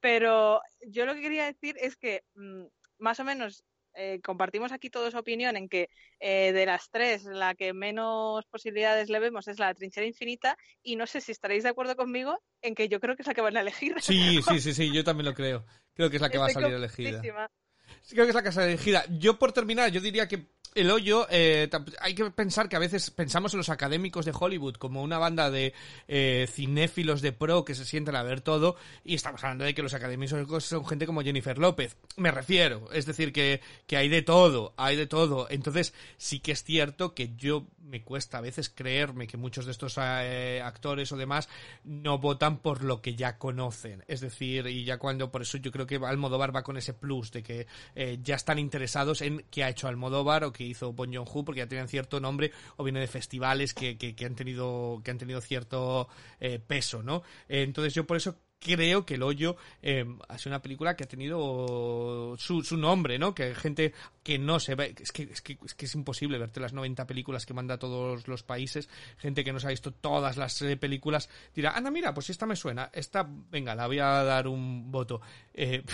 Pero 0.00 0.60
yo 0.88 1.06
lo 1.06 1.14
que 1.14 1.22
quería 1.22 1.44
decir 1.44 1.76
es 1.78 1.96
que 1.96 2.24
mm, 2.34 2.64
más 2.98 3.20
o 3.20 3.24
menos 3.24 3.64
eh, 3.96 4.20
compartimos 4.22 4.72
aquí 4.72 4.90
todos 4.90 5.14
opinión 5.14 5.56
en 5.56 5.68
que 5.68 5.88
eh, 6.20 6.52
de 6.52 6.66
las 6.66 6.90
tres 6.90 7.24
la 7.24 7.54
que 7.54 7.72
menos 7.72 8.44
posibilidades 8.46 9.08
le 9.08 9.18
vemos 9.18 9.48
es 9.48 9.58
la 9.58 9.72
trinchera 9.74 10.06
infinita 10.06 10.56
y 10.82 10.96
no 10.96 11.06
sé 11.06 11.22
si 11.22 11.32
estaréis 11.32 11.62
de 11.62 11.70
acuerdo 11.70 11.96
conmigo 11.96 12.38
en 12.60 12.74
que 12.74 12.88
yo 12.88 13.00
creo 13.00 13.16
que 13.16 13.22
es 13.22 13.26
la 13.26 13.34
que 13.34 13.40
van 13.40 13.56
a 13.56 13.60
elegir. 13.60 13.96
Sí, 14.00 14.40
sí, 14.46 14.60
sí, 14.60 14.74
sí, 14.74 14.92
yo 14.92 15.02
también 15.02 15.24
lo 15.26 15.34
creo. 15.34 15.64
Creo 15.94 16.10
que 16.10 16.16
es 16.16 16.22
la 16.22 16.28
que 16.28 16.38
va 16.38 16.46
a 16.46 16.50
salir 16.50 16.74
elegida. 16.74 17.22
Creo 17.22 18.24
que 18.24 18.30
es 18.30 18.34
la 18.34 18.42
que 18.42 18.48
va 18.48 18.50
a 18.50 18.52
salir 18.52 18.70
elegida. 18.70 19.04
Yo 19.18 19.38
por 19.38 19.52
terminar, 19.52 19.90
yo 19.90 20.00
diría 20.00 20.28
que 20.28 20.46
el 20.76 20.90
hoyo, 20.90 21.26
eh, 21.30 21.68
hay 22.00 22.14
que 22.14 22.30
pensar 22.30 22.68
que 22.68 22.76
a 22.76 22.78
veces 22.78 23.10
pensamos 23.10 23.54
en 23.54 23.58
los 23.58 23.70
académicos 23.70 24.26
de 24.26 24.34
Hollywood 24.38 24.74
como 24.74 25.02
una 25.02 25.18
banda 25.18 25.50
de 25.50 25.72
eh, 26.06 26.46
cinéfilos 26.52 27.22
de 27.22 27.32
pro 27.32 27.64
que 27.64 27.74
se 27.74 27.86
sientan 27.86 28.14
a 28.14 28.22
ver 28.22 28.42
todo 28.42 28.76
y 29.02 29.14
estamos 29.14 29.42
hablando 29.42 29.64
de 29.64 29.74
que 29.74 29.82
los 29.82 29.94
académicos 29.94 30.64
son 30.64 30.86
gente 30.86 31.06
como 31.06 31.22
Jennifer 31.22 31.56
López. 31.58 31.96
Me 32.16 32.30
refiero, 32.30 32.88
es 32.92 33.06
decir, 33.06 33.32
que, 33.32 33.62
que 33.86 33.96
hay 33.96 34.10
de 34.10 34.20
todo, 34.20 34.74
hay 34.76 34.96
de 34.96 35.06
todo. 35.06 35.46
Entonces 35.48 35.94
sí 36.18 36.40
que 36.40 36.52
es 36.52 36.62
cierto 36.62 37.14
que 37.14 37.34
yo 37.36 37.66
me 37.86 38.02
cuesta 38.02 38.38
a 38.38 38.40
veces 38.40 38.68
creerme 38.68 39.26
que 39.26 39.36
muchos 39.36 39.64
de 39.64 39.72
estos 39.72 39.96
eh, 39.98 40.60
actores 40.62 41.10
o 41.12 41.16
demás 41.16 41.48
no 41.84 42.18
votan 42.18 42.58
por 42.58 42.82
lo 42.82 43.00
que 43.00 43.14
ya 43.14 43.38
conocen. 43.38 44.04
Es 44.08 44.20
decir, 44.20 44.66
y 44.66 44.84
ya 44.84 44.98
cuando, 44.98 45.30
por 45.30 45.42
eso 45.42 45.58
yo 45.58 45.70
creo 45.72 45.86
que 45.86 45.96
Almodóvar 45.96 46.54
va 46.54 46.62
con 46.62 46.76
ese 46.76 46.94
plus 46.94 47.32
de 47.32 47.42
que 47.42 47.66
eh, 47.94 48.18
ya 48.22 48.34
están 48.34 48.58
interesados 48.58 49.22
en 49.22 49.44
qué 49.50 49.64
ha 49.64 49.70
hecho 49.70 49.88
Almodóvar 49.88 50.44
o 50.44 50.52
qué 50.52 50.64
hizo 50.66 50.92
Bon 50.92 51.12
Joon-ho 51.12 51.44
porque 51.44 51.60
ya 51.60 51.68
tienen 51.68 51.88
cierto 51.88 52.20
nombre 52.20 52.52
o 52.76 52.84
viene 52.84 53.00
de 53.00 53.06
festivales 53.06 53.74
que, 53.74 53.96
que, 53.96 54.24
han 54.24 54.34
tenido 54.34 55.00
que 55.04 55.10
han 55.10 55.18
tenido 55.18 55.40
cierto 55.40 56.08
eh, 56.40 56.58
peso, 56.58 57.02
¿no? 57.02 57.22
entonces 57.48 57.94
yo 57.94 58.06
por 58.06 58.16
eso 58.16 58.36
creo 58.58 59.06
que 59.06 59.14
El 59.14 59.22
Hoyo 59.22 59.56
eh, 59.82 60.04
sido 60.36 60.50
una 60.50 60.62
película 60.62 60.96
que 60.96 61.04
ha 61.04 61.08
tenido 61.08 62.34
su, 62.38 62.62
nombre, 62.76 63.18
¿no? 63.18 63.34
Que 63.34 63.54
gente 63.54 63.92
que 64.22 64.38
no 64.38 64.58
se 64.58 64.74
ve, 64.74 64.94
es 64.98 65.12
que, 65.12 65.22
es 65.24 65.42
es 65.46 65.76
es 65.78 65.94
imposible 65.94 66.38
verte 66.38 66.58
las 66.58 66.72
90 66.72 67.06
películas 67.06 67.46
que 67.46 67.54
manda 67.54 67.78
todos 67.78 68.26
los 68.26 68.42
países, 68.42 68.88
gente 69.18 69.44
que 69.44 69.52
no 69.52 69.60
se 69.60 69.68
ha 69.68 69.70
visto 69.70 69.92
todas 69.92 70.36
las 70.36 70.60
eh, 70.62 70.76
películas, 70.76 71.28
dirá, 71.54 71.76
anda, 71.76 71.90
mira, 71.90 72.12
pues 72.12 72.30
esta 72.30 72.44
me 72.44 72.56
suena, 72.56 72.90
esta, 72.92 73.24
venga, 73.28 73.74
la 73.74 73.86
voy 73.86 74.00
a 74.00 74.24
dar 74.24 74.48
un 74.48 74.90
voto. 74.90 75.20
Eh, 75.54 75.84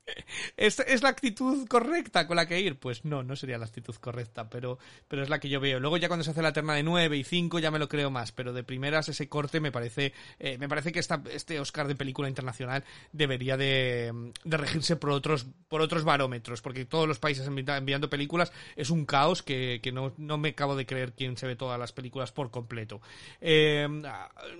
¿es, 0.56 0.80
¿Es 0.80 1.02
la 1.02 1.10
actitud 1.10 1.66
correcta 1.68 2.26
con 2.26 2.36
la 2.36 2.46
que 2.46 2.60
ir? 2.60 2.78
Pues 2.78 3.04
no, 3.04 3.22
no 3.22 3.36
sería 3.36 3.56
la 3.56 3.66
actitud 3.66 3.94
correcta, 3.96 4.50
pero, 4.50 4.78
pero 5.06 5.22
es 5.22 5.28
la 5.28 5.38
que 5.38 5.48
yo 5.48 5.60
veo. 5.60 5.78
Luego 5.78 5.96
ya 5.96 6.08
cuando 6.08 6.24
se 6.24 6.32
hace 6.32 6.42
la 6.42 6.52
terna 6.52 6.74
de 6.74 6.82
9 6.82 7.16
y 7.16 7.24
5 7.24 7.60
ya 7.60 7.70
me 7.70 7.78
lo 7.78 7.88
creo 7.88 8.10
más, 8.10 8.32
pero 8.32 8.52
de 8.52 8.64
primeras 8.64 9.08
ese 9.08 9.28
corte 9.28 9.60
me 9.60 9.70
parece, 9.70 10.12
eh, 10.40 10.58
me 10.58 10.68
parece 10.68 10.90
que 10.90 10.98
esta, 10.98 11.22
este 11.30 11.60
Oscar 11.60 11.86
de 11.86 11.94
película 11.94 12.15
película 12.16 12.28
internacional 12.28 12.82
debería 13.12 13.56
de, 13.56 14.32
regirse 14.44 14.96
por 14.96 15.10
otros, 15.10 15.46
por 15.68 15.82
otros 15.82 16.04
barómetros, 16.04 16.62
porque 16.62 16.86
todos 16.86 17.06
los 17.06 17.18
países 17.18 17.46
enviando 17.46 18.08
películas 18.08 18.52
es 18.74 18.90
un 18.90 19.04
caos 19.04 19.42
que, 19.42 19.80
no, 19.92 20.38
me 20.38 20.50
acabo 20.50 20.76
de 20.76 20.86
creer 20.86 21.12
quién 21.12 21.36
se 21.36 21.46
ve 21.46 21.56
todas 21.56 21.78
las 21.78 21.92
películas 21.92 22.32
por 22.32 22.50
completo. 22.50 23.00
Eh, 23.40 23.86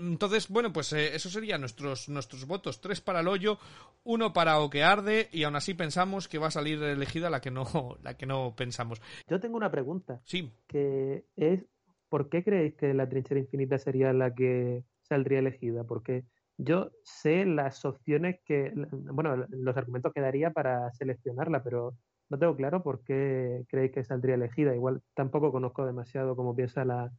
entonces, 0.00 0.48
bueno, 0.48 0.72
pues 0.72 0.92
eh, 0.92 1.14
esos 1.14 1.32
serían 1.32 1.60
nuestros, 1.60 2.08
nuestros 2.10 2.46
votos. 2.46 2.80
Tres 2.80 3.00
para 3.00 3.20
el 3.20 3.28
hoyo, 3.28 3.58
uno 4.04 4.32
para 4.32 4.58
Oquearde, 4.58 5.28
y 5.32 5.44
aún 5.44 5.56
así 5.56 5.72
pensamos 5.72 6.28
que 6.28 6.38
va 6.38 6.48
a 6.48 6.50
salir 6.50 6.82
elegida 6.82 7.30
la 7.30 7.40
que 7.40 7.50
no, 7.50 7.96
la 8.02 8.14
que 8.18 8.26
no 8.26 8.54
pensamos. 8.54 9.00
Yo 9.28 9.40
tengo 9.40 9.56
una 9.56 9.70
pregunta. 9.70 10.20
Sí. 10.24 10.52
Que 10.66 11.24
es, 11.36 11.64
¿por 12.10 12.28
qué 12.28 12.44
creéis 12.44 12.74
que 12.74 12.92
la 12.92 13.08
trinchera 13.08 13.40
infinita 13.40 13.78
sería 13.78 14.12
la 14.12 14.34
que 14.34 14.84
saldría 15.08 15.38
elegida? 15.38 15.84
Porque 15.84 16.24
yo 16.58 16.90
sé 17.02 17.44
las 17.44 17.84
opciones 17.84 18.40
que, 18.44 18.72
bueno, 18.74 19.46
los 19.50 19.76
argumentos 19.76 20.12
que 20.12 20.20
daría 20.20 20.50
para 20.50 20.90
seleccionarla, 20.92 21.62
pero 21.62 21.96
no 22.28 22.38
tengo 22.38 22.56
claro 22.56 22.82
por 22.82 23.04
qué 23.04 23.64
creéis 23.68 23.92
que 23.92 24.04
saldría 24.04 24.34
elegida. 24.34 24.74
Igual 24.74 25.02
tampoco 25.14 25.52
conozco 25.52 25.86
demasiado 25.86 26.34
cómo 26.34 26.56
piensa 26.56 26.84
la, 26.84 27.12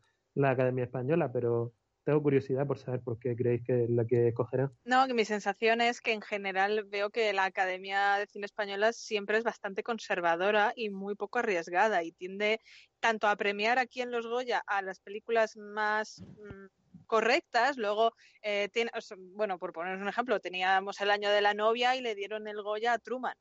Academia 0.43 0.83
Española, 0.83 1.31
pero 1.31 1.73
tengo 2.03 2.21
curiosidad 2.21 2.67
por 2.67 2.77
saber 2.77 3.01
por 3.01 3.17
qué 3.17 3.35
creéis 3.35 3.63
que 3.65 3.85
es 3.85 3.89
la 3.89 4.05
que 4.05 4.27
escogerán. 4.27 4.71
No, 4.85 5.07
mi 5.07 5.25
sensación 5.25 5.81
es 5.81 5.99
que 5.99 6.13
en 6.13 6.21
general 6.21 6.85
veo 6.85 7.09
que 7.09 7.33
la 7.33 7.45
Academia 7.45 8.17
de 8.17 8.27
Cine 8.27 8.45
Española 8.45 8.93
siempre 8.93 9.39
es 9.39 9.43
bastante 9.43 9.81
conservadora 9.81 10.73
y 10.75 10.91
muy 10.91 11.15
poco 11.15 11.39
arriesgada 11.39 12.03
y 12.03 12.11
tiende 12.11 12.59
tanto 12.99 13.27
a 13.27 13.35
premiar 13.35 13.79
aquí 13.79 14.01
en 14.01 14.11
los 14.11 14.27
Goya 14.27 14.63
a 14.67 14.83
las 14.83 14.99
películas 14.99 15.57
más 15.57 16.21
mm, 16.21 16.67
correctas. 17.07 17.77
Luego, 17.77 18.13
eh, 18.41 18.69
tiene, 18.71 18.91
bueno, 19.33 19.57
por 19.59 19.73
poner 19.73 19.97
un 19.97 20.07
ejemplo, 20.07 20.39
teníamos 20.39 21.01
el 21.01 21.11
año 21.11 21.31
de 21.31 21.41
la 21.41 21.53
novia 21.53 21.95
y 21.95 22.01
le 22.01 22.15
dieron 22.15 22.47
el 22.47 22.61
Goya 22.61 22.93
a 22.93 22.99
Truman. 22.99 23.35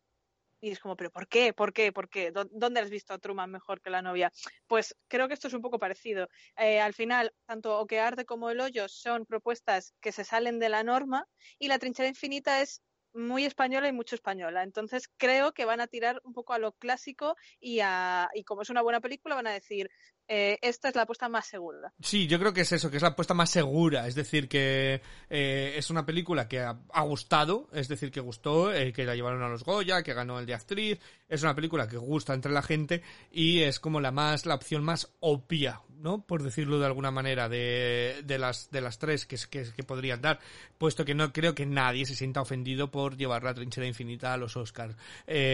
Y 0.61 0.71
es 0.71 0.81
como, 0.81 0.97
¿pero 0.97 1.11
por 1.11 1.29
qué? 1.29 1.53
¿Por 1.53 1.73
qué? 1.73 1.93
¿Por 1.93 2.09
qué? 2.09 2.33
¿Dónde 2.33 2.81
has 2.81 2.91
visto 2.91 3.13
a 3.13 3.19
Truman 3.19 3.51
mejor 3.51 3.81
que 3.83 3.91
la 3.91 4.03
novia? 4.03 4.33
Pues 4.67 4.97
creo 5.09 5.29
que 5.29 5.35
esto 5.35 5.49
es 5.49 5.55
un 5.55 5.61
poco 5.63 5.79
parecido. 5.79 6.29
Eh, 6.57 6.81
al 6.81 6.95
final, 6.95 7.33
tanto 7.47 7.79
O 7.79 7.87
que 7.87 8.01
arde 8.01 8.25
como 8.25 8.51
El 8.51 8.61
hoyo 8.61 8.89
son 8.89 9.27
propuestas 9.27 9.95
que 10.01 10.13
se 10.13 10.25
salen 10.25 10.59
de 10.59 10.71
la 10.71 10.83
norma 10.83 11.27
y 11.59 11.69
La 11.69 11.79
trinchera 11.79 12.09
infinita 12.09 12.63
es 12.63 12.83
muy 13.17 13.45
española 13.45 13.89
y 13.89 13.93
mucho 13.93 14.15
española. 14.15 14.63
Entonces 14.63 15.09
creo 15.17 15.53
que 15.53 15.65
van 15.65 15.81
a 15.81 15.87
tirar 15.87 16.21
un 16.25 16.33
poco 16.33 16.53
a 16.53 16.59
lo 16.59 16.73
clásico 16.73 17.37
y, 17.61 17.81
a, 17.81 18.29
y 18.35 18.45
como 18.45 18.63
es 18.63 18.71
una 18.71 18.83
buena 18.83 19.01
película 19.01 19.35
van 19.35 19.47
a 19.47 19.53
decir, 19.53 19.91
eh, 20.29 20.59
esta 20.61 20.89
es 20.89 20.97
la 20.97 21.03
apuesta 21.03 21.29
más 21.29 21.47
segura. 21.47 21.93
Sí, 22.01 22.27
yo 22.27 22.39
creo 22.39 22.53
que 22.53 22.63
es 22.63 22.73
eso, 22.73 22.91
que 22.91 22.97
es 22.97 23.03
la 23.03 23.11
apuesta 23.11 23.35
más 23.35 23.51
segura. 23.51 24.07
Es 24.07 24.15
decir, 24.15 24.49
que 24.49 25.01
eh, 25.31 25.75
es 25.77 25.91
una 25.91 26.05
película 26.05 26.49
que 26.49 26.61
ha, 26.61 27.03
gustado, 27.03 27.69
es 27.73 27.89
decir, 27.89 28.11
que 28.11 28.21
gustó, 28.21 28.73
eh, 28.73 28.93
que 28.93 29.05
la 29.05 29.15
llevaron 29.15 29.43
a 29.43 29.49
los 29.49 29.65
Goya, 29.65 30.03
que 30.03 30.15
ganó 30.15 30.39
el 30.39 30.47
de 30.47 30.55
actriz. 30.55 30.99
Es 31.29 31.43
una 31.43 31.55
película 31.55 31.89
que 31.89 31.97
gusta 31.97 32.35
entre 32.35 32.53
la 32.53 32.63
gente 32.63 33.03
y 33.31 33.63
es 33.63 33.79
como 33.79 34.01
la 34.01 34.11
más, 34.11 34.47
la 34.47 34.57
opción 34.57 34.83
más 34.83 35.13
obvia, 35.21 35.81
¿no? 35.99 36.23
Por 36.23 36.43
decirlo 36.43 36.79
de 36.79 36.87
alguna 36.87 37.11
manera, 37.11 37.49
de, 37.49 38.23
de 38.25 38.39
las, 38.39 38.71
de 38.71 38.81
las 38.81 38.99
tres 38.99 39.27
que, 39.27 39.37
que, 39.51 39.73
que 39.73 39.83
podrían 39.83 40.21
dar. 40.21 40.41
Puesto 40.79 41.05
que 41.05 41.15
no 41.15 41.33
creo 41.33 41.55
que 41.55 41.67
nadie 41.67 42.07
se 42.07 42.15
sienta 42.15 42.41
ofendido 42.41 42.91
por 42.91 43.17
llevar 43.17 43.43
la 43.43 43.55
trinchera 43.55 43.87
infinita 43.87 44.33
a 44.33 44.37
los 44.37 44.57
Oscars. 44.57 44.97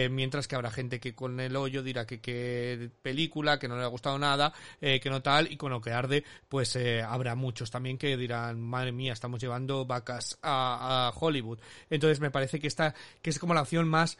mientras 0.09 0.47
que 0.47 0.55
habrá 0.55 0.71
gente 0.71 0.99
que 0.99 1.15
con 1.15 1.39
el 1.39 1.55
hoyo 1.55 1.83
dirá 1.83 2.05
que 2.05 2.19
qué 2.19 2.89
película, 3.01 3.59
que 3.59 3.67
no 3.67 3.77
le 3.77 3.83
ha 3.83 3.87
gustado 3.87 4.17
nada 4.19 4.53
eh, 4.81 4.99
que 4.99 5.09
no 5.09 5.21
tal, 5.21 5.51
y 5.51 5.57
con 5.57 5.71
lo 5.71 5.81
que 5.81 5.91
arde, 5.91 6.23
pues 6.49 6.75
eh, 6.75 7.01
habrá 7.01 7.35
muchos 7.35 7.71
también 7.71 7.97
que 7.97 8.17
dirán, 8.17 8.59
madre 8.61 8.91
mía, 8.91 9.13
estamos 9.13 9.39
llevando 9.39 9.85
vacas 9.85 10.37
a, 10.41 11.07
a 11.07 11.13
Hollywood. 11.17 11.59
Entonces 11.89 12.19
me 12.19 12.31
parece 12.31 12.59
que 12.59 12.67
esta, 12.67 12.93
que 13.21 13.29
es 13.29 13.39
como 13.39 13.53
la 13.53 13.61
opción 13.61 13.87
más 13.87 14.17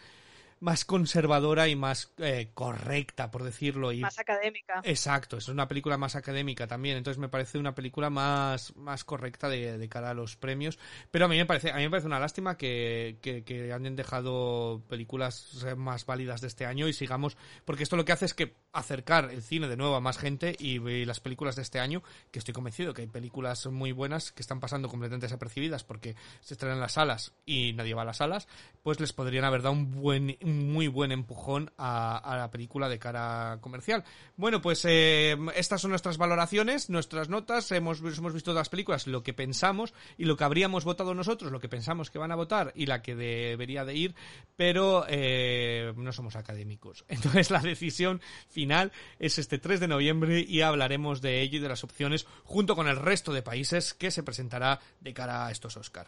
más 0.64 0.86
conservadora 0.86 1.68
y 1.68 1.76
más 1.76 2.14
eh, 2.18 2.49
correcta, 2.53 3.30
por 3.32 3.43
decirlo. 3.43 3.91
Y... 3.91 3.99
Más 3.99 4.18
académica. 4.18 4.82
Exacto, 4.86 5.38
es 5.38 5.49
una 5.49 5.68
película 5.68 5.97
más 5.97 6.16
académica 6.16 6.68
también, 6.68 6.95
entonces 6.95 7.20
me 7.20 7.28
parece 7.28 7.57
una 7.57 7.76
película 7.76 8.09
más, 8.09 8.74
más 8.78 9.03
correcta 9.03 9.49
de, 9.49 9.78
de 9.78 9.89
cara 9.89 10.11
a 10.11 10.14
los 10.14 10.38
premios. 10.38 10.80
Pero 11.11 11.26
a 11.26 11.28
mí 11.28 11.36
me 11.36 11.45
parece, 11.45 11.72
a 11.72 11.76
mí 11.76 11.84
me 11.84 11.89
parece 11.89 12.07
una 12.07 12.20
lástima 12.20 12.57
que, 12.57 13.18
que, 13.22 13.43
que 13.43 13.74
hayan 13.74 13.95
dejado 13.97 14.82
películas 14.88 15.66
más 15.76 16.05
válidas 16.05 16.39
de 16.39 16.47
este 16.47 16.66
año 16.66 16.88
y 16.88 16.93
sigamos, 16.93 17.38
porque 17.66 17.84
esto 17.84 17.97
lo 17.97 18.05
que 18.05 18.14
hace 18.14 18.26
es 18.26 18.34
que 18.34 18.55
acercar 18.72 19.32
el 19.32 19.43
cine 19.43 19.68
de 19.68 19.78
nuevo 19.78 19.95
a 19.95 20.01
más 20.01 20.18
gente 20.18 20.55
y, 20.57 20.80
las 21.05 21.20
películas 21.20 21.55
de 21.55 21.61
este 21.61 21.80
año, 21.80 22.01
que 22.32 22.39
estoy 22.39 22.53
convencido 22.53 22.93
que 22.93 23.01
hay 23.01 23.07
películas 23.07 23.66
muy 23.68 23.91
buenas 23.91 24.32
que 24.32 24.41
están 24.41 24.59
pasando 24.59 24.88
completamente 24.88 25.26
desapercibidas 25.26 25.84
porque 25.84 26.16
se 26.41 26.53
estrenan 26.53 26.78
en 26.78 26.82
las 26.82 26.93
salas 26.93 27.34
y 27.45 27.74
nadie 27.74 27.93
va 27.93 28.03
a 28.03 28.05
las 28.05 28.18
salas, 28.18 28.47
pues 28.82 28.99
les 28.99 29.11
podrían 29.11 29.43
haber 29.43 29.61
dado 29.61 29.74
un 29.74 29.91
buen 29.91 30.38
muy 30.53 30.87
buen 30.87 31.11
empujón 31.11 31.71
a, 31.77 32.35
la 32.37 32.51
película 32.51 32.89
de 32.89 32.99
cara 32.99 33.57
comercial. 33.61 34.03
Bueno, 34.35 34.61
pues 34.61 34.85
eh, 34.85 35.37
estas 35.55 35.81
son 35.81 35.91
nuestras 35.91 36.17
valoraciones, 36.17 36.89
nuestras 36.89 37.29
notas. 37.29 37.71
Hemos, 37.71 37.99
hemos 37.99 38.33
visto 38.33 38.53
las 38.53 38.69
películas, 38.69 39.07
lo 39.07 39.23
que 39.23 39.33
pensamos 39.33 39.93
y 40.17 40.25
lo 40.25 40.37
que 40.37 40.43
habríamos 40.43 40.85
votado 40.85 41.13
nosotros, 41.13 41.51
lo 41.51 41.59
que 41.59 41.69
pensamos 41.69 42.11
que 42.11 42.19
van 42.19 42.31
a 42.31 42.35
votar 42.35 42.71
y 42.75 42.85
la 42.85 43.01
que 43.01 43.15
debería 43.15 43.85
de 43.85 43.95
ir, 43.95 44.15
pero 44.55 45.05
eh, 45.07 45.93
no 45.95 46.11
somos 46.13 46.35
académicos. 46.35 47.05
Entonces 47.09 47.51
la 47.51 47.59
decisión 47.59 48.21
final 48.49 48.91
es 49.19 49.37
este 49.37 49.57
3 49.57 49.79
de 49.79 49.87
noviembre 49.87 50.45
y 50.47 50.61
hablaremos 50.61 51.21
de 51.21 51.41
ello 51.41 51.57
y 51.57 51.61
de 51.61 51.69
las 51.69 51.83
opciones 51.83 52.25
junto 52.43 52.75
con 52.75 52.87
el 52.87 52.97
resto 52.97 53.33
de 53.33 53.41
países 53.41 53.93
que 53.93 54.11
se 54.11 54.23
presentará 54.23 54.79
de 54.99 55.13
cara 55.13 55.47
a 55.47 55.51
estos 55.51 55.77
Oscar. 55.77 56.07